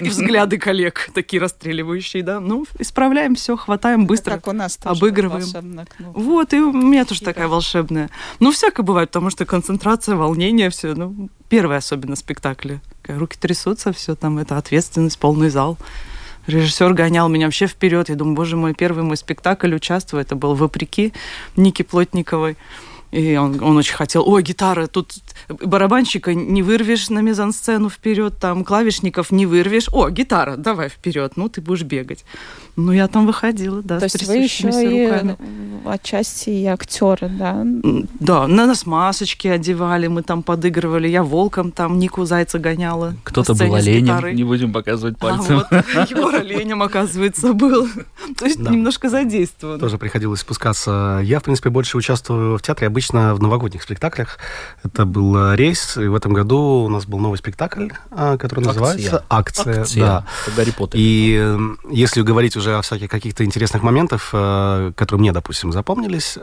И 0.00 0.08
взгляды 0.26 0.58
коллег 0.58 1.10
такие 1.14 1.40
расстреливающие, 1.40 2.22
да. 2.22 2.40
Ну, 2.40 2.66
исправляем 2.78 3.34
все, 3.34 3.56
хватаем 3.56 4.06
быстро. 4.06 4.32
Как 4.32 4.48
у 4.48 4.52
нас 4.52 4.76
тоже 4.76 4.98
обыгрываем. 4.98 5.86
Вот, 5.98 6.52
и 6.52 6.58
у 6.58 6.72
меня 6.72 7.04
тоже 7.04 7.22
такая 7.22 7.48
волшебная. 7.48 8.10
Ну, 8.40 8.52
всякое 8.52 8.82
бывает, 8.82 9.10
потому 9.10 9.30
что 9.30 9.44
концентрация, 9.44 10.16
волнение, 10.16 10.70
все. 10.70 10.94
Ну, 10.94 11.28
первые 11.48 11.78
особенно 11.78 12.16
спектакли. 12.16 12.80
Руки 13.06 13.36
трясутся, 13.38 13.92
все 13.92 14.14
там, 14.14 14.38
это 14.38 14.56
ответственность, 14.56 15.18
полный 15.18 15.50
зал. 15.50 15.78
Режиссер 16.46 16.92
гонял 16.92 17.28
меня 17.28 17.46
вообще 17.46 17.66
вперед. 17.66 18.08
Я 18.08 18.14
думаю, 18.14 18.36
боже 18.36 18.56
мой, 18.56 18.74
первый 18.74 19.02
мой 19.02 19.16
спектакль 19.16 19.74
участвую. 19.74 20.22
Это 20.22 20.36
был 20.36 20.54
«Вопреки» 20.54 21.12
Ники 21.56 21.82
Плотниковой. 21.82 22.56
И 23.16 23.36
он, 23.36 23.62
он 23.62 23.76
очень 23.78 23.94
хотел, 23.94 24.28
ой, 24.28 24.42
гитара, 24.42 24.86
тут 24.88 25.14
барабанщика 25.48 26.34
не 26.34 26.62
вырвешь 26.62 27.08
на 27.08 27.20
мизансцену 27.20 27.88
вперед, 27.88 28.34
там 28.38 28.62
клавишников 28.64 29.30
не 29.30 29.46
вырвешь. 29.46 29.88
О, 29.92 30.10
гитара, 30.10 30.56
давай 30.56 30.88
вперед, 30.90 31.32
ну 31.36 31.48
ты 31.48 31.60
будешь 31.62 31.82
бегать. 31.82 32.24
Ну, 32.76 32.92
я 32.92 33.08
там 33.08 33.26
выходила, 33.26 33.80
да, 33.80 33.98
То 34.00 34.08
с 34.08 34.14
есть 34.14 34.26
вы 34.26 34.36
еще 34.36 34.64
трясущимися 34.64 34.82
и 34.82 35.06
руками. 35.06 35.36
э, 35.86 35.88
отчасти 35.94 36.50
и 36.50 36.66
актеры, 36.66 37.30
да? 37.30 37.62
Да, 38.20 38.46
на 38.46 38.66
нас 38.66 38.84
масочки 38.84 39.48
одевали, 39.48 40.08
мы 40.08 40.22
там 40.22 40.42
подыгрывали. 40.42 41.08
Я 41.08 41.22
волком 41.22 41.70
там 41.72 41.98
Нику 41.98 42.26
Зайца 42.26 42.58
гоняла. 42.58 43.14
Кто-то 43.24 43.54
был 43.54 43.74
оленем, 43.74 44.36
не 44.36 44.44
будем 44.44 44.72
показывать 44.74 45.16
А, 45.20 45.22
пальцем. 45.22 45.62
вот, 45.70 46.10
Егор 46.10 46.34
оленем, 46.34 46.82
оказывается, 46.82 47.54
был. 47.54 47.88
То 48.38 48.44
есть 48.44 48.62
Да. 48.62 48.70
немножко 48.70 49.08
задействован. 49.08 49.80
Тоже 49.80 49.96
приходилось 49.96 50.40
спускаться. 50.40 51.22
Я, 51.24 51.40
в 51.40 51.44
принципе, 51.44 51.70
больше 51.70 51.96
участвую 51.96 52.58
в 52.58 52.62
театре 52.62 52.88
обычно 52.88 53.05
в 53.12 53.40
новогодних 53.40 53.82
спектаклях. 53.82 54.38
Это 54.84 55.04
был 55.04 55.36
э, 55.36 55.56
рейс, 55.56 55.96
и 55.96 56.06
в 56.06 56.14
этом 56.14 56.32
году 56.32 56.84
у 56.84 56.88
нас 56.88 57.06
был 57.06 57.18
новый 57.18 57.38
спектакль, 57.38 57.88
а, 58.10 58.36
который 58.36 58.64
называется 58.64 59.24
«Акция». 59.28 59.80
Акция. 59.80 60.00
Да. 60.00 60.24
Гарри 60.56 60.70
Поттер. 60.70 61.00
И 61.00 61.36
э, 61.38 61.58
если 61.90 62.22
говорить 62.22 62.56
уже 62.56 62.76
о 62.76 62.82
всяких 62.82 63.10
каких-то 63.10 63.44
интересных 63.44 63.82
моментах, 63.82 64.30
э, 64.32 64.92
которые 64.96 65.20
мне, 65.20 65.32
допустим, 65.32 65.72
запомнились, 65.72 66.38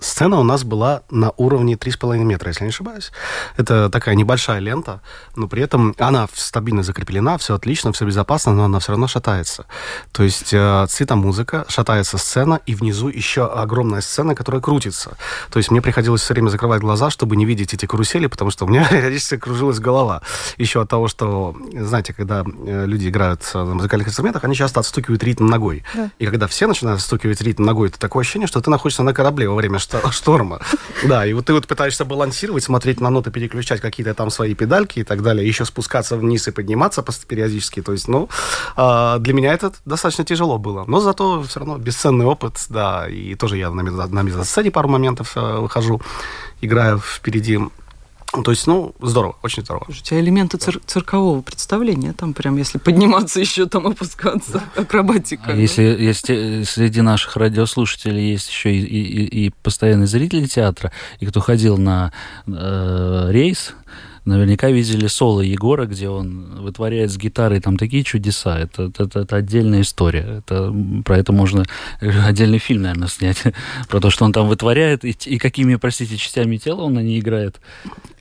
сцена 0.00 0.38
у 0.38 0.42
нас 0.42 0.64
была 0.64 1.02
на 1.10 1.32
уровне 1.36 1.74
3,5 1.74 2.18
метра, 2.18 2.48
если 2.48 2.64
не 2.64 2.70
ошибаюсь. 2.70 3.12
Это 3.56 3.88
такая 3.90 4.14
небольшая 4.14 4.60
лента, 4.60 5.00
но 5.36 5.48
при 5.48 5.62
этом 5.62 5.94
она 5.98 6.28
стабильно 6.34 6.82
закреплена, 6.82 7.38
все 7.38 7.54
отлично, 7.54 7.92
все 7.92 8.04
безопасно, 8.04 8.52
но 8.52 8.64
она 8.64 8.78
все 8.78 8.92
равно 8.92 9.06
шатается. 9.06 9.66
То 10.12 10.22
есть 10.22 10.52
э, 10.52 10.86
цветомузыка, 10.88 11.64
шатается 11.68 12.18
сцена, 12.18 12.60
и 12.66 12.74
внизу 12.74 13.08
еще 13.08 13.46
огромная 13.46 14.00
сцена, 14.00 14.34
которая 14.34 14.60
крутится. 14.60 15.16
То 15.50 15.58
есть 15.58 15.70
мне 15.70 15.80
приходилось 15.90 16.22
все 16.22 16.34
время 16.34 16.50
закрывать 16.50 16.80
глаза, 16.82 17.10
чтобы 17.10 17.34
не 17.34 17.44
видеть 17.44 17.74
эти 17.74 17.84
карусели, 17.84 18.28
потому 18.28 18.52
что 18.52 18.64
у 18.64 18.68
меня 18.68 18.86
периодически 18.90 19.38
кружилась 19.38 19.80
голова. 19.80 20.22
Еще 20.56 20.80
от 20.80 20.88
того, 20.88 21.08
что, 21.08 21.56
знаете, 21.72 22.12
когда 22.12 22.44
э, 22.44 22.86
люди 22.86 23.08
играют 23.08 23.42
э, 23.52 23.58
на 23.58 23.74
музыкальных 23.74 24.06
инструментах, 24.06 24.44
они 24.44 24.54
часто 24.54 24.78
отстукивают 24.78 25.24
ритм 25.24 25.46
ногой. 25.46 25.82
Да. 25.94 26.12
И 26.20 26.26
когда 26.26 26.46
все 26.46 26.68
начинают 26.68 27.00
отстукивать 27.00 27.40
ритм 27.42 27.64
ногой, 27.64 27.88
это 27.88 27.98
такое 27.98 28.20
ощущение, 28.20 28.46
что 28.46 28.60
ты 28.60 28.70
находишься 28.70 29.02
на 29.02 29.12
корабле 29.12 29.48
во 29.48 29.56
время 29.56 29.80
што- 29.80 30.00
шторма. 30.12 30.60
Да, 31.02 31.26
и 31.26 31.32
вот 31.32 31.46
ты 31.46 31.54
вот 31.54 31.66
пытаешься 31.66 32.04
балансировать, 32.04 32.62
смотреть 32.62 33.00
на 33.00 33.10
ноты, 33.10 33.32
переключать 33.32 33.80
какие-то 33.80 34.14
там 34.14 34.30
свои 34.30 34.54
педальки 34.54 35.00
и 35.00 35.04
так 35.04 35.22
далее, 35.22 35.44
еще 35.44 35.64
спускаться 35.64 36.16
вниз 36.16 36.46
и 36.46 36.52
подниматься 36.52 37.04
периодически. 37.26 37.82
То 37.82 37.92
есть, 37.92 38.06
ну, 38.06 38.28
а, 38.76 39.18
для 39.18 39.34
меня 39.34 39.52
это 39.52 39.72
достаточно 39.84 40.24
тяжело 40.24 40.58
было. 40.58 40.84
Но 40.86 41.00
зато 41.00 41.42
все 41.42 41.58
равно 41.58 41.78
бесценный 41.78 42.26
опыт, 42.26 42.64
да, 42.68 43.08
и 43.08 43.34
тоже 43.34 43.56
я 43.56 43.70
на, 43.70 43.80
мезо- 43.80 44.06
на 44.06 44.22
мезосцене 44.22 44.70
пару 44.70 44.88
моментов 44.88 45.32
э, 45.34 45.40
выхожу, 45.80 46.00
играю 46.60 46.98
впереди. 46.98 47.58
То 48.44 48.52
есть, 48.52 48.68
ну, 48.68 48.94
здорово, 49.02 49.34
очень 49.42 49.64
здорово. 49.64 49.86
Слушайте, 49.86 50.14
а 50.14 50.20
элементы 50.20 50.56
цир- 50.56 50.80
циркового 50.86 51.42
представления, 51.42 52.12
там 52.12 52.32
прям, 52.32 52.56
если 52.58 52.78
подниматься 52.78 53.40
еще, 53.46 53.66
там 53.66 53.88
опускаться, 53.88 54.62
акробатика. 54.76 55.50
А 55.50 55.56
если, 55.56 55.82
если 55.82 56.62
среди 56.62 57.00
наших 57.00 57.36
радиослушателей 57.36 58.30
есть 58.30 58.48
еще 58.48 58.72
и, 58.72 58.78
и, 58.84 59.02
и- 59.24 59.46
и 59.46 59.50
постоянные 59.64 60.06
зрители 60.06 60.46
театра, 60.46 60.92
и 61.18 61.26
кто 61.26 61.40
ходил 61.40 61.76
на 61.76 62.12
э, 62.46 63.26
рейс, 63.32 63.74
наверняка 64.30 64.70
видели 64.70 65.06
соло 65.06 65.40
Егора, 65.42 65.86
где 65.86 66.08
он 66.08 66.60
вытворяет 66.62 67.10
с 67.10 67.18
гитарой 67.18 67.60
там 67.60 67.76
такие 67.76 68.02
чудеса. 68.04 68.58
Это, 68.58 68.84
это, 68.84 69.20
это- 69.20 69.36
отдельная 69.36 69.82
история. 69.82 70.38
Это, 70.38 70.74
про 71.04 71.18
это 71.18 71.32
можно 71.32 71.64
э, 72.00 72.10
отдельный 72.26 72.58
фильм, 72.58 72.82
наверное, 72.82 73.08
снять. 73.08 73.42
Про 73.88 74.00
то, 74.00 74.10
что 74.10 74.24
он 74.24 74.32
там 74.32 74.48
вытворяет, 74.48 75.04
и, 75.04 75.10
и 75.26 75.38
какими, 75.38 75.74
простите, 75.76 76.16
частями 76.16 76.56
тела 76.56 76.82
он 76.82 76.94
на 76.94 77.00
ней 77.00 77.20
играет. 77.20 77.60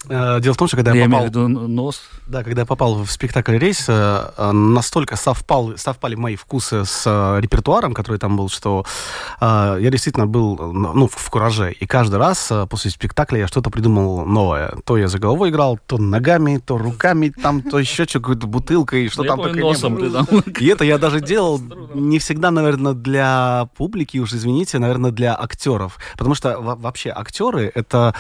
Э, 0.08 0.40
Дело 0.40 0.54
в 0.54 0.58
том, 0.58 0.68
что 0.68 0.78
когда 0.78 0.94
я, 0.94 1.04
Я 1.04 1.06
попал... 1.10 1.24
в 1.24 1.26
виду 1.30 1.48
нос. 1.48 2.02
Да, 2.28 2.44
когда 2.44 2.62
я 2.62 2.66
попал 2.66 3.04
в 3.04 3.12
спектакль 3.12 3.58
«Рейс», 3.58 3.86
э, 3.88 4.52
настолько 4.52 5.16
совпал, 5.16 5.74
совпали 5.78 6.16
мои 6.16 6.36
вкусы 6.36 6.86
с 6.86 7.04
э, 7.06 7.42
репертуаром, 7.42 7.94
который 7.94 8.18
там 8.18 8.38
был, 8.38 8.50
что 8.50 8.86
я 9.42 9.78
действительно 9.92 10.28
был 10.28 10.58
ну, 10.58 11.08
в, 11.08 11.30
кураже. 11.30 11.72
И 11.72 11.86
каждый 11.86 12.16
раз 12.18 12.52
после 12.70 12.92
спектакля 12.92 13.40
я 13.40 13.48
что-то 13.48 13.70
придумал 13.70 14.26
новое. 14.26 14.74
То 14.86 14.98
я 14.98 15.08
за 15.08 15.20
головой 15.20 15.50
играл, 15.50 15.80
то 15.86 15.98
ногами, 15.98 16.58
то 16.58 16.78
руками, 16.78 17.30
там, 17.30 17.62
то 17.62 17.80
еще 17.80 18.06
что, 18.06 18.20
какой-то 18.20 18.48
бутылкой, 18.48 19.10
что 19.10 19.24
Ну, 19.24 19.26
я 19.26 19.30
там 19.32 19.40
только 19.42 19.58
не 19.58 19.62
носом 19.64 19.96
было. 19.96 20.26
ты 20.26 20.42
там. 20.42 20.54
И 20.60 20.66
это 20.68 20.84
я 20.84 20.98
даже 20.98 21.20
делал 21.22 21.60
не 21.94 22.20
всегда, 22.20 22.52
наверное, 22.52 22.94
для 22.94 23.70
публики, 23.78 24.18
уж 24.18 24.34
извините, 24.34 24.80
наверное, 24.80 25.12
для 25.12 25.36
актеров. 25.40 25.98
Потому 26.18 26.36
что 26.36 26.60
во- 26.60 26.76
вообще 26.76 27.10
актеры 27.16 27.72
это 27.74 28.14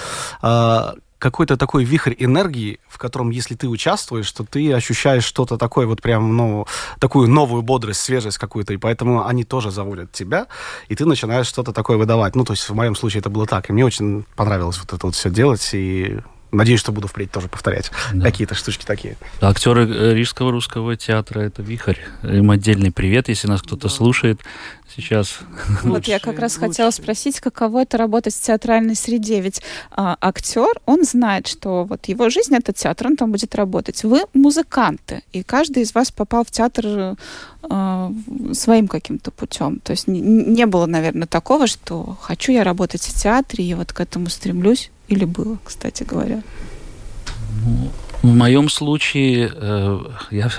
какой-то 1.20 1.58
такой 1.58 1.84
вихрь 1.84 2.16
энергии, 2.18 2.80
в 2.88 2.98
котором, 2.98 3.30
если 3.30 3.54
ты 3.56 3.68
участвуешь, 3.68 4.32
то 4.32 4.46
ты 4.46 4.74
ощущаешь 4.74 5.26
что-то 5.26 5.58
такое, 5.58 5.86
вот 5.86 6.02
прям, 6.02 6.36
ну, 6.36 6.66
такую 7.00 7.30
новую 7.30 7.62
бодрость, 7.62 8.00
свежесть 8.00 8.38
какую-то, 8.38 8.74
и 8.74 8.78
поэтому 8.78 9.28
они 9.28 9.44
тоже 9.44 9.70
заводят 9.70 10.12
тебя, 10.12 10.48
и 10.88 10.96
ты 10.96 11.06
начинаешь 11.06 11.48
что-то 11.48 11.74
такое 11.74 11.98
выдавать. 11.98 12.36
Ну, 12.36 12.46
то 12.46 12.54
есть 12.54 12.68
в 12.68 12.74
моем 12.74 12.96
случае 12.96 13.20
это 13.20 13.30
было 13.30 13.46
так, 13.46 13.70
и 13.70 13.74
мне 13.74 13.86
очень 13.86 14.26
понравилось 14.36 14.80
вот 14.80 14.94
это 14.94 15.06
вот 15.06 15.16
все 15.16 15.30
делать, 15.30 15.70
и 15.74 16.20
Надеюсь, 16.52 16.80
что 16.80 16.92
буду 16.92 17.08
впредь 17.08 17.32
тоже 17.32 17.48
повторять 17.48 17.92
Да. 18.14 18.26
какие-то 18.26 18.56
штучки 18.56 18.86
такие. 18.86 19.18
Актеры 19.40 19.88
э, 19.88 20.14
Рижского 20.14 20.52
русского 20.52 20.96
театра 20.96 21.42
это 21.42 21.62
вихрь. 21.62 21.98
Им 22.24 22.50
отдельный 22.52 22.92
привет, 22.92 23.30
если 23.30 23.48
нас 23.48 23.62
кто-то 23.62 23.88
слушает 23.90 24.42
сейчас. 24.96 25.40
Вот 25.84 26.06
я 26.06 26.20
как 26.20 26.40
раз 26.40 26.58
хотела 26.58 26.92
спросить, 26.92 27.40
каково 27.40 27.84
это 27.84 27.98
работать 27.98 28.34
в 28.34 28.42
театральной 28.42 28.96
среде. 28.96 29.40
Ведь 29.42 29.62
а, 29.92 30.18
актер, 30.20 30.80
он 30.86 31.04
знает, 31.04 31.48
что 31.48 31.84
вот 31.84 32.08
его 32.08 32.30
жизнь 32.30 32.56
это 32.56 32.74
театр, 32.74 33.08
он 33.08 33.16
там 33.18 33.32
будет 33.32 33.56
работать. 33.56 34.04
Вы 34.04 34.24
музыканты, 34.34 35.22
и 35.32 35.44
каждый 35.44 35.84
из 35.84 35.94
вас 35.94 36.12
попал 36.12 36.44
в 36.44 36.52
театр 36.52 37.16
а, 37.64 38.12
своим 38.54 38.88
каким-то 38.88 39.32
путем. 39.32 39.80
То 39.80 39.92
есть 39.92 40.08
не, 40.08 40.22
не 40.22 40.66
было, 40.66 40.86
наверное, 40.86 41.28
такого, 41.28 41.68
что 41.68 42.18
хочу 42.22 42.52
я 42.52 42.64
работать 42.64 43.02
в 43.02 43.14
театре, 43.14 43.66
и 43.66 43.74
вот 43.74 43.94
к 43.94 44.00
этому 44.00 44.30
стремлюсь. 44.30 44.92
Или 45.10 45.26
было, 45.26 45.58
кстати 45.64 46.04
говоря. 46.04 46.42
В 48.22 48.28
моем 48.28 48.70
случае, 48.70 49.52
э, 49.54 50.00
я, 50.32 50.50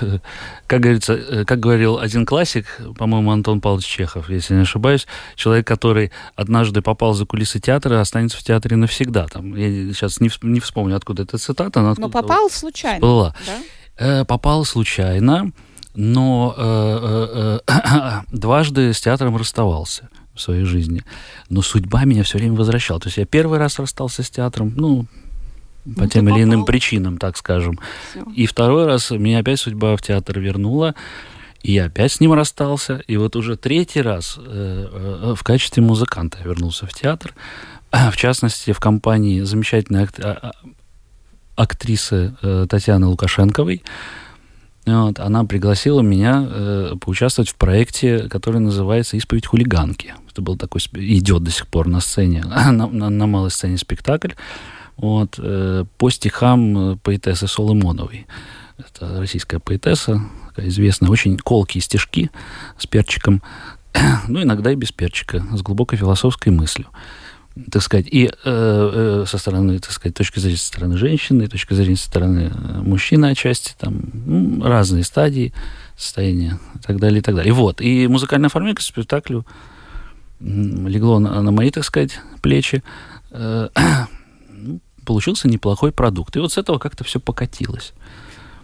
как 0.67 0.81
говорится, 0.81 1.13
э, 1.13 1.45
как 1.45 1.59
говорил 1.59 1.99
один 1.99 2.25
классик, 2.25 2.65
по-моему, 2.97 3.31
Антон 3.31 3.61
Павлович 3.61 3.85
Чехов, 3.85 4.29
если 4.29 4.55
не 4.55 4.61
ошибаюсь, 4.61 5.07
человек, 5.35 5.67
который 5.67 6.11
однажды 6.35 6.81
попал 6.81 7.13
за 7.13 7.25
кулисы 7.25 7.59
театра, 7.59 8.01
останется 8.01 8.37
в 8.37 8.43
театре 8.43 8.77
навсегда. 8.77 9.27
Там, 9.27 9.55
я 9.55 9.67
сейчас 9.93 10.19
не, 10.19 10.31
не 10.41 10.59
вспомню, 10.59 10.95
откуда 10.95 11.23
эта 11.23 11.37
цитата, 11.37 11.81
но, 11.81 11.93
Но 11.97 12.09
попал 12.09 12.49
случайно. 12.49 12.99
была. 12.99 13.35
Да? 13.45 13.57
Э, 13.97 14.25
попал 14.25 14.65
случайно, 14.65 15.51
но 15.93 16.55
э, 16.57 17.59
э, 17.67 17.73
э, 17.73 18.21
дважды 18.31 18.91
с 18.93 19.01
театром 19.01 19.37
расставался 19.37 20.09
в 20.35 20.41
своей 20.41 20.63
жизни. 20.65 21.03
Но 21.49 21.61
судьба 21.61 22.05
меня 22.05 22.23
все 22.23 22.37
время 22.37 22.55
возвращала. 22.55 22.99
То 22.99 23.07
есть 23.07 23.17
я 23.17 23.25
первый 23.25 23.59
раз 23.59 23.79
расстался 23.79 24.23
с 24.23 24.29
театром, 24.29 24.73
ну, 24.75 25.05
по 25.83 26.03
Ну, 26.03 26.07
тем 26.07 26.29
или 26.29 26.43
иным 26.43 26.65
причинам, 26.65 27.17
так 27.17 27.37
скажем. 27.37 27.79
Всё. 28.11 28.23
И 28.35 28.45
второй 28.45 28.85
раз 28.85 29.09
меня 29.11 29.39
опять 29.39 29.59
судьба 29.59 29.95
в 29.95 30.01
театр 30.01 30.39
вернула, 30.39 30.93
и 31.63 31.73
я 31.73 31.85
опять 31.85 32.11
с 32.11 32.19
ним 32.19 32.33
расстался. 32.33 33.01
И 33.07 33.17
вот 33.17 33.35
уже 33.35 33.55
третий 33.57 34.01
раз 34.01 34.37
э, 34.37 34.43
э, 34.91 35.33
в 35.35 35.43
качестве 35.43 35.81
музыканта 35.83 36.37
я 36.39 36.45
вернулся 36.45 36.85
в 36.85 36.93
театр. 36.93 37.33
В 37.91 38.15
частности, 38.15 38.71
в 38.71 38.79
компании 38.79 39.41
замечательной 39.41 40.07
а- 40.19 40.37
а- 40.41 40.51
актрисы 41.55 42.33
э, 42.41 42.67
Татьяны 42.69 43.07
Лукашенковой. 43.07 43.83
Вот, 44.93 45.19
она 45.19 45.43
пригласила 45.45 46.01
меня 46.01 46.45
э, 46.49 46.93
поучаствовать 46.99 47.49
в 47.49 47.55
проекте, 47.55 48.27
который 48.29 48.59
называется 48.59 49.17
«Исповедь 49.17 49.45
хулиганки». 49.45 50.13
Это 50.31 50.41
был 50.41 50.57
такой, 50.57 50.81
идет 50.93 51.43
до 51.43 51.51
сих 51.51 51.67
пор 51.67 51.87
на 51.87 51.99
сцене, 52.01 52.43
на, 52.45 52.71
на- 52.87 53.09
на 53.09 53.27
малой 53.27 53.51
сцене 53.51 53.77
спектакль 53.77 54.31
вот, 54.97 55.35
э, 55.37 55.85
по 55.97 56.09
стихам 56.09 56.93
э, 56.93 56.97
поэтессы 57.03 57.47
Соломоновой. 57.47 58.27
Это 58.77 59.19
российская 59.19 59.59
поэтесса, 59.59 60.21
такая 60.49 60.67
известная, 60.69 61.09
очень 61.09 61.37
колкие 61.37 61.81
стишки 61.81 62.31
с 62.77 62.87
перчиком, 62.87 63.41
ну, 64.27 64.41
иногда 64.41 64.71
и 64.71 64.75
без 64.75 64.91
перчика, 64.91 65.43
с 65.53 65.61
глубокой 65.61 65.97
философской 65.97 66.49
мыслью 66.51 66.87
так 67.69 67.81
сказать, 67.81 68.07
и 68.09 68.27
э, 68.27 68.31
э, 68.45 69.25
со 69.27 69.37
стороны, 69.37 69.79
так 69.79 69.91
сказать, 69.91 70.15
точки 70.15 70.39
зрения 70.39 70.57
со 70.57 70.67
стороны 70.67 70.97
женщины, 70.97 71.47
точки 71.47 71.73
зрения 71.73 71.97
со 71.97 72.05
стороны 72.05 72.51
э, 72.53 72.81
мужчины 72.81 73.27
отчасти, 73.27 73.73
там 73.77 74.01
ну, 74.13 74.63
разные 74.63 75.03
стадии 75.03 75.53
состояния 75.97 76.59
и 76.75 76.79
так 76.79 76.99
далее, 76.99 77.19
и 77.19 77.21
так 77.21 77.35
далее. 77.35 77.49
И 77.49 77.53
вот, 77.53 77.81
и 77.81 78.07
музыкальная 78.07 78.47
оформление 78.47 78.75
к 78.75 78.81
спектаклю 78.81 79.45
легло 80.39 81.19
на, 81.19 81.41
на 81.41 81.51
мои, 81.51 81.71
так 81.71 81.83
сказать, 81.83 82.19
плечи. 82.41 82.83
Э, 83.31 83.67
ну, 84.49 84.79
получился 85.05 85.47
неплохой 85.47 85.91
продукт. 85.91 86.35
И 86.35 86.39
вот 86.39 86.53
с 86.53 86.57
этого 86.57 86.79
как-то 86.79 87.03
все 87.03 87.19
покатилось. 87.19 87.93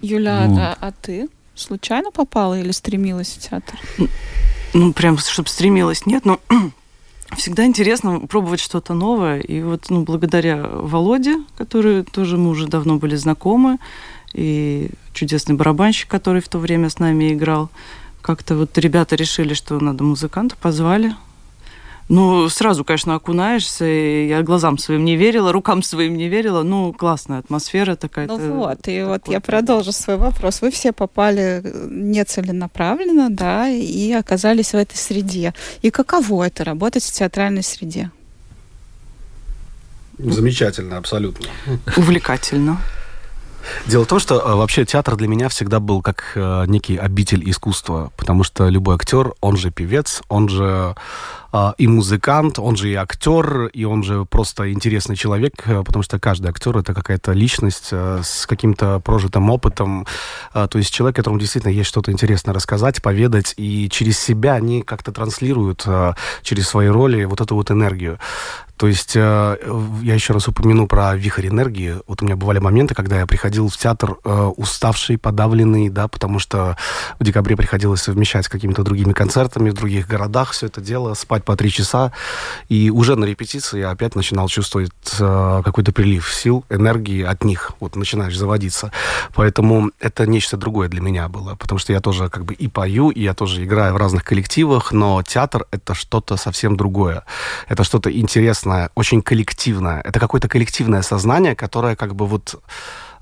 Юля, 0.02 0.46
Вот. 0.48 0.56
да, 0.56 0.78
а 0.80 0.92
ты 0.92 1.28
случайно 1.56 2.12
попала 2.12 2.60
или 2.60 2.72
стремилась 2.72 3.30
в 3.30 3.50
театр? 3.50 3.76
Ну, 4.74 4.94
прям, 4.94 5.18
чтобы 5.18 5.50
стремилась, 5.50 6.06
нет, 6.06 6.26
но 6.26 6.40
всегда 7.36 7.66
интересно 7.66 8.22
пробовать 8.22 8.60
что-то 8.60 8.94
новое. 8.94 9.40
И 9.40 9.62
вот, 9.62 9.90
ну, 9.90 10.04
благодаря 10.04 10.68
Володе, 10.68 11.44
который 11.58 12.04
тоже 12.04 12.38
мы 12.38 12.50
уже 12.50 12.68
давно 12.68 12.98
были 12.98 13.16
знакомы, 13.16 13.78
и 14.34 14.90
чудесный 15.14 15.56
барабанщик, 15.56 16.10
который 16.10 16.42
в 16.42 16.48
то 16.48 16.60
время 16.60 16.90
с 16.90 17.00
нами 17.00 17.34
играл, 17.34 17.70
как-то 18.22 18.56
вот 18.56 18.78
ребята 18.78 19.16
решили, 19.16 19.54
что 19.54 19.80
надо 19.80 20.04
музыканта, 20.04 20.56
позвали. 20.62 21.16
Ну, 22.10 22.48
сразу, 22.48 22.86
конечно, 22.86 23.16
окунаешься, 23.16 23.86
и 23.86 24.28
я 24.28 24.42
глазам 24.42 24.78
своим 24.78 25.04
не 25.04 25.18
верила, 25.18 25.52
рукам 25.52 25.84
своим 25.84 26.16
не 26.16 26.30
верила. 26.30 26.64
Ну, 26.64 26.94
классная 26.94 27.40
атмосфера 27.40 27.96
такая. 27.96 28.28
Ну 28.28 28.54
вот, 28.56 28.88
и 28.88 29.04
вот 29.04 29.28
я 29.28 29.42
продолжу 29.42 29.92
свой 29.92 30.16
вопрос. 30.16 30.62
Вы 30.62 30.72
все 30.72 30.94
попали 30.94 31.62
э, 31.64 31.88
нецеленаправленно, 31.90 33.30
да, 33.30 33.68
и 33.68 34.14
оказались 34.14 34.72
в 34.72 34.76
этой 34.76 34.96
среде. 34.96 35.54
И 35.82 35.90
каково 35.90 36.46
это 36.46 36.64
работать 36.64 37.04
в 37.04 37.12
театральной 37.12 37.64
среде? 37.64 38.10
Замечательно, 40.18 40.98
абсолютно. 40.98 41.48
Увлекательно. 41.98 42.80
Дело 43.86 44.06
в 44.06 44.08
том, 44.08 44.20
что 44.20 44.40
э, 44.40 44.56
вообще 44.56 44.86
театр 44.86 45.16
для 45.16 45.28
меня 45.28 45.50
всегда 45.50 45.80
был 45.80 46.02
как 46.02 46.32
э, 46.36 46.66
некий 46.68 46.98
обитель 46.98 47.50
искусства, 47.50 48.12
потому 48.18 48.44
что 48.44 48.70
любой 48.70 48.96
актер, 48.96 49.34
он 49.42 49.58
же 49.58 49.72
певец, 49.72 50.22
он 50.30 50.50
же 50.50 50.96
и 51.78 51.88
музыкант, 51.88 52.60
он 52.60 52.76
же 52.76 52.90
и 52.90 52.96
актер, 52.96 53.68
и 53.68 53.86
он 53.86 54.04
же 54.04 54.26
просто 54.26 54.72
интересный 54.72 55.16
человек, 55.16 55.54
э, 55.66 55.84
потому 55.84 56.04
что 56.04 56.20
каждый 56.20 56.50
актер 56.50 56.78
это 56.78 56.94
какая-то 56.94 57.34
личность 57.34 57.90
э, 57.92 58.22
с 58.24 58.46
каким-то 58.46 59.00
прожитым 59.00 59.50
опытом, 59.50 60.06
э, 60.54 60.68
то 60.70 60.78
есть 60.78 60.94
человек, 60.94 61.16
которому 61.16 61.40
действительно 61.40 61.72
есть 61.72 61.90
что-то 61.90 62.12
интересное 62.12 62.54
рассказать, 62.54 63.02
поведать, 63.02 63.54
и 63.58 63.90
через 63.90 64.20
себя 64.20 64.54
они 64.54 64.82
как-то 64.82 65.12
транслируют 65.12 65.84
э, 65.86 66.14
через 66.44 66.68
свои 66.68 66.88
роли 66.88 67.26
вот 67.26 67.42
эту 67.42 67.56
вот 67.56 67.72
энергию. 67.72 68.20
То 68.78 68.88
есть 68.88 69.16
э, 69.16 69.58
я 70.04 70.14
еще 70.14 70.34
раз 70.34 70.48
упомяну 70.48 70.88
про 70.88 71.16
вихрь 71.16 71.48
энергии. 71.48 71.96
Вот 72.08 72.22
у 72.22 72.26
меня 72.26 72.36
бывали 72.36 72.60
моменты, 72.60 72.94
когда 72.94 73.20
я 73.20 73.26
приходил 73.26 73.70
в 73.70 73.78
театр 73.78 74.18
э, 74.24 74.52
уставший, 74.56 75.18
подавленный, 75.18 75.90
да, 75.90 76.08
потому 76.08 76.40
что 76.40 76.78
в 77.20 77.24
декабре 77.24 77.58
приходилось 77.58 78.02
совмещать 78.02 78.46
с 78.46 78.50
какими-то 78.50 78.84
другими 78.84 79.14
концертами 79.14 79.72
в 79.72 79.74
других 79.74 80.08
городах 80.08 80.52
все 80.52 80.68
это 80.68 80.80
дело, 80.80 81.14
спать 81.16 81.44
по 81.44 81.56
три 81.56 81.72
часа. 81.72 82.12
И 82.70 82.92
уже 82.92 83.16
на 83.16 83.26
репетиции 83.26 83.80
я 83.80 83.90
опять 83.90 84.16
начинал 84.16 84.48
чувствовать 84.48 84.92
э, 85.20 85.62
какой-то 85.66 85.92
прилив 85.92 86.32
сил, 86.32 86.64
энергии 86.70 87.24
от 87.24 87.44
них. 87.44 87.72
Вот 87.80 87.96
начинаешь 87.96 88.38
заводиться. 88.38 88.92
Поэтому 89.34 89.92
это 90.00 90.28
нечто 90.28 90.58
другое 90.58 90.88
для 90.88 91.02
меня 91.02 91.28
было, 91.30 91.56
потому 91.56 91.80
что 91.80 91.94
я 91.94 92.00
тоже 92.00 92.30
как 92.30 92.46
бы 92.46 92.54
и 92.54 92.68
пою, 92.68 93.10
и 93.10 93.22
я 93.24 93.34
тоже 93.34 93.64
играю 93.64 93.94
в 93.94 93.98
разных 93.98 94.24
коллективах, 94.24 94.92
но 94.92 95.24
театр— 95.24 95.66
это 95.72 95.96
что-то 95.96 96.38
совсем 96.38 96.78
другое. 96.78 97.24
Это 97.68 97.84
что-то 97.84 98.12
интересное, 98.12 98.67
очень 98.96 99.22
коллективное. 99.22 100.02
Это 100.02 100.20
какое-то 100.20 100.48
коллективное 100.48 101.02
сознание, 101.02 101.56
которое 101.56 101.96
как 101.96 102.16
бы 102.16 102.26
вот 102.26 102.62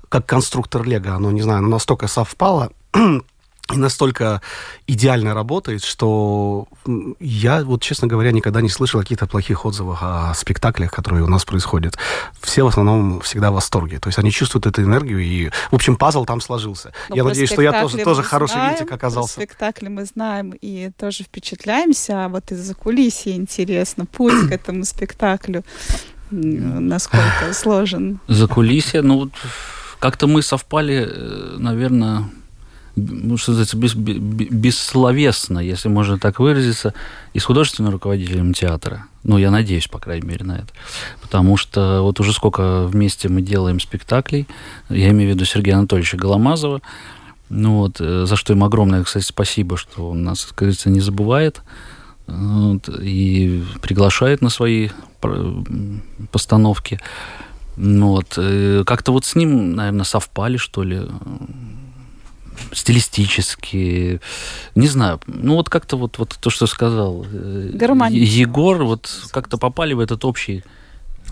как 0.08 0.26
конструктор 0.26 0.84
Лего, 0.84 1.14
оно, 1.14 1.30
не 1.30 1.42
знаю, 1.42 1.62
настолько 1.62 2.06
совпало, 2.06 2.70
и 3.72 3.76
настолько 3.76 4.42
идеально 4.86 5.34
работает, 5.34 5.82
что 5.82 6.68
я, 7.18 7.64
вот, 7.64 7.82
честно 7.82 8.06
говоря, 8.06 8.30
никогда 8.30 8.60
не 8.60 8.68
слышал 8.68 9.00
каких-то 9.00 9.26
плохих 9.26 9.64
отзывов 9.64 9.98
о 10.02 10.32
спектаклях, 10.34 10.92
которые 10.92 11.24
у 11.24 11.26
нас 11.26 11.44
происходят. 11.44 11.98
Все 12.40 12.62
в 12.62 12.68
основном 12.68 13.20
всегда 13.22 13.50
в 13.50 13.54
восторге. 13.54 13.98
То 13.98 14.08
есть 14.08 14.18
они 14.18 14.30
чувствуют 14.30 14.66
эту 14.66 14.82
энергию, 14.82 15.20
и, 15.20 15.50
в 15.70 15.74
общем, 15.74 15.96
пазл 15.96 16.24
там 16.24 16.40
сложился. 16.40 16.92
Ну, 17.08 17.16
я 17.16 17.24
надеюсь, 17.24 17.50
что 17.50 17.60
я 17.60 17.72
тоже, 17.82 17.98
тоже 17.98 18.22
хороший 18.22 18.52
знаем, 18.52 18.76
винтик 18.76 18.92
оказался. 18.92 19.34
Про 19.34 19.42
спектакли 19.42 19.88
мы 19.88 20.04
знаем 20.04 20.54
и 20.60 20.90
тоже 20.96 21.24
впечатляемся, 21.24 22.26
а 22.26 22.28
вот 22.28 22.52
из-за 22.52 22.74
кулисья 22.74 23.34
интересно, 23.34 24.06
путь 24.06 24.48
к 24.48 24.52
этому 24.52 24.84
спектаклю, 24.84 25.64
насколько 26.30 27.24
сложен. 27.52 28.20
За 28.28 28.46
кулисье, 28.46 29.02
ну, 29.02 29.18
вот 29.18 29.32
как-то 29.98 30.28
мы 30.28 30.42
совпали, 30.42 31.08
э, 31.08 31.56
наверное, 31.58 32.30
ну, 32.96 33.36
что 33.36 33.52
называется, 33.52 33.76
бес- 33.76 33.94
бе- 33.94 34.18
бе- 34.18 34.48
бессловесно, 34.50 35.58
если 35.58 35.88
можно 35.88 36.18
так 36.18 36.40
выразиться, 36.40 36.94
и 37.34 37.38
с 37.38 37.44
художественным 37.44 37.92
руководителем 37.92 38.54
театра. 38.54 39.04
Ну, 39.22 39.38
я 39.38 39.50
надеюсь, 39.50 39.86
по 39.86 39.98
крайней 39.98 40.26
мере, 40.26 40.44
на 40.44 40.52
это. 40.52 40.68
Потому 41.20 41.56
что 41.56 42.00
вот 42.02 42.20
уже 42.20 42.32
сколько 42.32 42.86
вместе 42.86 43.28
мы 43.28 43.42
делаем 43.42 43.80
спектаклей, 43.80 44.46
я 44.88 45.10
имею 45.10 45.32
в 45.32 45.34
виду 45.34 45.44
Сергея 45.44 45.76
Анатольевича 45.76 46.16
Голомазова, 46.16 46.80
ну 47.48 47.76
вот, 47.76 48.00
э, 48.00 48.24
за 48.26 48.36
что 48.36 48.54
им 48.54 48.64
огромное, 48.64 49.04
кстати, 49.04 49.24
спасибо, 49.24 49.76
что 49.76 50.10
он 50.10 50.24
нас, 50.24 50.44
как 50.46 50.58
говорится, 50.58 50.90
не 50.90 51.00
забывает 51.00 51.62
вот, 52.26 52.88
и 52.88 53.62
приглашает 53.82 54.40
на 54.40 54.48
свои 54.48 54.88
постановки. 56.32 56.98
Ну 57.76 58.08
вот, 58.08 58.34
э, 58.36 58.84
как-то 58.86 59.12
вот 59.12 59.24
с 59.24 59.34
ним, 59.34 59.74
наверное, 59.74 60.04
совпали, 60.04 60.56
что 60.56 60.82
ли, 60.82 61.02
стилистически, 62.72 64.20
не 64.74 64.86
знаю, 64.88 65.20
ну 65.26 65.54
вот 65.54 65.68
как-то 65.68 65.96
вот, 65.96 66.18
вот 66.18 66.36
то, 66.40 66.50
что 66.50 66.66
сказал 66.66 67.24
э, 67.30 67.70
Гармонично. 67.74 68.24
Егор, 68.40 68.82
вот 68.84 69.08
как-то 69.30 69.58
попали 69.58 69.94
в 69.94 70.00
этот 70.00 70.24
общий 70.24 70.62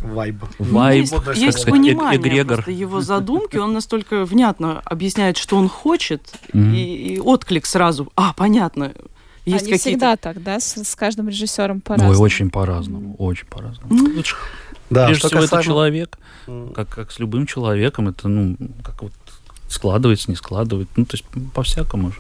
Вайб. 0.02 0.36
Вайб, 0.58 1.00
есть, 1.02 1.12
есть 1.36 1.58
сказать, 1.60 1.70
понимание 1.70 2.20
эгрегор. 2.20 2.56
просто 2.56 2.72
его 2.72 3.00
задумки, 3.00 3.56
он 3.56 3.72
настолько 3.72 4.24
внятно 4.24 4.80
объясняет, 4.84 5.36
что 5.38 5.56
он 5.56 5.68
хочет, 5.68 6.20
Мгм. 6.52 6.74
и, 6.74 7.14
и 7.14 7.18
отклик 7.20 7.64
сразу. 7.64 8.12
А, 8.16 8.32
понятно. 8.34 8.92
Есть 9.46 9.64
Они 9.66 9.72
какие-то 9.72 9.78
всегда 9.78 10.16
так, 10.16 10.42
да, 10.42 10.58
с, 10.58 10.76
с 10.82 10.94
каждым 10.96 11.28
режиссером 11.28 11.76
Ой, 11.76 11.82
по-разному. 11.82 12.20
очень 12.20 12.50
по-разному, 12.50 13.14
очень 13.18 13.46
по-разному. 13.46 14.08
Это 14.18 14.24
ж, 14.28 14.34
Да, 14.90 15.04
прежде 15.06 15.18
что 15.20 15.28
всего, 15.28 15.40
это 15.44 15.56
касаемо- 15.56 15.62
человек, 15.64 16.18
М. 16.48 16.72
как, 16.74 16.88
как 16.88 17.12
с 17.12 17.18
любым 17.18 17.46
человеком, 17.46 18.08
это, 18.08 18.28
ну, 18.28 18.56
как 18.82 19.02
вот 19.02 19.12
складывается, 19.74 20.30
не 20.30 20.36
складывается, 20.36 20.92
ну, 20.96 21.04
то 21.04 21.16
есть 21.16 21.24
по-всякому 21.52 22.10
же. 22.10 22.18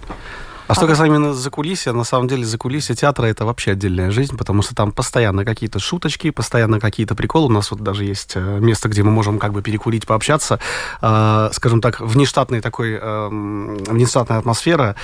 А 0.66 0.74
что 0.74 0.86
касаемо 0.86 1.16
именно 1.16 1.34
закулисья, 1.34 1.92
на 1.92 2.04
самом 2.04 2.26
деле 2.26 2.44
закулисье 2.44 2.94
театра 2.94 3.26
это 3.26 3.44
вообще 3.44 3.72
отдельная 3.72 4.10
жизнь, 4.10 4.36
потому 4.36 4.62
что 4.62 4.74
там 4.74 4.92
постоянно 4.92 5.44
какие-то 5.44 5.78
шуточки, 5.78 6.30
постоянно 6.30 6.80
какие-то 6.80 7.14
приколы. 7.14 7.46
У 7.46 7.50
нас 7.50 7.70
вот 7.70 7.80
даже 7.80 8.04
есть 8.04 8.32
э, 8.34 8.58
место, 8.60 8.88
где 8.88 9.02
мы 9.02 9.10
можем 9.10 9.38
как 9.38 9.52
бы 9.52 9.60
перекурить, 9.60 10.06
пообщаться. 10.06 10.60
Э, 11.02 11.50
скажем 11.52 11.82
так, 11.82 12.00
внештатной 12.00 12.62
такой, 12.62 12.94
эм, 12.94 13.76
внештатная 13.84 14.38
атмосфера 14.38 14.96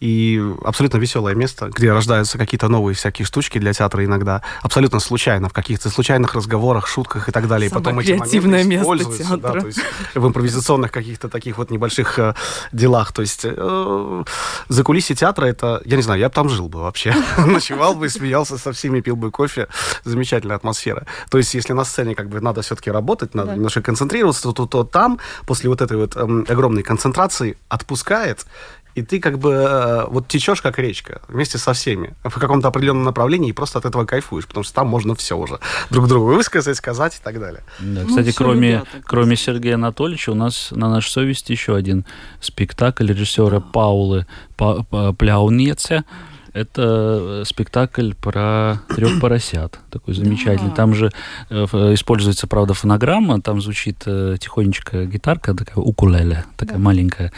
и 0.00 0.42
абсолютно 0.64 0.96
веселое 0.98 1.34
место, 1.34 1.68
где 1.68 1.92
рождаются 1.92 2.38
какие-то 2.38 2.68
новые 2.68 2.94
всякие 2.94 3.26
штучки 3.26 3.58
для 3.58 3.72
театра 3.74 4.04
иногда, 4.04 4.42
абсолютно 4.62 4.98
случайно, 5.00 5.48
в 5.48 5.52
каких-то 5.52 5.90
случайных 5.90 6.34
разговорах, 6.34 6.86
шутках 6.86 7.28
и 7.28 7.32
так 7.32 7.46
далее. 7.48 7.66
И 7.66 7.70
Самое 7.70 7.84
потом 7.84 7.98
эти 8.00 8.12
моменты 8.12 8.64
место 8.68 8.82
используются, 8.82 9.36
да, 9.36 9.48
театра. 9.48 9.60
то 9.60 9.66
есть 9.66 9.80
в 10.14 10.26
импровизационных 10.26 10.90
каких-то 10.90 11.28
таких 11.28 11.58
вот 11.58 11.70
небольших 11.70 12.18
э, 12.18 12.34
делах. 12.72 13.12
То 13.12 13.20
есть 13.22 13.42
э, 13.44 14.24
за 14.68 14.84
кулисье 14.84 15.14
театра 15.14 15.46
это, 15.46 15.82
я 15.84 15.96
не 15.96 16.02
знаю, 16.02 16.18
я 16.20 16.28
бы 16.28 16.34
там 16.34 16.48
жил 16.48 16.68
бы 16.68 16.80
вообще. 16.80 17.14
Ночевал 17.38 17.94
бы, 17.94 18.08
смеялся 18.08 18.56
со 18.58 18.72
всеми, 18.72 19.00
пил 19.00 19.16
бы 19.16 19.30
кофе. 19.30 19.68
Замечательная 20.04 20.56
атмосфера. 20.56 21.06
То 21.30 21.38
есть 21.38 21.52
если 21.54 21.74
на 21.74 21.84
сцене 21.84 22.14
как 22.14 22.28
бы 22.28 22.40
надо 22.40 22.62
все-таки 22.62 22.90
работать, 22.90 23.34
надо 23.34 23.50
Да. 23.50 23.54
немножко 23.56 23.82
концентрироваться, 23.82 24.42
то, 24.44 24.52
то, 24.52 24.66
то 24.66 24.84
там 24.84 25.18
после 25.46 25.68
вот 25.68 25.82
этой 25.82 25.96
вот 25.96 26.16
эм, 26.16 26.46
огромной 26.48 26.82
концентрации 26.82 27.58
отпускает, 27.68 28.46
и 28.94 29.02
ты 29.02 29.20
как 29.20 29.38
бы 29.38 29.52
э, 29.52 30.04
вот 30.08 30.28
течешь 30.28 30.60
как 30.62 30.78
речка 30.78 31.20
вместе 31.28 31.58
со 31.58 31.72
всеми 31.72 32.14
в 32.24 32.38
каком-то 32.38 32.68
определенном 32.68 33.04
направлении 33.04 33.50
и 33.50 33.52
просто 33.52 33.78
от 33.78 33.84
этого 33.84 34.04
кайфуешь, 34.04 34.46
потому 34.46 34.64
что 34.64 34.74
там 34.74 34.88
можно 34.88 35.14
все 35.14 35.36
уже 35.36 35.58
друг 35.90 36.08
другу 36.08 36.26
высказать, 36.34 36.76
сказать 36.76 37.16
и 37.16 37.22
так 37.22 37.38
далее. 37.38 37.62
Да, 37.80 38.02
Ну, 38.02 38.08
кстати, 38.08 38.30
всё 38.30 38.38
кроме, 38.44 38.68
ребята, 38.70 38.88
кроме 39.04 39.36
Сергея 39.36 39.74
Анатольевича, 39.74 40.30
у 40.30 40.34
нас 40.34 40.68
на 40.72 40.88
нашей 40.90 41.10
совести 41.10 41.52
еще 41.52 41.74
один 41.76 42.04
спектакль 42.40 43.06
режиссера 43.06 43.60
Паулы 43.60 44.26
Па- 44.56 44.82
Па- 44.90 45.12
Пляунеце. 45.12 46.04
Это 46.52 47.42
э, 47.42 47.44
спектакль 47.46 48.12
про 48.14 48.80
трех 48.88 49.20
поросят. 49.20 49.78
Такой 49.90 50.14
замечательный. 50.14 50.70
Да. 50.70 50.74
Там 50.74 50.94
же 50.94 51.12
э, 51.48 51.64
используется, 51.94 52.48
правда, 52.48 52.74
фонограмма. 52.74 53.40
Там 53.40 53.60
звучит 53.60 53.98
тихонечко 54.00 55.04
гитарка, 55.04 55.54
такая 55.54 55.76
укулеле, 55.76 56.44
такая 56.56 56.78
Да. 56.78 56.82
маленькая 56.82 57.32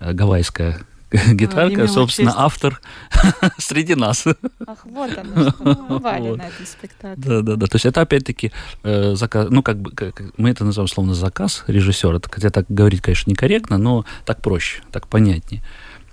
гавайская 0.00 0.78
гитарка. 1.12 1.74
имела 1.74 1.86
Собственно, 1.88 2.32
автор 2.36 2.80
среди 3.58 3.94
нас. 3.94 4.26
Ах, 4.66 4.78
вот 4.84 5.10
оно 5.18 5.50
что. 5.50 5.62
Вот. 5.88 6.38
на 6.38 6.42
этом 6.42 6.66
спектакле. 6.66 7.22
Да, 7.24 7.40
да, 7.42 7.56
да. 7.56 7.66
То 7.66 7.76
есть 7.76 7.86
это 7.86 8.00
опять-таки 8.00 8.52
э, 8.82 9.14
заказ, 9.14 9.48
ну 9.50 9.62
как 9.62 9.78
бы 9.78 9.90
как- 9.92 10.22
мы 10.36 10.50
это 10.50 10.64
называем 10.64 10.88
словно 10.88 11.14
заказ 11.14 11.64
режиссера. 11.66 12.18
Хотя 12.30 12.50
так 12.50 12.66
говорить, 12.68 13.00
конечно, 13.02 13.30
некорректно, 13.30 13.78
но 13.78 14.04
так 14.24 14.40
проще, 14.42 14.82
так 14.90 15.06
понятнее. 15.08 15.62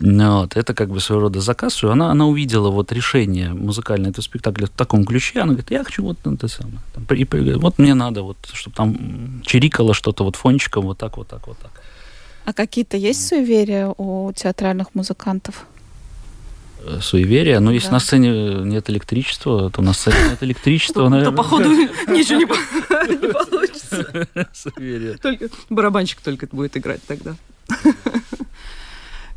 Ну, 0.01 0.39
Вот, 0.41 0.55
это 0.55 0.73
как 0.73 0.87
бы 0.89 1.01
своего 1.01 1.23
рода 1.23 1.41
заказ, 1.41 1.83
она, 1.83 2.09
она 2.09 2.25
увидела 2.25 2.69
вот 2.69 2.93
решение 2.93 3.49
музыкального 3.53 4.11
этого 4.11 4.23
спектакля 4.23 4.67
в 4.67 4.69
таком 4.69 5.03
ключе, 5.03 5.39
она 5.41 5.51
говорит, 5.51 5.71
я 5.71 5.83
хочу 5.83 6.03
вот 6.03 6.19
это 6.25 6.47
самое, 6.47 6.77
там, 6.95 7.03
при- 7.03 7.25
при- 7.25 7.55
вот 7.55 7.79
мне 7.79 7.93
надо 7.95 8.21
вот, 8.23 8.37
чтобы 8.53 8.75
там 8.77 9.41
чирикало 9.45 9.93
что-то 9.93 10.23
вот 10.23 10.37
фончиком, 10.37 10.85
вот 10.85 10.97
так, 10.97 11.17
вот 11.17 11.27
так, 11.27 11.45
вот 11.47 11.57
так. 11.57 11.78
А 12.45 12.53
какие-то 12.53 12.97
есть 12.97 13.27
суеверия 13.27 13.93
у 13.97 14.31
театральных 14.33 14.95
музыкантов? 14.95 15.65
Э, 16.83 16.99
Суеверие, 17.01 17.59
но 17.59 17.71
если 17.71 17.87
Да. 17.89 17.93
на 17.95 17.99
сцене 17.99 18.29
нет 18.63 18.89
электричества, 18.89 19.69
то 19.69 19.81
на 19.81 19.93
сцене 19.93 20.15
нет 20.31 20.41
электричества, 20.41 21.03
То, 21.03 21.09
наверное. 21.09 21.35
походу 21.35 21.69
ничего 22.07 22.39
не 22.39 22.45
по- 22.45 22.53
не 23.07 23.17
получится. 23.33 24.27
Суеверие. 24.53 25.17
Только 25.17 25.49
барабанщик 25.69 26.21
только 26.21 26.47
будет 26.51 26.75
играть 26.77 27.01
тогда. 27.05 27.35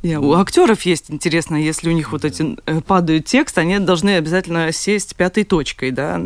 Я- 0.03 0.21
у 0.21 0.33
актеров 0.35 0.83
есть 0.83 1.11
интересно, 1.13 1.55
если 1.55 1.89
у 1.89 1.93
них 1.93 2.11
вот 2.11 2.25
эти 2.25 2.57
э, 2.67 2.81
падают 2.81 3.27
текст, 3.27 3.57
они 3.59 3.79
должны 3.79 4.17
обязательно 4.17 4.73
сесть 4.73 5.15
пятой 5.15 5.45
точкой, 5.45 5.93
да, 5.93 6.21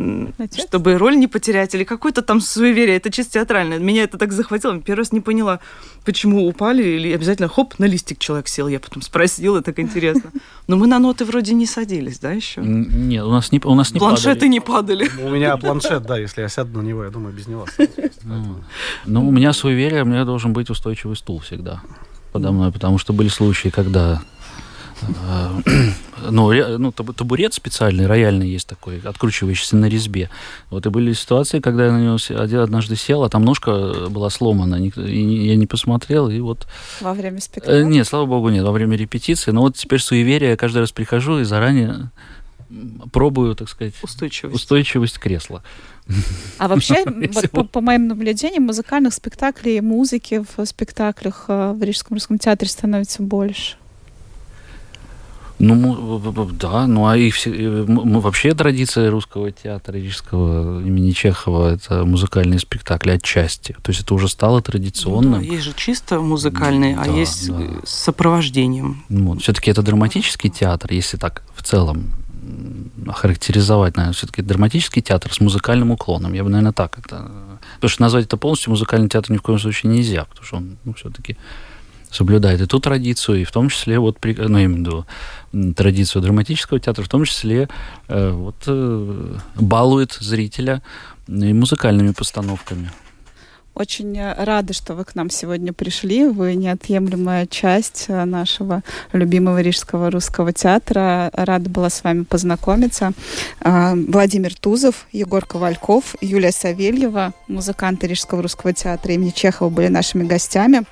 чтобы 0.57 0.97
роль 0.97 1.15
не 1.17 1.27
потерять 1.27 1.75
или 1.75 1.83
какое-то 1.83 2.23
там 2.23 2.41
суеверие. 2.41 2.95
Это 2.97 3.11
чисто 3.11 3.33
театральное. 3.33 3.77
Меня 3.77 4.03
это 4.03 4.17
так 4.17 4.33
захватило. 4.33 4.79
Первый 4.81 4.99
раз 4.99 5.11
не 5.11 5.21
поняла, 5.21 5.59
почему 6.05 6.47
упали 6.47 6.83
или 6.83 7.13
обязательно 7.13 7.47
хоп 7.47 7.77
на 7.77 7.85
листик 7.85 8.17
человек 8.17 8.47
сел. 8.47 8.67
Я 8.67 8.79
потом 8.79 9.03
спросила, 9.03 9.61
так 9.61 9.77
интересно. 9.79 10.31
Но 10.65 10.75
мы 10.75 10.87
на 10.87 10.97
ноты 10.97 11.23
вроде 11.25 11.53
не 11.53 11.67
садились, 11.67 12.17
да, 12.17 12.31
еще? 12.31 12.61
Нет, 12.61 13.23
у 13.23 13.31
нас 13.31 13.51
не, 13.51 13.61
у 13.63 13.75
нас 13.75 13.93
не 13.93 13.99
Планшеты 13.99 14.33
падали. 14.35 14.49
не 14.49 14.59
падали. 14.59 15.09
У 15.23 15.29
меня 15.29 15.55
планшет, 15.57 16.03
да, 16.03 16.17
если 16.17 16.41
я 16.41 16.49
сяду 16.49 16.81
на 16.81 16.85
него, 16.85 17.03
я 17.03 17.11
думаю, 17.11 17.33
без 17.35 17.47
него. 17.47 17.65
Ну, 18.23 18.55
Ну, 19.05 19.27
у 19.27 19.31
меня 19.31 19.53
суеверие, 19.53 20.01
у 20.01 20.05
меня 20.05 20.25
должен 20.25 20.51
быть 20.53 20.69
устойчивый 20.71 21.15
стул 21.15 21.39
всегда 21.39 21.81
подо 22.39 22.51
мной, 22.51 22.71
потому 22.71 22.97
что 22.97 23.13
были 23.13 23.27
случаи, 23.29 23.69
когда 23.69 24.21
э, 25.01 25.61
ну, 26.29 26.51
ну, 26.77 26.89
табу- 26.91 27.13
табурет 27.13 27.53
специальный, 27.53 28.05
рояльный 28.07 28.49
есть 28.49 28.67
такой, 28.67 28.99
откручивающийся 28.99 29.75
на 29.77 29.85
резьбе. 29.89 30.29
Вот 30.69 30.85
и 30.85 30.89
были 30.89 31.13
ситуации, 31.13 31.59
когда 31.59 31.85
я 31.85 31.91
на 31.91 32.01
него 32.01 32.63
однажды 32.63 32.95
сел, 32.95 33.23
а 33.23 33.29
там 33.29 33.43
ножка 33.45 34.07
была 34.09 34.29
сломана, 34.29 34.75
и 34.75 35.47
я 35.47 35.55
не 35.55 35.67
посмотрел, 35.67 36.29
и 36.29 36.39
вот... 36.39 36.67
Во 37.01 37.13
время 37.13 37.37
Э, 37.37 37.41
спектакля? 37.41 37.83
Нет, 37.83 38.07
слава 38.07 38.25
богу, 38.25 38.49
нет, 38.49 38.63
во 38.63 38.71
время 38.71 38.95
репетиции. 38.97 39.51
Но 39.51 39.61
вот 39.61 39.75
теперь 39.75 39.99
суеверие, 39.99 40.51
я 40.51 40.57
каждый 40.57 40.79
раз 40.79 40.91
прихожу 40.91 41.39
и 41.39 41.43
заранее 41.43 42.11
пробую, 43.13 43.55
так 43.55 43.69
сказать, 43.69 43.93
Устойчивость. 44.01 44.55
устойчивость 44.55 45.19
кресла. 45.19 45.63
А 46.57 46.67
вообще, 46.67 47.03
вот 47.33 47.51
по, 47.51 47.63
по 47.63 47.81
моим 47.81 48.07
наблюдениям, 48.07 48.63
музыкальных 48.63 49.13
спектаклей 49.13 49.77
и 49.77 49.81
музыки 49.81 50.43
в 50.55 50.65
спектаклях 50.65 51.45
э, 51.47 51.73
в 51.73 51.83
Рижском 51.83 52.15
русском 52.15 52.37
театре 52.39 52.69
становится 52.69 53.21
больше. 53.23 53.75
Ну, 55.59 56.19
да, 56.59 56.85
ну 56.85 57.07
а 57.07 57.17
и 57.17 57.31
все, 57.31 57.51
и 57.51 57.63
м- 57.65 57.99
м- 57.99 58.19
вообще 58.19 58.53
традиция 58.53 59.09
русского 59.09 59.51
театра 59.51 59.93
рижского 59.95 60.81
имени 60.81 61.09
Чехова 61.11 61.73
это 61.73 62.05
музыкальные 62.05 62.59
спектакли 62.59 63.09
отчасти. 63.11 63.75
То 63.81 63.89
есть 63.89 64.01
это 64.03 64.13
уже 64.13 64.27
стало 64.29 64.57
Ну 64.57 64.61
да, 64.61 64.71
традиционным. 64.71 65.41
есть 65.41 65.63
же 65.63 65.73
чисто 65.75 66.19
музыкальные, 66.19 66.95
а 66.95 67.05
Да, 67.05 67.11
есть 67.11 67.49
да. 67.49 67.59
э, 67.59 67.69
с 67.83 67.89
сопровождением. 67.89 69.03
Вот. 69.09 69.41
Все-таки 69.41 69.71
это 69.71 69.81
драматический 69.81 70.51
театр, 70.51 70.93
если 70.93 71.17
так 71.17 71.41
в 71.55 71.63
целом 71.63 72.11
охарактеризовать, 73.07 73.95
наверное, 73.95 74.13
все-таки 74.13 74.41
драматический 74.41 75.01
театр 75.01 75.33
с 75.33 75.39
музыкальным 75.39 75.91
уклоном. 75.91 76.33
Я 76.33 76.43
бы, 76.43 76.49
наверное, 76.49 76.73
так 76.73 76.97
это... 76.99 77.31
Потому 77.75 77.89
что 77.89 78.01
назвать 78.01 78.25
это 78.25 78.37
полностью 78.37 78.71
музыкальный 78.71 79.09
театр 79.09 79.31
ни 79.31 79.37
в 79.37 79.41
коем 79.41 79.59
случае 79.59 79.91
нельзя, 79.91 80.25
потому 80.25 80.45
что 80.45 80.57
он 80.57 80.77
ну, 80.83 80.93
все-таки 80.93 81.37
соблюдает 82.09 82.61
и 82.61 82.65
ту 82.65 82.79
традицию, 82.79 83.41
и 83.41 83.43
в 83.43 83.51
том 83.51 83.69
числе, 83.69 83.99
вот, 83.99 84.17
ну, 84.23 85.05
м, 85.53 85.73
традицию 85.73 86.21
драматического 86.21 86.79
театра, 86.79 87.03
в 87.03 87.09
том 87.09 87.25
числе 87.25 87.69
э, 88.07 88.31
вот, 88.31 88.55
э, 88.67 89.37
балует 89.55 90.13
зрителя 90.13 90.81
и 91.27 91.53
музыкальными 91.53 92.11
постановками. 92.11 92.91
Очень 93.77 94.17
э, 94.17 94.33
рада, 94.43 94.73
что 94.73 94.95
вы 94.95 95.05
к 95.05 95.13
нам 95.13 95.29
сегодня 95.29 95.71
пришли. 95.71 96.25
Вы 96.25 96.55
неотъемлемая 96.55 97.45
часть 97.45 98.05
э, 98.07 98.25
нашего 98.25 98.81
любимого 99.13 99.61
Рижского 99.61 100.09
русского 100.09 100.51
театра. 100.51 101.29
Рада 101.31 101.69
была 101.69 101.91
с 101.91 102.03
вами 102.03 102.23
познакомиться. 102.23 103.11
А, 103.61 103.93
Владимир 103.95 104.55
Тузов, 104.55 105.05
Егор 105.11 105.45
Ковальков, 105.45 106.15
Юлия 106.21 106.51
Савельева, 106.51 107.33
музыканты 107.47 108.07
Рижского 108.07 108.41
русского 108.41 108.73
театра 108.73 109.13
имени 109.13 109.29
Чехова 109.29 109.69
были 109.69 109.89
нашими 109.89 110.23
гостями. 110.23 110.83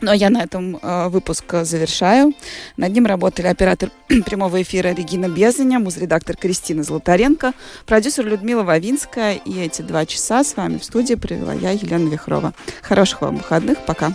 Ну 0.00 0.10
а 0.12 0.14
я 0.14 0.30
на 0.30 0.42
этом 0.42 0.78
э, 0.80 1.08
выпуск 1.08 1.44
э, 1.54 1.64
завершаю. 1.64 2.32
Над 2.76 2.92
ним 2.92 3.06
работали 3.06 3.48
оператор 3.48 3.90
прямого 4.26 4.62
эфира 4.62 4.94
Регина 4.94 5.28
Безаня, 5.28 5.80
музредактор 5.80 6.36
Кристина 6.36 6.84
Золотаренко, 6.84 7.52
продюсер 7.84 8.24
Людмила 8.24 8.62
Вавинская. 8.62 9.34
И 9.34 9.58
эти 9.58 9.82
два 9.82 10.06
часа 10.06 10.44
с 10.44 10.56
вами 10.56 10.78
в 10.78 10.84
студии 10.84 11.14
провела 11.14 11.52
я, 11.52 11.72
Елена 11.72 12.08
Вихрова. 12.08 12.54
Хороших 12.82 13.22
вам 13.22 13.38
выходных. 13.38 13.78
Пока. 13.86 14.12